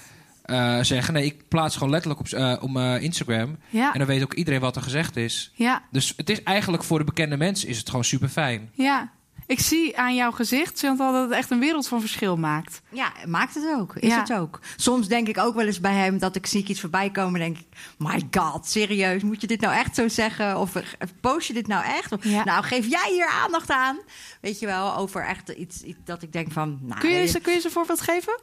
eh, 0.52 0.80
zeggen. 0.82 1.14
Nee, 1.14 1.26
ik 1.26 1.48
plaats 1.48 1.76
gewoon 1.76 1.90
letterlijk 1.90 2.20
op, 2.20 2.28
eh, 2.28 2.56
op 2.62 2.70
mijn 2.70 3.02
Instagram. 3.02 3.58
Ja. 3.70 3.94
En 3.94 4.00
dan 4.00 4.08
weet 4.08 4.24
ook 4.24 4.34
iedereen 4.34 4.60
wat 4.60 4.76
er 4.76 4.82
gezegd 4.82 5.16
is. 5.16 5.52
Ja. 5.54 5.82
Dus 5.92 6.14
het 6.18 6.30
is 6.30 6.44
eigenlijk 6.44 6.84
voor 6.84 7.00
de 7.00 7.06
bekende 7.06 7.38
mensen 7.38 7.68
is 7.68 7.78
het 7.78 7.90
gewoon 7.90 8.04
super 8.04 8.30
fijn. 8.30 8.70
Ja. 8.74 9.12
Ik 9.52 9.60
zie 9.60 9.98
aan 9.98 10.16
jouw 10.16 10.32
gezicht, 10.32 10.80
Chantal, 10.80 11.12
dat 11.14 11.24
het 11.24 11.32
echt 11.32 11.52
een 11.52 11.60
wereld 11.60 11.88
van 11.88 12.00
verschil 12.00 12.38
maakt. 12.38 12.82
Ja, 12.90 13.12
maakt 13.26 13.54
het 13.54 13.64
ook. 13.80 13.96
Is 13.96 14.10
Ja. 14.10 14.20
het 14.20 14.34
ook. 14.34 14.60
Soms 14.76 15.08
denk 15.08 15.28
ik 15.28 15.38
ook 15.38 15.56
wel 15.56 15.66
eens 15.66 15.80
bij 15.80 15.94
hem 15.94 16.18
dat 16.20 16.36
ik 16.36 16.46
zie 16.46 16.62
ik 16.62 16.68
iets 16.70 16.80
voorbij 16.80 17.10
komen 17.10 17.40
denk 17.40 17.58
ik... 17.58 17.66
My 17.98 18.28
god, 18.32 18.68
serieus, 18.68 19.24
moet 19.24 19.42
je 19.42 19.48
dit 19.48 19.62
nou 19.62 19.74
echt 19.74 19.96
zo 19.96 20.08
zeggen? 20.08 20.58
Of 20.60 20.76
eh, 20.76 20.84
post 21.22 21.48
je 21.48 21.54
dit 21.54 21.68
nou 21.68 21.86
echt? 21.86 22.12
Of, 22.12 22.24
Ja. 22.24 22.44
Nou, 22.44 22.64
geef 22.64 22.88
jij 22.88 23.10
hier 23.12 23.30
aandacht 23.44 23.70
aan? 23.72 24.00
Weet 24.42 24.60
je 24.60 24.66
wel, 24.66 24.96
over 24.96 25.26
echt 25.26 25.50
iets, 25.50 25.82
iets 25.82 26.00
dat 26.06 26.22
ik 26.22 26.32
denk 26.34 26.52
van... 26.52 26.80
Nou, 26.82 27.00
Kun 27.00 27.10
je, 27.10 27.16
eens, 27.20 27.32
kun 27.32 27.42
je 27.46 27.52
eens 27.52 27.64
een 27.64 27.72
voorbeeld 27.72 28.02
geven? 28.02 28.40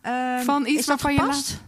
Ehm, 0.00 0.42
van 0.44 0.66
iets 0.66 0.86
waarvan 0.86 1.12
je 1.14 1.20
gepast? 1.20 1.62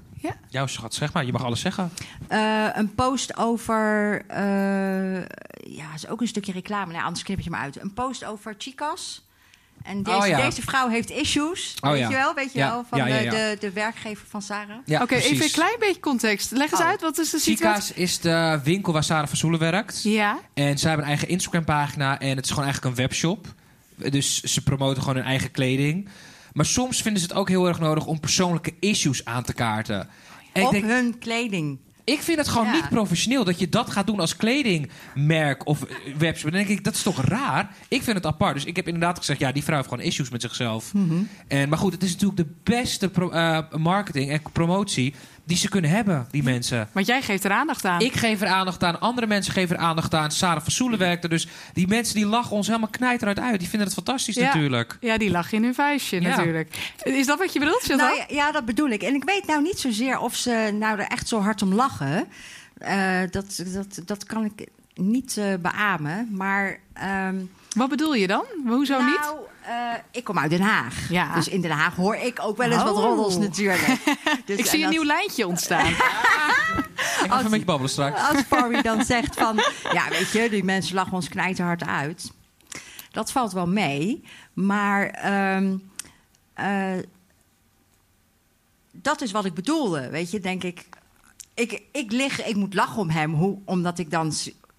Jouw 0.49 0.67
schat, 0.67 0.95
zeg 0.95 1.13
maar. 1.13 1.25
Je 1.25 1.33
mag 1.33 1.45
alles 1.45 1.61
zeggen. 1.61 1.91
Eh, 2.29 2.67
een 2.73 2.95
post 2.95 3.37
over... 3.37 4.23
eh, 4.27 5.23
ja, 5.69 5.95
is 5.95 6.07
ook 6.09 6.21
een 6.21 6.27
stukje 6.27 6.53
reclame. 6.53 6.93
Nee, 6.93 7.03
anders 7.03 7.25
knip 7.25 7.41
je 7.41 7.51
me 7.51 7.57
uit. 7.57 7.81
Een 7.81 7.93
post 7.93 8.25
over 8.25 8.55
chicas. 8.59 9.25
En 9.83 10.03
deze, 10.03 10.17
Oh, 10.17 10.27
ja. 10.27 10.41
deze 10.49 10.63
vrouw 10.63 10.89
heeft 10.89 11.11
issues. 11.11 11.77
Oh, 11.81 11.91
weet 11.91 12.01
ja. 12.01 12.09
je 12.09 12.15
wel? 12.15 12.35
Weet 12.35 12.53
je 12.53 12.59
Ja. 12.59 12.71
wel? 12.71 12.85
Van 12.89 12.99
Ja, 12.99 13.07
ja, 13.07 13.19
de, 13.19 13.25
ja. 13.25 13.31
De, 13.31 13.57
de 13.61 13.73
werkgever 13.73 14.27
van 14.29 14.43
Sarah. 14.43 14.77
Ja, 14.85 15.03
Oké, 15.03 15.15
even 15.15 15.45
een 15.45 15.51
klein 15.51 15.77
beetje 15.79 16.01
context. 16.01 16.51
Leg 16.51 16.71
eens 16.71 16.81
Oh. 16.81 16.87
uit, 16.87 17.01
wat 17.01 17.19
is 17.19 17.31
de 17.31 17.39
situatie? 17.39 17.83
Chica's 17.95 18.11
is 18.11 18.21
de 18.21 18.61
winkel 18.65 18.93
waar 18.93 19.05
Sarah 19.05 19.27
van 19.29 19.37
Soelen 19.37 19.61
werkt. 19.61 20.03
Ja, 20.03 20.39
En 20.55 20.79
zij 20.79 20.89
hebben 20.89 21.07
een 21.07 21.13
eigen 21.13 21.29
Instagram-pagina. 21.29 22.19
En 22.21 22.37
het 22.37 22.45
is 22.45 22.51
gewoon 22.51 22.65
eigenlijk 22.65 22.97
een 22.97 23.03
webshop. 23.03 23.47
Dus 24.11 24.41
ze 24.43 24.63
promoten 24.63 25.03
gewoon 25.03 25.17
hun 25.17 25.25
eigen 25.27 25.51
kleding. 25.51 26.09
Maar 26.53 26.67
soms 26.67 27.03
vinden 27.03 27.23
ze 27.23 27.29
het 27.29 27.37
ook 27.37 27.49
heel 27.49 27.67
erg 27.69 27.79
nodig 27.79 28.07
om 28.07 28.21
persoonlijke 28.21 28.75
issues 28.81 29.25
aan 29.25 29.43
te 29.43 29.53
kaarten. 29.53 30.09
En 30.53 30.65
op 30.65 30.71
denk, 30.73 30.85
hun 30.85 31.19
kleding. 31.19 31.79
Ik 32.07 32.23
vind 32.23 32.39
het 32.39 32.49
gewoon 32.49 32.67
Ja. 32.67 32.73
niet 32.73 32.89
professioneel 32.89 33.45
dat 33.45 33.59
je 33.59 33.69
dat 33.69 33.91
gaat 33.91 34.07
doen 34.07 34.21
als 34.21 34.37
kledingmerk 34.37 35.67
of 35.67 35.83
eh, 35.83 35.97
webshop. 36.19 36.51
Dan 36.51 36.61
denk 36.61 36.79
ik, 36.79 36.85
dat 36.85 36.95
is 36.95 37.03
toch 37.03 37.23
raar? 37.23 37.75
Ik 37.89 38.03
vind 38.03 38.17
het 38.17 38.27
apart. 38.27 38.55
Dus 38.55 38.65
ik 38.65 38.77
heb 38.77 38.87
inderdaad 38.87 39.19
gezegd, 39.19 39.41
ja, 39.41 39.53
die 39.53 39.63
vrouw 39.65 39.77
heeft 39.77 39.89
gewoon 39.89 40.05
issues 40.05 40.31
met 40.31 40.43
zichzelf. 40.43 40.95
Mhm. 40.95 41.15
En, 41.49 41.69
maar 41.69 41.79
goed, 41.79 41.93
het 41.93 42.03
is 42.03 42.13
natuurlijk 42.13 42.37
de 42.39 42.55
beste 42.63 43.09
pro- 43.09 43.31
eh, 43.31 43.59
marketing 43.77 44.31
en 44.31 44.41
promotie 44.53 45.15
die 45.47 45.57
ze 45.57 45.69
kunnen 45.69 45.91
hebben, 45.91 46.27
die 46.31 46.43
mensen. 46.43 46.89
Want 46.93 47.07
jij 47.07 47.23
geeft 47.23 47.45
er 47.45 47.51
aandacht 47.51 47.85
aan. 47.85 48.01
Ik 48.01 48.13
geef 48.13 48.41
er 48.41 48.49
aandacht 48.49 48.83
aan, 48.85 49.01
andere 49.01 49.27
mensen 49.27 49.53
geven 49.53 49.77
er 49.77 49.83
aandacht 49.83 50.15
aan. 50.15 50.31
Sarah 50.31 50.63
van 50.63 50.73
Soelen 50.73 50.99
werkt 50.99 51.25
er. 51.25 51.31
Dus 51.31 51.49
die 51.73 51.87
mensen 51.89 52.15
die 52.15 52.27
lachen 52.27 52.57
ons 52.57 52.67
helemaal 52.67 52.89
knijteruit 52.91 53.39
uit. 53.39 53.59
Die 53.59 53.69
vinden 53.69 53.87
het 53.87 53.97
fantastisch 53.97 54.35
Ja. 54.35 54.45
natuurlijk. 54.47 54.97
Ja, 55.01 55.19
die 55.19 55.31
lag 55.31 55.53
in 55.53 55.63
hun 55.63 55.75
vuistje 55.75 56.21
Ja. 56.21 56.29
natuurlijk. 56.29 56.95
Is 57.03 57.27
dat 57.27 57.39
wat 57.39 57.53
je 57.53 57.59
bedoelt, 57.59 57.83
Chantal? 57.83 58.09
Nou, 58.09 58.19
ja, 58.19 58.35
ja, 58.37 58.53
dat 58.53 58.65
bedoel 58.65 58.89
ik. 58.89 59.03
En 59.03 59.15
ik 59.15 59.25
weet 59.25 59.47
nou 59.47 59.63
niet 59.63 59.79
zozeer 59.79 60.19
of 60.19 60.35
ze 60.35 60.71
nou 60.79 60.99
er 60.99 61.07
echt 61.09 61.29
zo 61.29 61.41
hard 61.41 61.63
om 61.63 61.75
lachen. 61.75 62.27
Eh, 62.79 63.21
dat, 63.31 63.63
dat, 63.73 64.01
dat 64.05 64.25
kan 64.25 64.45
ik 64.45 64.67
niet 64.97 65.37
eh 65.37 65.55
beamen. 65.61 66.29
Maar 66.33 66.79
ehm, 66.93 67.37
Wat 67.77 67.89
bedoel 67.89 68.15
je 68.15 68.27
dan? 68.27 68.45
Hoezo 68.67 69.03
niet? 69.03 69.19
nou, 69.21 69.39
eh, 69.63 69.95
ik 70.11 70.25
kom 70.25 70.39
uit 70.39 70.51
Den 70.51 70.61
Haag. 70.61 71.09
Ja. 71.11 71.35
Dus 71.35 71.49
in 71.49 71.61
Den 71.61 71.71
Haag 71.71 71.95
hoor 71.95 72.15
ik 72.17 72.39
ook 72.43 72.57
wel 72.57 72.71
eens 72.71 72.83
wat 72.83 72.97
Oh. 72.97 73.03
roddels 73.03 73.39
natuurlijk. 73.39 73.87
Dus, 74.47 74.59
Ik 74.59 74.67
zie 74.67 74.79
een 74.79 74.85
als- 74.87 74.95
nieuw 74.95 75.05
lijntje 75.05 75.47
ontstaan. 75.47 75.87
Ik 77.23 77.33
ga 77.33 77.39
even 77.39 77.51
met 77.51 77.61
je 77.61 77.67
babbelen 77.67 77.91
straks. 77.91 78.21
Als 78.29 78.49
Barry 78.49 78.83
dan 78.83 79.05
zegt 79.05 79.35
van... 79.35 79.57
Ja, 79.93 80.09
weet 80.09 80.31
je, 80.33 80.51
die 80.51 80.65
mensen 80.65 80.95
lachen 80.95 81.13
ons 81.13 81.29
knijterhard 81.29 81.85
uit. 81.87 82.33
Dat 83.11 83.33
valt 83.33 83.53
wel 83.53 83.67
mee. 83.67 84.25
Maar 84.53 85.07
ehm, 85.07 85.77
eh, 86.55 86.93
dat 88.93 89.21
is 89.21 89.31
wat 89.33 89.45
ik 89.45 89.55
bedoelde. 89.55 90.11
Weet 90.11 90.31
je, 90.31 90.41
denk 90.41 90.63
ik... 90.65 90.85
Ik, 91.55 91.83
ik, 91.93 92.13
lig, 92.13 92.47
ik 92.47 92.57
moet 92.57 92.75
lachen 92.75 92.97
om 93.01 93.11
hem, 93.11 93.33
hoe, 93.35 93.59
omdat 93.65 93.99
ik 93.99 94.11
dan... 94.11 94.33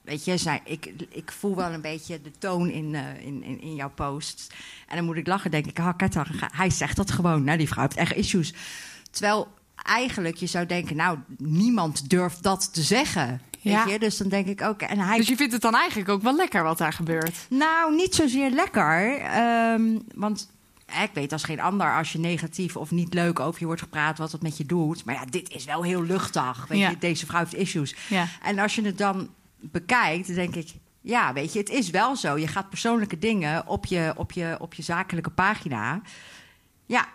Weet 0.07 0.25
je, 0.25 0.37
zij, 0.37 0.61
ik, 0.65 0.93
ik 1.09 1.31
voel 1.31 1.55
wel 1.55 1.71
een 1.71 1.81
beetje 1.81 2.21
de 2.21 2.31
toon 2.39 2.69
in, 2.69 2.95
eh, 2.95 3.25
in, 3.25 3.43
in, 3.43 3.61
in 3.61 3.75
jouw 3.75 3.91
post. 3.95 4.53
En 4.87 4.95
dan 4.95 5.05
moet 5.05 5.15
ik 5.15 5.27
lachen, 5.27 5.51
denk 5.51 5.65
ik, 5.65 5.75
dan, 5.75 6.25
ga- 6.25 6.49
hij 6.53 6.69
zegt 6.69 6.95
dat 6.95 7.11
gewoon. 7.11 7.43
Nou, 7.43 7.57
die 7.57 7.67
vrouw 7.67 7.83
heeft 7.83 7.95
echt 7.97 8.13
issues. 8.15 8.53
Terwijl 9.11 9.47
eigenlijk 9.75 10.35
je 10.35 10.45
zou 10.47 10.65
denken, 10.65 10.95
nou, 10.95 11.17
niemand 11.37 12.09
durft 12.09 12.43
dat 12.43 12.73
te 12.73 12.81
zeggen. 12.81 13.41
Ja. 13.59 13.83
Weet 13.83 13.93
je? 13.93 13.99
Dus 13.99 14.17
dan 14.17 14.27
denk 14.29 14.47
ik 14.47 14.61
ook... 14.61 14.81
En 14.81 14.99
hij 14.99 15.17
Dus 15.17 15.27
je 15.27 15.35
vindt 15.35 15.53
het 15.53 15.61
dan 15.61 15.75
eigenlijk 15.75 16.09
ook 16.09 16.21
wel 16.21 16.35
lekker 16.35 16.63
wat 16.63 16.77
daar 16.77 16.93
gebeurt? 16.93 17.35
nou, 17.49 17.95
niet 17.95 18.15
zozeer 18.15 18.49
lekker. 18.51 19.17
ehm, 19.19 19.99
want 20.15 20.49
ik 21.03 21.09
weet 21.13 21.31
als 21.31 21.43
geen 21.43 21.59
ander 21.59 21.95
als 21.97 22.11
je 22.11 22.19
negatief 22.19 22.75
of 22.75 22.91
niet 22.91 23.13
leuk 23.13 23.39
over 23.39 23.59
je 23.59 23.65
wordt 23.65 23.81
gepraat, 23.81 24.17
wat 24.17 24.31
het 24.31 24.41
met 24.41 24.57
je 24.57 24.65
doet. 24.65 25.05
Maar 25.05 25.15
ja, 25.15 25.25
dit 25.25 25.49
is 25.49 25.65
wel 25.65 25.83
heel 25.83 26.03
luchtig. 26.03 26.65
Weet 26.67 26.79
Ja. 26.79 26.89
je, 26.89 26.97
deze 26.97 27.25
vrouw 27.25 27.39
heeft 27.39 27.55
issues. 27.55 27.95
Ja. 28.09 28.27
En 28.43 28.59
als 28.59 28.75
je 28.75 28.81
het 28.81 28.97
dan 28.97 29.29
bekijkt, 29.59 30.27
dan 30.27 30.35
denk 30.35 30.55
ik, 30.55 30.69
ja, 31.01 31.33
weet 31.33 31.53
je, 31.53 31.59
het 31.59 31.69
is 31.69 31.89
wel 31.89 32.15
zo. 32.15 32.37
Je 32.37 32.47
gaat 32.47 32.69
persoonlijke 32.69 33.19
dingen 33.19 33.67
op 33.67 33.85
je, 33.85 34.13
op 34.15 34.31
je, 34.31 34.55
op 34.59 34.73
je 34.73 34.83
zakelijke 34.83 35.29
pagina. 35.29 36.01
Ja, 36.85 37.07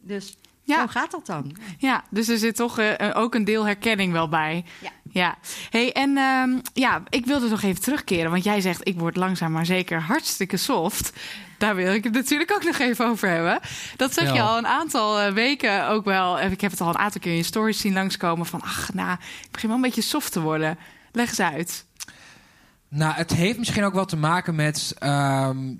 dus 0.00 0.36
Ja. 0.62 0.78
hoe 0.78 0.88
gaat 0.88 1.10
dat 1.10 1.26
dan? 1.26 1.56
Ja, 1.78 2.04
dus 2.10 2.28
er 2.28 2.38
zit 2.38 2.56
toch 2.56 2.78
eh, 2.78 3.00
eh, 3.08 3.16
ook 3.16 3.34
een 3.34 3.44
deel 3.44 3.64
herkenning 3.66 4.12
wel 4.12 4.28
bij. 4.28 4.64
Ja. 4.80 4.90
Ja, 5.10 5.36
hey, 5.70 5.92
en 5.92 6.16
ehm, 6.16 6.58
ja, 6.72 7.02
ik 7.08 7.26
wilde 7.26 7.48
nog 7.48 7.62
even 7.62 7.82
terugkeren. 7.82 8.30
Want 8.30 8.44
jij 8.44 8.60
zegt, 8.60 8.88
ik 8.88 8.98
word 8.98 9.16
langzaam 9.16 9.52
maar 9.52 9.66
zeker 9.66 10.00
hartstikke 10.00 10.56
soft. 10.56 11.12
Daar 11.58 11.74
wil 11.74 11.92
ik 11.94 12.04
het 12.04 12.12
natuurlijk 12.12 12.52
ook 12.52 12.64
nog 12.64 12.78
even 12.78 13.06
over 13.06 13.28
hebben. 13.28 13.60
Dat 13.96 14.12
zeg 14.12 14.32
je 14.32 14.40
al 14.40 14.58
een 14.58 14.66
aantal 14.66 15.20
eh, 15.20 15.32
weken 15.32 15.88
ook 15.88 16.04
wel. 16.04 16.40
Ik 16.40 16.60
heb 16.60 16.70
het 16.70 16.80
al 16.80 16.88
een 16.88 16.98
aantal 16.98 17.20
keer 17.20 17.30
in 17.30 17.36
je 17.36 17.42
stories 17.44 17.80
zien 17.80 17.92
langskomen. 17.92 18.46
Van, 18.46 18.62
ach, 18.62 18.92
nou, 18.94 19.12
ik 19.12 19.50
begin 19.50 19.68
wel 19.68 19.76
een 19.76 19.84
beetje 19.84 20.02
soft 20.02 20.32
te 20.32 20.40
worden. 20.40 20.78
Leg 21.16 21.28
eens 21.28 21.40
uit. 21.40 21.84
Nou, 22.88 23.14
het 23.14 23.32
heeft 23.32 23.58
misschien 23.58 23.84
ook 23.84 23.94
wel 23.94 24.04
te 24.04 24.16
maken 24.16 24.54
met 24.54 24.94
ehm, 24.98 25.74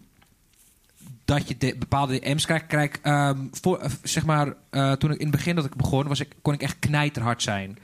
dat 1.24 1.48
je 1.48 1.56
de, 1.56 1.76
bepaalde 1.78 2.18
DM's 2.18 2.44
krijgt. 2.44 2.66
Kijk, 2.66 2.98
ehm, 3.02 3.46
voor, 3.50 3.78
eh, 3.78 3.90
zeg 4.02 4.26
maar, 4.26 4.54
eh, 4.70 4.92
toen 4.92 5.10
ik 5.10 5.18
in 5.18 5.26
het 5.26 5.36
begin 5.36 5.56
dat 5.56 5.64
ik 5.64 5.74
begon, 5.74 6.08
was 6.08 6.20
ik, 6.20 6.34
kon 6.42 6.54
ik 6.54 6.62
echt 6.62 6.78
knijterhard 6.78 7.42
zijn. 7.42 7.78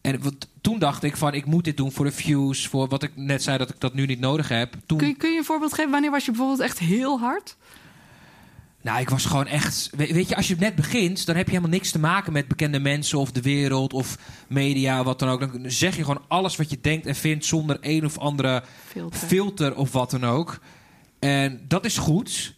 En 0.00 0.22
wat, 0.22 0.48
toen 0.60 0.78
dacht 0.78 1.02
ik 1.02 1.16
van, 1.16 1.34
ik 1.34 1.44
moet 1.44 1.64
dit 1.64 1.76
doen 1.76 1.92
voor 1.92 2.04
de 2.04 2.12
views, 2.12 2.68
voor 2.68 2.88
wat 2.88 3.02
ik 3.02 3.12
net 3.14 3.42
zei 3.42 3.58
dat 3.58 3.70
ik 3.70 3.80
dat 3.80 3.94
nu 3.94 4.06
niet 4.06 4.20
nodig 4.20 4.48
heb. 4.48 4.74
Toen, 4.86 4.98
Kun 4.98 5.08
je, 5.08 5.16
kun 5.16 5.30
je 5.30 5.38
een 5.38 5.44
voorbeeld 5.44 5.74
geven? 5.74 5.90
Wanneer 5.90 6.10
was 6.10 6.24
je 6.24 6.30
bijvoorbeeld 6.30 6.60
echt 6.60 6.78
heel 6.78 7.18
hard? 7.18 7.56
Nou, 8.82 9.00
ik 9.00 9.08
was 9.10 9.24
gewoon 9.24 9.46
echt. 9.46 9.90
we- 9.96 10.12
Weet 10.12 10.28
je, 10.28 10.36
als 10.36 10.48
je 10.48 10.56
net 10.58 10.74
begint, 10.74 11.26
dan 11.26 11.36
heb 11.36 11.44
je 11.46 11.50
helemaal 11.50 11.74
niks 11.76 11.90
te 11.90 11.98
maken 11.98 12.32
met 12.32 12.48
bekende 12.48 12.80
mensen 12.80 13.18
of 13.18 13.32
de 13.32 13.40
wereld 13.42 13.92
of 13.92 14.18
media, 14.48 15.04
wat 15.04 15.18
dan 15.18 15.28
ook. 15.28 15.40
Dan 15.40 15.70
zeg 15.70 15.96
je 15.96 16.04
gewoon 16.04 16.22
alles 16.28 16.56
wat 16.56 16.70
je 16.70 16.78
denkt 16.80 17.06
en 17.06 17.14
vindt 17.14 17.44
zonder 17.44 17.78
een 17.80 18.04
of 18.04 18.18
andere 18.18 18.62
Filter. 18.86 19.18
filter 19.18 19.76
of 19.76 19.92
wat 19.92 20.10
dan 20.10 20.24
ook. 20.24 20.58
En 21.18 21.64
dat 21.68 21.84
is 21.84 21.98
goed. 21.98 22.54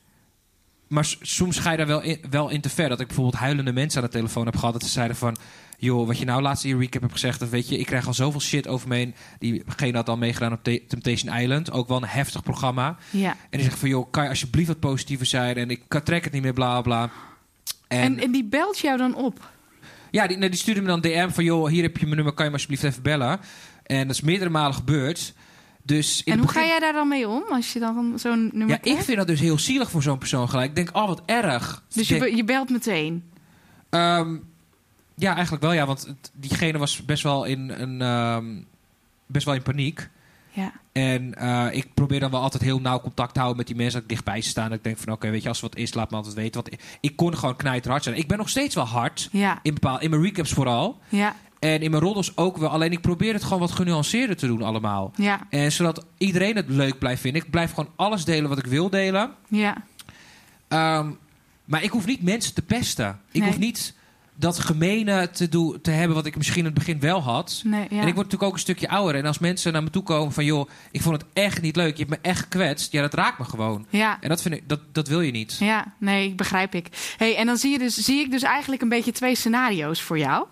Maar 0.88 1.14
soms 1.20 1.58
ga 1.58 1.70
je 1.70 1.76
daar 1.76 1.86
wel 1.86 2.02
in, 2.02 2.18
wel 2.30 2.48
in 2.48 2.60
te 2.60 2.68
ver. 2.68 2.88
Dat 2.88 3.00
ik 3.00 3.06
bijvoorbeeld 3.06 3.36
huilende 3.42 3.72
mensen 3.72 4.00
aan 4.02 4.06
de 4.06 4.12
telefoon 4.12 4.44
heb 4.44 4.56
gehad. 4.56 4.72
Dat 4.72 4.82
ze 4.82 4.88
zeiden 4.88 5.16
van... 5.16 5.36
joh, 5.84 6.06
wat 6.06 6.18
je 6.18 6.24
nou 6.24 6.42
laatst 6.42 6.64
in 6.64 6.70
je 6.70 6.76
recap 6.76 7.00
hebt 7.00 7.12
gezegd... 7.12 7.38
dat 7.40 7.48
weet 7.48 7.68
je, 7.68 7.78
ik 7.78 7.86
krijg 7.86 8.06
al 8.06 8.14
zoveel 8.14 8.40
shit 8.40 8.68
over 8.68 8.88
me 8.88 8.94
heen. 8.96 9.14
Diegene 9.38 9.96
had 9.96 10.08
al 10.08 10.16
meegedaan 10.16 10.52
op 10.52 10.62
Te- 10.64 10.82
Temptation 10.88 11.36
Island. 11.36 11.70
Ook 11.72 11.88
wel 11.88 11.96
een 11.96 12.04
heftig 12.08 12.42
programma. 12.42 12.96
Ja. 13.10 13.30
En 13.30 13.36
die 13.50 13.62
zegt 13.62 13.78
van... 13.78 13.88
joh, 13.88 14.10
kan 14.10 14.22
je 14.22 14.28
alsjeblieft 14.28 14.68
wat 14.68 14.80
positiever 14.80 15.26
zijn? 15.26 15.56
En 15.56 15.70
ik 15.70 15.82
kan- 15.88 16.02
trek 16.02 16.24
het 16.24 16.32
niet 16.32 16.42
meer, 16.42 16.52
bla 16.52 16.80
bla. 16.80 17.10
En, 17.88 18.00
En, 18.00 18.18
en 18.18 18.30
die 18.32 18.44
belt 18.44 18.78
jou 18.78 18.98
dan 18.98 19.14
op? 19.14 19.50
ja, 20.10 20.26
die, 20.26 20.38
die 20.38 20.54
stuurde 20.58 20.80
me 20.80 20.86
dan 20.86 21.00
DM 21.00 21.28
van... 21.30 21.44
joh, 21.44 21.68
hier 21.68 21.82
heb 21.82 21.96
je 21.96 22.04
mijn 22.04 22.16
nummer, 22.16 22.34
kan 22.34 22.44
je 22.44 22.50
me 22.50 22.56
alsjeblieft 22.56 22.84
even 22.84 23.02
bellen? 23.02 23.40
En 23.86 24.06
dat 24.06 24.16
is 24.16 24.22
meerdere 24.22 24.50
malen 24.50 24.74
gebeurd. 24.74 25.32
Dus 25.82 26.22
En 26.24 26.32
hoe 26.38 26.46
begin- 26.46 26.60
ga 26.62 26.66
jij 26.68 26.78
daar 26.78 26.92
dan 26.92 27.08
mee 27.08 27.28
om 27.28 27.42
als 27.50 27.72
je 27.72 27.78
dan 27.78 28.12
zo'n 28.18 28.50
nummer 28.52 28.68
Ja, 28.84 28.92
ik 28.92 29.00
vind 29.02 29.16
dat 29.18 29.26
dus 29.26 29.40
heel 29.40 29.58
zielig 29.58 29.90
voor 29.90 30.02
zo'n 30.02 30.18
persoon 30.18 30.48
gelijk. 30.48 30.68
Ik 30.68 30.74
denk, 30.76 30.96
oh, 30.96 31.06
wat 31.06 31.22
erg. 31.26 31.82
Dus 31.94 32.08
je, 32.08 32.18
denk, 32.18 32.36
je 32.36 32.44
belt 32.44 32.70
meteen? 32.70 33.22
ehm, 33.90 34.36
ja, 35.14 35.32
eigenlijk 35.34 35.62
wel, 35.62 35.72
ja. 35.72 35.86
Want 35.86 36.06
het- 36.06 36.30
diegene 36.34 36.78
was 36.78 37.04
best 37.04 37.22
wel 37.22 37.44
in, 37.44 37.68
een, 37.70 38.02
ehm, 38.02 38.44
best 39.26 39.44
wel 39.46 39.54
in 39.54 39.62
paniek. 39.62 40.08
Ja. 40.50 40.72
En 40.92 41.34
eh, 41.34 41.66
ik 41.70 41.94
probeer 41.94 42.20
dan 42.20 42.30
wel 42.30 42.40
altijd 42.40 42.62
heel 42.62 42.80
nauw 42.80 43.00
contact 43.00 43.32
te 43.32 43.38
houden 43.38 43.58
met 43.58 43.66
die 43.66 43.76
mensen. 43.76 43.94
Dat 43.94 44.02
ik 44.02 44.08
dichtbij 44.08 44.40
ze 44.42 44.48
staan. 44.48 44.68
Dat 44.68 44.78
ik 44.78 44.84
denk 44.84 44.98
van, 44.98 45.12
oké, 45.12 45.30
weet 45.30 45.42
je, 45.42 45.48
als 45.48 45.62
er 45.62 45.68
wat 45.68 45.76
is, 45.76 45.94
laat 45.94 46.10
me 46.10 46.16
altijd 46.16 46.34
weten. 46.34 46.62
Want 46.62 46.72
ik, 46.74 46.80
ik 47.00 47.16
kon 47.16 47.36
gewoon 47.36 47.56
knijterhard 47.56 48.02
zijn. 48.02 48.16
Ik 48.16 48.28
ben 48.28 48.38
nog 48.38 48.48
steeds 48.48 48.74
wel 48.74 48.84
hard. 48.84 49.28
Ja. 49.32 49.58
In, 49.62 49.74
bepaal, 49.74 50.00
in 50.00 50.10
mijn 50.10 50.22
recaps 50.22 50.52
vooral. 50.52 50.98
Ja. 51.08 51.36
En 51.58 51.80
in 51.82 51.90
mijn 51.90 52.02
roddels 52.02 52.36
ook 52.36 52.56
wel. 52.56 52.68
Alleen 52.68 52.92
ik 52.92 53.00
probeer 53.00 53.32
het 53.32 53.42
gewoon 53.42 53.58
wat 53.58 53.70
genuanceerder 53.72 54.36
te 54.36 54.46
doen 54.46 54.62
allemaal. 54.62 55.12
Ja. 55.16 55.40
En 55.50 55.72
zodat 55.72 56.06
iedereen 56.18 56.56
het 56.56 56.68
leuk 56.68 56.98
blijft 56.98 57.20
vinden. 57.20 57.42
Ik 57.42 57.50
blijf 57.50 57.70
gewoon 57.72 57.90
alles 57.96 58.24
delen 58.24 58.48
wat 58.48 58.58
ik 58.58 58.66
wil 58.66 58.90
delen. 58.90 59.30
Ja. 59.48 59.76
Ehm, 60.68 61.10
maar 61.64 61.82
ik 61.82 61.90
hoef 61.90 62.06
niet 62.06 62.22
mensen 62.22 62.54
te 62.54 62.62
pesten. 62.62 63.20
Ik 63.32 63.40
Nee. 63.40 63.48
hoef 63.48 63.58
niet 63.58 63.94
dat 64.36 64.58
gemene 64.58 65.30
te, 65.30 65.48
doen, 65.48 65.80
te 65.80 65.90
hebben 65.90 66.16
wat 66.16 66.26
ik 66.26 66.36
misschien 66.36 66.58
in 66.58 66.64
het 66.64 66.74
begin 66.74 67.00
wel 67.00 67.22
had. 67.22 67.62
Nee, 67.64 67.80
ja. 67.80 68.00
En 68.00 68.06
ik 68.06 68.14
word 68.14 68.16
natuurlijk 68.16 68.42
ook 68.42 68.52
een 68.52 68.58
stukje 68.58 68.88
ouder. 68.88 69.14
En 69.14 69.26
als 69.26 69.38
mensen 69.38 69.72
naar 69.72 69.82
me 69.82 69.90
toe 69.90 70.02
komen 70.02 70.32
van... 70.32 70.44
joh, 70.44 70.68
ik 70.90 71.02
vond 71.02 71.16
het 71.20 71.30
echt 71.32 71.62
niet 71.62 71.76
leuk. 71.76 71.96
Je 71.96 72.04
hebt 72.04 72.22
me 72.22 72.30
echt 72.30 72.40
gekwetst. 72.40 72.92
Ja, 72.92 73.00
dat 73.00 73.14
raakt 73.14 73.38
me 73.38 73.44
gewoon. 73.44 73.86
Ja. 73.88 74.18
En 74.20 74.28
dat, 74.28 74.42
vind 74.42 74.54
ik, 74.54 74.68
dat, 74.68 74.80
dat 74.92 75.08
wil 75.08 75.20
je 75.20 75.30
niet. 75.30 75.56
Ja, 75.58 75.94
nee, 75.98 76.34
begrijp 76.34 76.74
ik. 76.74 77.14
Hey, 77.16 77.36
en 77.36 77.46
dan 77.46 77.56
zie, 77.56 77.70
je 77.70 77.78
dus, 77.78 77.94
zie 77.94 78.20
ik 78.20 78.30
dus 78.30 78.42
eigenlijk 78.42 78.82
een 78.82 78.88
beetje 78.88 79.12
twee 79.12 79.34
scenario's 79.34 80.02
voor 80.02 80.18
jou. 80.18 80.46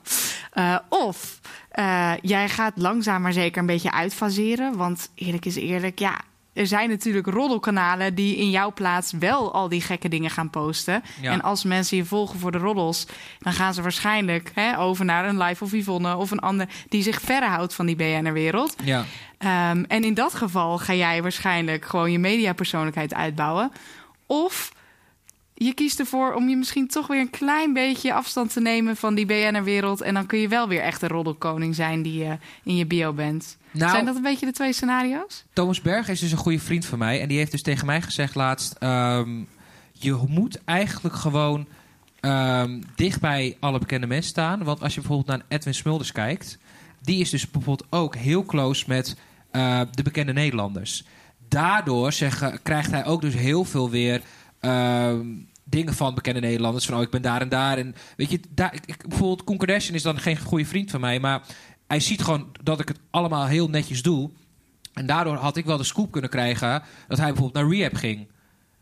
Eh, 0.53 0.79
of 0.89 1.41
eh, 1.71 2.13
jij 2.23 2.49
gaat 2.49 2.73
langzaam 2.77 3.23
maar 3.23 3.33
zeker 3.33 3.61
een 3.61 3.67
beetje 3.67 3.93
uitfaseren. 3.93 4.77
Want 4.77 5.11
eerlijk 5.15 5.45
is 5.45 5.57
eerlijk, 5.57 5.99
ja, 5.99 6.21
er 6.53 6.67
zijn 6.67 6.89
natuurlijk 6.89 7.27
roddelkanalen 7.27 8.15
die 8.15 8.37
in 8.37 8.51
jouw 8.51 8.73
plaats 8.73 9.13
wel 9.13 9.53
al 9.55 9.69
die 9.69 9.81
gekke 9.81 10.09
dingen 10.09 10.31
gaan 10.31 10.51
posten. 10.51 11.03
Ja. 11.21 11.33
En 11.33 11.43
als 11.43 11.65
mensen 11.65 11.97
je 11.97 12.05
volgen 12.05 12.39
voor 12.39 12.53
de 12.53 12.59
roddels, 12.59 13.07
dan 13.39 13.53
gaan 13.53 13.75
ze 13.75 13.83
waarschijnlijk 13.83 14.51
hè, 14.55 14.79
over 14.79 15.05
naar 15.05 15.29
een 15.29 15.39
live 15.39 15.65
of 15.65 15.73
Yvonne 15.73 16.17
of 16.17 16.31
een 16.31 16.39
ander 16.39 16.69
die 16.89 17.03
zich 17.03 17.21
verre 17.21 17.47
houdt 17.47 17.75
van 17.75 17.87
die 17.87 17.97
BNR-wereld. 17.97 18.77
Ja. 18.85 19.05
Ehm, 19.39 19.85
en 19.89 20.05
in 20.05 20.15
dat 20.15 20.35
geval 20.35 20.79
ga 20.79 20.95
jij 20.95 21.23
waarschijnlijk 21.23 21.85
gewoon 21.85 22.13
je 22.13 22.19
mediapersoonlijkheid 22.19 23.15
uitbouwen. 23.15 23.73
Of 24.27 24.73
je 25.55 25.75
kiest 25.75 25.99
ervoor 25.99 26.35
om 26.35 26.49
je 26.49 26.57
misschien 26.57 26.89
toch 26.89 27.07
weer 27.07 27.21
een 27.21 27.31
klein 27.31 27.73
beetje 27.73 28.15
afstand 28.15 28.53
te 28.53 28.61
nemen 28.61 28.97
van 28.97 29.15
die 29.15 29.27
BNR-wereld. 29.27 30.01
En 30.01 30.15
dan 30.15 30.27
kun 30.27 30.39
je 30.39 30.49
wel 30.49 30.69
weer 30.69 30.81
echt 30.81 31.03
een 31.03 31.09
roddelkoning 31.09 31.75
zijn 31.75 32.03
die 32.03 32.25
je 32.25 32.39
in 32.63 32.77
je 32.77 32.87
bio 32.87 33.13
bent. 33.13 33.57
Nou, 33.71 33.91
Zijn 33.91 34.05
dat 34.05 34.17
een 34.17 34.23
beetje 34.23 34.47
de 34.47 34.53
twee 34.53 34.73
scenario's? 34.73 35.45
Thomas 35.53 35.81
Berg 35.81 36.09
is 36.09 36.21
dus 36.21 36.33
een 36.33 36.39
goede 36.39 36.59
vriend 36.59 36.87
van 36.87 36.99
mij. 36.99 37.21
En 37.21 37.29
die 37.29 37.39
heeft 37.39 37.51
dus 37.51 37.63
tegen 37.63 37.87
mij 37.87 38.03
gezegd 38.03 38.35
laatst... 38.35 38.77
ehm, 38.79 39.41
je 39.93 40.25
moet 40.29 40.65
eigenlijk 40.65 41.15
gewoon 41.15 41.67
ehm, 42.21 42.81
dicht 42.97 43.21
bij 43.21 43.57
alle 43.61 43.79
bekende 43.79 44.07
mensen 44.07 44.31
staan. 44.31 44.65
Want 44.65 44.83
als 44.83 44.95
je 44.95 45.01
bijvoorbeeld 45.01 45.29
naar 45.39 45.47
Edwin 45.49 45.75
Smulders 45.75 46.13
kijkt... 46.13 46.59
die 47.03 47.21
is 47.21 47.31
dus 47.31 47.51
bijvoorbeeld 47.51 47.89
ook 47.91 48.17
heel 48.17 48.45
close 48.45 48.85
met 48.89 49.17
eh, 49.51 49.81
de 49.91 50.03
bekende 50.03 50.33
Nederlanders. 50.33 51.05
Daardoor 51.49 52.13
krijgt 52.63 52.91
hij 52.91 53.05
ook 53.05 53.21
dus 53.21 53.35
heel 53.35 53.65
veel 53.65 53.91
weer... 53.91 54.23
ehm, 54.61 55.27
dingen 55.73 55.95
van 55.95 56.15
bekende 56.15 56.41
Nederlanders. 56.41 56.87
Van, 56.87 56.97
oh, 56.97 57.03
ik 57.03 57.11
ben 57.11 57.23
daar 57.23 57.41
en 57.41 57.49
daar. 57.49 57.79
En 57.79 57.95
weet 58.17 58.31
je, 58.31 58.41
daar, 58.51 58.75
ik, 58.75 59.09
bijvoorbeeld 59.09 59.45
Koen 59.45 59.57
Kardashian 59.57 59.95
is 59.95 60.03
dan 60.03 60.19
geen 60.19 60.39
goede 60.39 60.65
vriend 60.65 60.91
van 60.91 61.01
mij. 61.01 61.21
Maar 61.21 61.43
hij 61.87 62.01
ziet 62.01 62.23
gewoon 62.23 62.49
dat 62.63 62.81
ik 62.81 62.89
het 62.89 62.99
allemaal 63.11 63.47
heel 63.47 63.69
netjes 63.69 64.03
doe. 64.03 64.31
En 64.93 65.07
daardoor 65.07 65.37
had 65.37 65.57
ik 65.57 65.65
wel 65.65 65.77
de 65.77 65.85
scoop 65.85 66.11
kunnen 66.11 66.31
krijgen 66.31 66.83
dat 67.09 67.19
hij 67.19 67.33
bijvoorbeeld 67.33 67.65
naar 67.65 67.77
rehab 67.77 67.95
ging. 67.95 68.27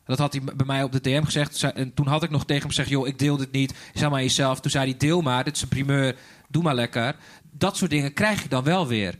Dat 0.04 0.18
had 0.18 0.32
hij 0.32 0.42
bij 0.42 0.66
mij 0.66 0.82
op 0.82 0.92
de 0.92 1.00
DM 1.00 1.24
gezegd. 1.24 1.62
En 1.62 1.94
toen 1.94 2.06
had 2.06 2.22
ik 2.22 2.30
nog 2.30 2.44
tegen 2.44 2.60
hem 2.60 2.68
gezegd: 2.68 2.88
joh, 2.88 3.06
ik 3.06 3.18
deel 3.18 3.36
dit 3.36 3.52
niet. 3.52 3.74
Zeg 3.94 4.10
maar 4.10 4.22
jezelf. 4.22 4.60
Toen 4.60 4.70
zei 4.70 4.90
hij: 4.90 4.98
deel 4.98 5.20
maar. 5.20 5.44
Dit 5.44 5.56
is 5.56 5.62
een 5.62 5.68
primeur. 5.68 6.16
Doe 6.48 6.62
maar 6.62 6.74
lekker. 6.74 7.16
Dat 7.50 7.76
soort 7.76 7.90
dingen 7.90 8.12
krijg 8.12 8.44
ik 8.44 8.50
dan 8.50 8.64
wel 8.64 8.86
weer. 8.86 9.18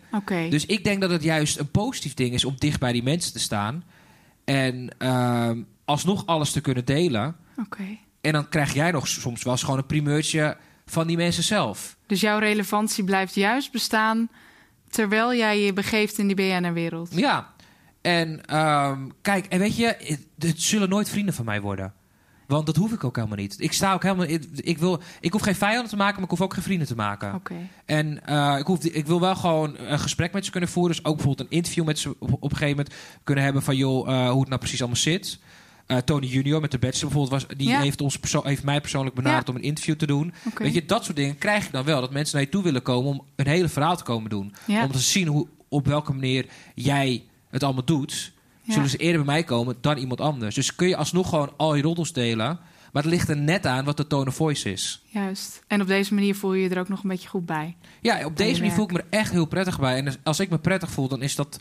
Dus 0.51 0.67
ik 0.67 0.85
denk 0.85 1.01
dat 1.01 1.11
het 1.11 1.23
juist 1.23 1.59
een 1.59 1.71
positief 1.71 2.15
ding 2.15 2.35
is 2.35 2.45
om 2.45 2.55
dicht 2.59 2.81
bij 2.81 2.93
die 2.93 3.03
mensen 3.03 3.33
te 3.33 3.39
staan. 3.39 3.85
En 4.45 4.91
ehm, 4.99 5.63
alsnog 5.85 6.27
alles 6.27 6.53
te 6.53 6.61
kunnen 6.61 6.85
delen. 6.85 7.37
Oké. 7.57 7.99
En 8.21 8.33
dan 8.33 8.49
krijg 8.49 8.75
jij 8.75 8.91
nog 8.91 9.09
soms 9.09 9.43
wel 9.43 9.53
eens 9.53 9.63
gewoon 9.63 9.79
een 9.79 9.87
primeurtje 9.87 10.57
van 10.87 11.07
die 11.07 11.17
mensen 11.17 11.43
zelf. 11.43 11.97
Dus 12.07 12.21
jouw 12.21 12.39
relevantie 12.39 13.05
blijft 13.05 13.35
juist 13.35 13.73
bestaan 13.73 14.29
terwijl 14.89 15.35
jij 15.35 15.61
je 15.61 15.73
begeeft 15.73 16.19
in 16.19 16.27
die 16.27 16.37
BNR-wereld. 16.37 17.09
Ja. 17.15 17.55
En 18.01 18.45
ehm, 18.45 19.09
kijk, 19.23 19.47
en 19.47 19.59
weet 19.59 19.77
je, 19.77 19.97
het, 19.99 20.27
het 20.39 20.63
zullen 20.63 20.89
nooit 20.89 21.09
vrienden 21.09 21.35
van 21.35 21.45
mij 21.45 21.61
worden. 21.61 21.93
Want 22.47 22.67
dat 22.67 22.77
hoef 22.77 22.93
ik 22.93 23.05
ook 23.05 23.17
helemaal 23.17 23.37
niet. 23.37 23.61
Ik 23.61 23.73
sta 23.73 23.93
ook 23.93 24.03
helemaal. 24.03 24.27
Ik, 24.27 24.45
ik 24.55 24.79
wil, 24.79 25.01
ik 25.21 25.33
hoef 25.33 25.43
geen 25.43 25.55
vijanden 25.55 25.91
te 25.91 25.97
maken, 25.97 26.15
maar 26.15 26.25
ik 26.25 26.31
hoef 26.31 26.41
ook 26.41 26.55
geen 26.55 26.63
vrienden 26.63 26.87
te 26.87 26.95
maken. 26.95 27.35
Oké. 27.35 27.55
En 27.85 28.27
eh, 28.27 28.57
ik, 28.59 28.67
hoef, 28.67 28.85
ik 28.85 29.07
wil 29.07 29.21
wel 29.21 29.37
gewoon 29.37 29.79
een 29.79 29.99
gesprek 29.99 30.33
met 30.33 30.45
ze 30.45 30.51
kunnen 30.51 30.69
voeren. 30.69 30.97
Dus 30.97 31.05
ook 31.05 31.17
bijvoorbeeld 31.17 31.49
een 31.49 31.57
interview 31.57 31.85
met 31.85 31.99
ze 31.99 32.09
op, 32.19 32.33
op 32.33 32.43
een 32.43 32.57
gegeven 32.57 32.77
moment 32.77 32.95
kunnen 33.25 33.45
hebben 33.45 33.63
van 33.63 33.77
joh, 33.77 34.09
eh, 34.09 34.31
hoe 34.31 34.41
het 34.41 34.49
nou 34.49 34.61
precies 34.61 34.81
allemaal 34.81 35.01
zit. 35.01 35.39
Eh, 35.91 35.97
Tony 35.97 36.27
Junior 36.27 36.61
met 36.61 36.71
de 36.71 36.79
Bachelor 36.79 37.13
bijvoorbeeld, 37.13 37.43
was, 37.49 37.57
die 37.59 37.69
Ja. 37.69 37.81
heeft, 37.81 38.01
ons 38.01 38.19
heeft 38.43 38.63
mij 38.63 38.81
persoonlijk 38.81 39.15
benaderd 39.17 39.47
Ja. 39.47 39.53
om 39.53 39.59
een 39.59 39.65
interview 39.67 39.95
te 39.97 40.07
doen. 40.07 40.33
Weet 40.55 40.75
je, 40.75 40.85
dat 40.87 41.05
soort 41.05 41.17
dingen 41.17 41.39
krijg 41.39 41.65
ik 41.67 41.73
dan 41.73 41.85
wel. 41.85 42.01
Dat 42.01 42.11
mensen 42.13 42.37
naar 42.37 42.45
je 42.45 42.51
toe 42.53 42.63
willen 42.63 42.83
komen 42.83 43.11
om 43.11 43.25
een 43.37 43.47
hele 43.47 43.69
verhaal 43.69 43.97
te 43.97 44.03
komen 44.03 44.31
doen. 44.31 44.55
Ja. 44.67 44.85
Om 44.85 44.93
te 44.93 44.99
zien 44.99 45.27
hoe, 45.27 45.47
op 45.69 45.87
welke 45.87 46.13
manier 46.13 46.47
jij 46.75 47.25
het 47.51 47.63
allemaal 47.63 47.85
doet. 47.85 48.33
Zullen 48.69 48.89
ze 48.89 48.97
eerder 48.97 49.25
bij 49.25 49.35
mij 49.35 49.45
komen 49.45 49.77
dan 49.81 49.97
iemand 49.97 50.21
anders. 50.21 50.55
Dus 50.55 50.75
kun 50.75 50.89
je 50.89 50.97
alsnog 50.97 51.29
gewoon 51.29 51.53
al 51.57 51.75
je 51.75 51.83
roddels 51.83 52.13
delen. 52.13 52.59
Maar 52.93 53.03
het 53.03 53.13
ligt 53.13 53.29
er 53.29 53.37
net 53.37 53.67
aan 53.67 53.85
wat 53.85 53.97
de 53.97 54.07
tone 54.07 54.27
of 54.29 54.35
voice 54.35 54.73
is. 54.73 55.03
Juist. 55.07 55.63
En 55.67 55.81
op 55.81 55.87
deze 55.87 56.15
manier 56.15 56.35
voel 56.35 56.55
je 56.55 56.63
je 56.63 56.69
er 56.69 56.79
ook 56.81 56.89
nog 56.89 57.03
een 57.03 57.09
beetje 57.09 57.29
goed 57.29 57.47
bij. 57.47 57.77
Ja, 58.01 58.25
op 58.25 58.37
deze 58.37 58.61
manier 58.61 58.75
voel 58.75 58.85
ik 58.85 58.93
me 58.93 58.99
er 58.99 59.07
echt 59.11 59.31
heel 59.31 59.45
prettig 59.47 59.81
bij. 59.81 59.97
En 59.97 60.15
als 60.23 60.41
ik 60.41 60.51
me 60.51 60.59
prettig 60.59 60.91
voel, 60.91 61.09
dan 61.09 61.23
is 61.23 61.35
dat 61.35 61.61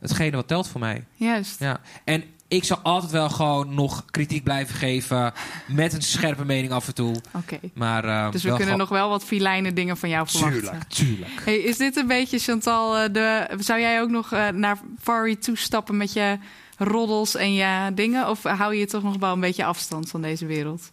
hetgene 0.00 0.36
wat 0.36 0.48
telt 0.48 0.68
voor 0.68 0.80
mij. 0.80 1.04
Juist. 1.14 1.58
Ja. 1.60 1.80
En 2.04 2.24
ik 2.48 2.64
zal 2.64 2.78
altijd 2.82 3.12
wel 3.12 3.30
gewoon 3.30 3.74
nog 3.74 4.04
kritiek 4.10 4.42
blijven 4.44 4.74
geven. 4.74 5.32
Met 5.66 5.92
een 5.92 6.02
scherpe 6.02 6.44
mening 6.44 6.72
af 6.72 6.86
en 6.86 6.94
toe. 6.94 7.14
Oké. 7.34 7.58
Maar, 7.74 8.04
eh, 8.04 8.30
Dus 8.30 8.42
we 8.42 8.48
kunnen 8.48 8.62
gewoon- 8.64 8.78
nog 8.78 8.88
wel 8.88 9.08
wat 9.08 9.24
filijne 9.24 9.72
dingen 9.72 9.96
van 9.96 10.08
jou 10.08 10.28
verwachten. 10.28 10.60
Tuurlijk, 10.60 10.84
tuurlijk. 10.88 11.42
Hey, 11.44 11.56
is 11.58 11.76
dit 11.76 11.96
een 11.96 12.06
beetje, 12.06 12.38
Chantal, 12.38 12.96
eh, 12.96 13.12
de, 13.12 13.48
zou 13.58 13.80
jij 13.80 14.00
ook 14.00 14.10
nog 14.10 14.32
eh, 14.32 14.48
naar 14.48 14.78
Fari 15.00 15.38
toestappen 15.38 15.96
met 15.96 16.12
je 16.12 16.38
roddels 16.78 17.34
en 17.34 17.54
je 17.54 17.90
dingen? 17.94 18.28
Of 18.28 18.42
hou 18.42 18.74
je 18.74 18.86
toch 18.86 19.02
nog 19.02 19.16
wel 19.16 19.32
een 19.32 19.40
beetje 19.40 19.64
afstand 19.64 20.10
van 20.10 20.22
deze 20.22 20.46
wereld? 20.46 20.90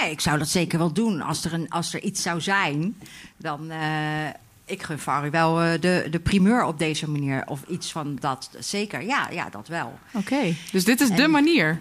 Nee, 0.00 0.10
ik 0.10 0.20
zou 0.20 0.38
dat 0.38 0.48
zeker 0.48 0.78
wel 0.78 0.92
doen. 0.92 1.20
Als 1.20 1.44
er, 1.44 1.52
een, 1.52 1.70
als 1.70 1.94
er 1.94 2.02
iets 2.02 2.22
zou 2.22 2.40
zijn, 2.40 2.96
dan. 3.36 3.70
eh, 3.70 3.78
ik 4.68 4.82
gun 4.82 4.98
Farry 4.98 5.30
wel 5.30 5.60
eh, 5.60 5.80
de, 5.80 6.06
de 6.10 6.20
primeur 6.20 6.64
op 6.64 6.78
deze 6.78 7.10
manier. 7.10 7.42
Of 7.46 7.60
iets 7.68 7.92
van 7.92 8.16
dat. 8.20 8.50
Zeker, 8.58 9.02
ja, 9.02 9.28
ja 9.30 9.48
dat 9.50 9.68
wel. 9.68 9.98
Oké, 10.12 10.54
dus 10.72 10.84
dit 10.84 11.00
is 11.00 11.10
de 11.10 11.22
En- 11.22 11.30
manier. 11.30 11.80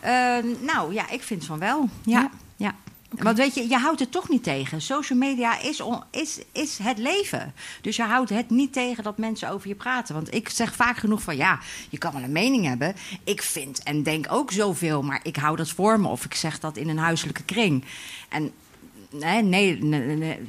Eh, 0.00 0.36
nou 0.60 0.94
ja, 0.94 1.10
ik 1.10 1.22
vind 1.22 1.44
van 1.44 1.58
wel. 1.58 1.88
Ja. 2.04 2.20
Ja? 2.20 2.30
ja. 2.56 2.74
Want 3.22 3.36
weet 3.38 3.54
je, 3.54 3.68
je 3.68 3.76
houdt 3.76 4.00
het 4.00 4.10
toch 4.10 4.28
niet 4.28 4.42
tegen. 4.42 4.80
Social 4.80 5.18
media 5.18 5.58
is, 5.60 5.80
on- 5.80 6.02
is, 6.10 6.40
is 6.52 6.78
het 6.82 6.98
leven. 6.98 7.54
Dus 7.80 7.96
je 7.96 8.02
houdt 8.02 8.30
het 8.30 8.50
niet 8.50 8.72
tegen 8.72 9.04
dat 9.04 9.18
mensen 9.18 9.48
over 9.50 9.68
je 9.68 9.74
praten. 9.74 10.14
Want 10.14 10.34
ik 10.34 10.48
zeg 10.48 10.74
vaak 10.74 10.96
genoeg 10.96 11.22
van 11.22 11.36
ja, 11.36 11.58
je 11.88 11.98
kan 11.98 12.12
wel 12.12 12.22
een 12.22 12.32
mening 12.32 12.66
hebben. 12.66 12.94
Ik 13.24 13.42
vind 13.42 13.82
en 13.82 14.02
denk 14.02 14.26
ook 14.30 14.50
zoveel, 14.52 15.02
maar 15.02 15.20
ik 15.22 15.36
hou 15.36 15.56
dat 15.56 15.70
voor 15.70 16.00
me. 16.00 16.08
Of 16.08 16.24
ik 16.24 16.34
zeg 16.34 16.58
dat 16.60 16.76
in 16.76 16.88
een 16.88 16.98
huiselijke 16.98 17.42
kring. 17.42 17.84
En 18.28 18.52
nee, 19.12 19.42
nee, 19.42 19.78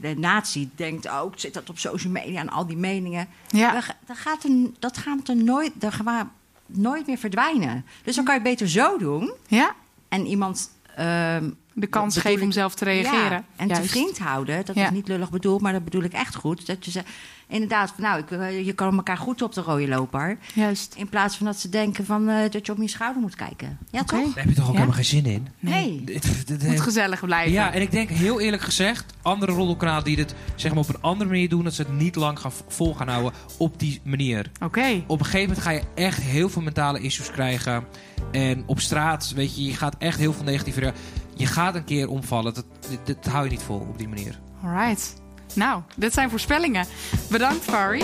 de 0.02 0.16
natie 0.18 0.70
denkt 0.76 1.10
ook, 1.10 1.34
zit 1.40 1.54
dat 1.54 1.70
op 1.70 1.78
social 1.80 2.12
media 2.12 2.40
en 2.40 2.50
al 2.50 2.66
die 2.68 2.78
meningen. 2.78 3.28
Ja. 3.48 3.72
Dat, 3.72 3.84
ga- 3.84 3.98
dat 4.06 4.18
gaat 4.18 4.44
er, 4.44 4.50
dat 4.80 4.98
gaat 4.98 5.28
er 5.28 5.36
nooit, 5.36 5.72
dat 5.76 5.94
gaat 5.94 6.28
nooit 6.66 7.08
meer 7.08 7.18
verdwijnen. 7.18 7.86
Dus 8.04 8.16
dan 8.16 8.26
kan 8.26 8.34
je 8.34 8.40
het 8.40 8.50
beter 8.50 8.70
zo 8.70 8.98
doen. 8.98 9.34
Ja? 9.48 9.76
En 10.10 10.26
iemand 10.26 10.72
ehm, 10.96 11.50
De 11.76 11.88
kans 11.88 12.18
geven 12.18 12.44
om 12.44 12.52
zelf 12.52 12.76
te 12.76 12.84
reageren. 12.84 13.30
ja, 13.32 13.44
en 13.56 13.68
Juist. 13.68 13.82
te 13.84 13.90
vriend 13.90 14.18
houden. 14.20 14.66
Dat 14.66 14.76
Ja. 14.76 14.86
is 14.86 14.92
niet 14.92 15.08
lullig 15.08 15.30
bedoeld, 15.30 15.62
maar 15.62 15.74
dat 15.74 15.84
bedoel 15.84 16.04
ik 16.04 16.14
echt 16.14 16.36
goed. 16.36 16.66
Dat 16.68 16.86
je 16.86 16.92
ze 16.92 17.02
inderdaad, 17.48 17.90
van, 17.96 18.04
nou, 18.04 18.20
ik, 18.20 18.32
eh, 18.32 18.66
je 18.66 18.74
kan 18.74 18.96
elkaar 18.96 19.18
goed 19.18 19.42
op 19.42 19.54
de 19.54 19.62
rode 19.62 19.88
loper. 19.88 20.38
Juist. 20.54 20.94
In 20.98 21.10
plaats 21.10 21.38
van 21.38 21.46
dat 21.46 21.60
ze 21.60 21.70
denken 21.70 22.06
van, 22.06 22.30
eh, 22.30 22.52
dat 22.52 22.66
je 22.66 22.72
op 22.72 22.78
je 22.78 22.88
schouder 22.88 23.22
moet 23.22 23.36
kijken. 23.36 23.78
Ja, 23.92 24.04
toch? 24.04 24.34
Daar 24.34 24.44
heb 24.44 24.50
je 24.50 24.56
toch 24.56 24.64
ook 24.64 24.72
Ja? 24.72 24.76
helemaal 24.80 24.96
geen 24.96 25.06
zin 25.06 25.26
in? 25.26 25.48
Nee. 25.60 26.02
Dit- 26.04 26.64
Moet 26.68 26.80
gezellig 26.82 27.26
blijven. 27.26 27.52
Ja, 27.52 27.74
en 27.74 27.82
ik 27.82 27.92
denk 27.92 28.10
heel 28.10 28.40
eerlijk 28.40 28.64
gezegd, 28.64 29.14
andere 29.22 29.52
roddelkanalen 29.52 30.04
die 30.04 30.16
dit 30.16 30.36
zeg 30.56 30.72
maar, 30.74 30.84
op 30.84 30.90
een 30.90 31.02
andere 31.02 31.30
manier 31.30 31.50
doen, 31.50 31.64
dat 31.64 31.74
ze 31.74 31.82
het 31.82 31.94
niet 31.94 32.16
lang 32.16 32.40
gaan 32.40 32.52
vol 32.68 32.94
gaan 32.94 33.08
houden 33.08 33.32
op 33.58 33.80
die 33.80 34.02
manier. 34.04 34.52
Oké. 34.64 35.04
Op 35.08 35.20
een 35.20 35.26
gegeven 35.26 35.48
moment 35.48 35.66
ga 35.66 35.72
je 35.72 35.82
echt 35.96 36.22
heel 36.22 36.50
veel 36.50 36.62
mentale 36.62 37.00
issues 37.00 37.32
krijgen. 37.32 37.84
En 38.32 38.64
op 38.66 38.80
straat, 38.80 39.32
weet 39.36 39.56
je, 39.56 39.64
je 39.64 39.74
gaat 39.74 39.96
echt 39.98 40.18
heel 40.20 40.34
veel 40.34 40.44
negatieve... 40.44 40.94
Je 41.36 41.46
gaat 41.46 41.76
een 41.76 41.84
keer 41.84 42.10
omvallen. 42.10 42.54
Dat, 42.54 42.66
dat, 42.90 43.16
dat 43.24 43.32
hou 43.32 43.44
je 43.44 43.50
niet 43.50 43.64
vol 43.64 43.80
op 43.80 43.98
die 43.98 44.08
manier. 44.08 44.40
Alright. 44.64 45.14
Nou, 45.54 45.82
dit 45.96 46.14
zijn 46.14 46.30
voorspellingen. 46.30 46.86
Bedankt, 47.30 47.64
Fari. 47.64 48.04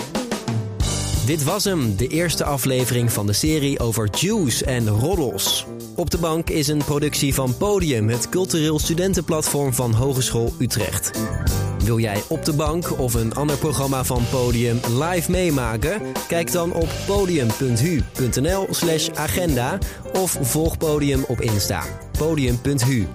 Dit 1.26 1.44
was 1.44 1.64
hem, 1.64 1.96
de 1.96 2.06
eerste 2.06 2.44
aflevering 2.44 3.12
van 3.12 3.26
de 3.26 3.32
serie 3.32 3.78
over 3.78 4.08
Juice 4.10 4.64
en 4.64 4.88
roddels. 4.88 5.66
Op 5.96 6.10
de 6.10 6.18
bank 6.18 6.50
is 6.50 6.68
een 6.68 6.84
productie 6.84 7.34
van 7.34 7.56
Podium, 7.56 8.08
het 8.08 8.28
cultureel 8.28 8.78
studentenplatform 8.78 9.74
van 9.74 9.94
Hogeschool 9.94 10.54
Utrecht. 10.58 11.10
Wil 11.84 11.98
jij 11.98 12.22
op 12.28 12.44
de 12.44 12.52
bank 12.52 12.98
of 12.98 13.14
een 13.14 13.34
ander 13.34 13.56
programma 13.56 14.04
van 14.04 14.22
Podium 14.30 14.80
live 14.98 15.30
meemaken? 15.30 16.02
Kijk 16.28 16.52
dan 16.52 16.72
op 16.72 16.88
podium.hu.nl 17.06 18.66
slash 18.70 19.08
agenda 19.08 19.78
of 20.12 20.38
volg 20.40 20.76
Podium 20.78 21.24
op 21.28 21.40
Insta. 21.40 22.09
Podium.hu. 22.26 23.06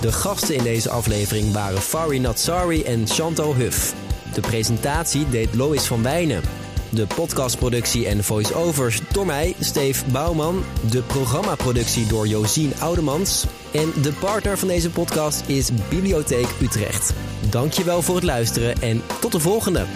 De 0.00 0.12
gasten 0.12 0.54
in 0.54 0.62
deze 0.62 0.90
aflevering 0.90 1.52
waren 1.52 1.80
Fari 1.80 2.18
Natsari 2.18 2.82
en 2.82 3.06
Chantal 3.06 3.54
Huff. 3.54 3.94
De 4.34 4.40
presentatie 4.40 5.28
deed 5.28 5.54
Lois 5.54 5.86
van 5.86 6.02
Wijnen. 6.02 6.42
De 6.90 7.06
podcastproductie 7.06 8.06
en 8.06 8.24
voice-overs 8.24 9.00
door 9.12 9.26
mij, 9.26 9.54
Steve 9.60 10.04
Bouwman. 10.10 10.64
De 10.90 11.02
programmaproductie 11.02 12.06
door 12.06 12.26
Josien 12.26 12.72
Oudemans. 12.78 13.46
En 13.72 13.92
de 14.02 14.12
partner 14.12 14.58
van 14.58 14.68
deze 14.68 14.90
podcast 14.90 15.42
is 15.46 15.70
Bibliotheek 15.88 16.48
Utrecht. 16.62 17.12
Dankjewel 17.50 18.02
voor 18.02 18.14
het 18.14 18.24
luisteren 18.24 18.82
en 18.82 19.02
tot 19.20 19.32
de 19.32 19.40
volgende! 19.40 19.86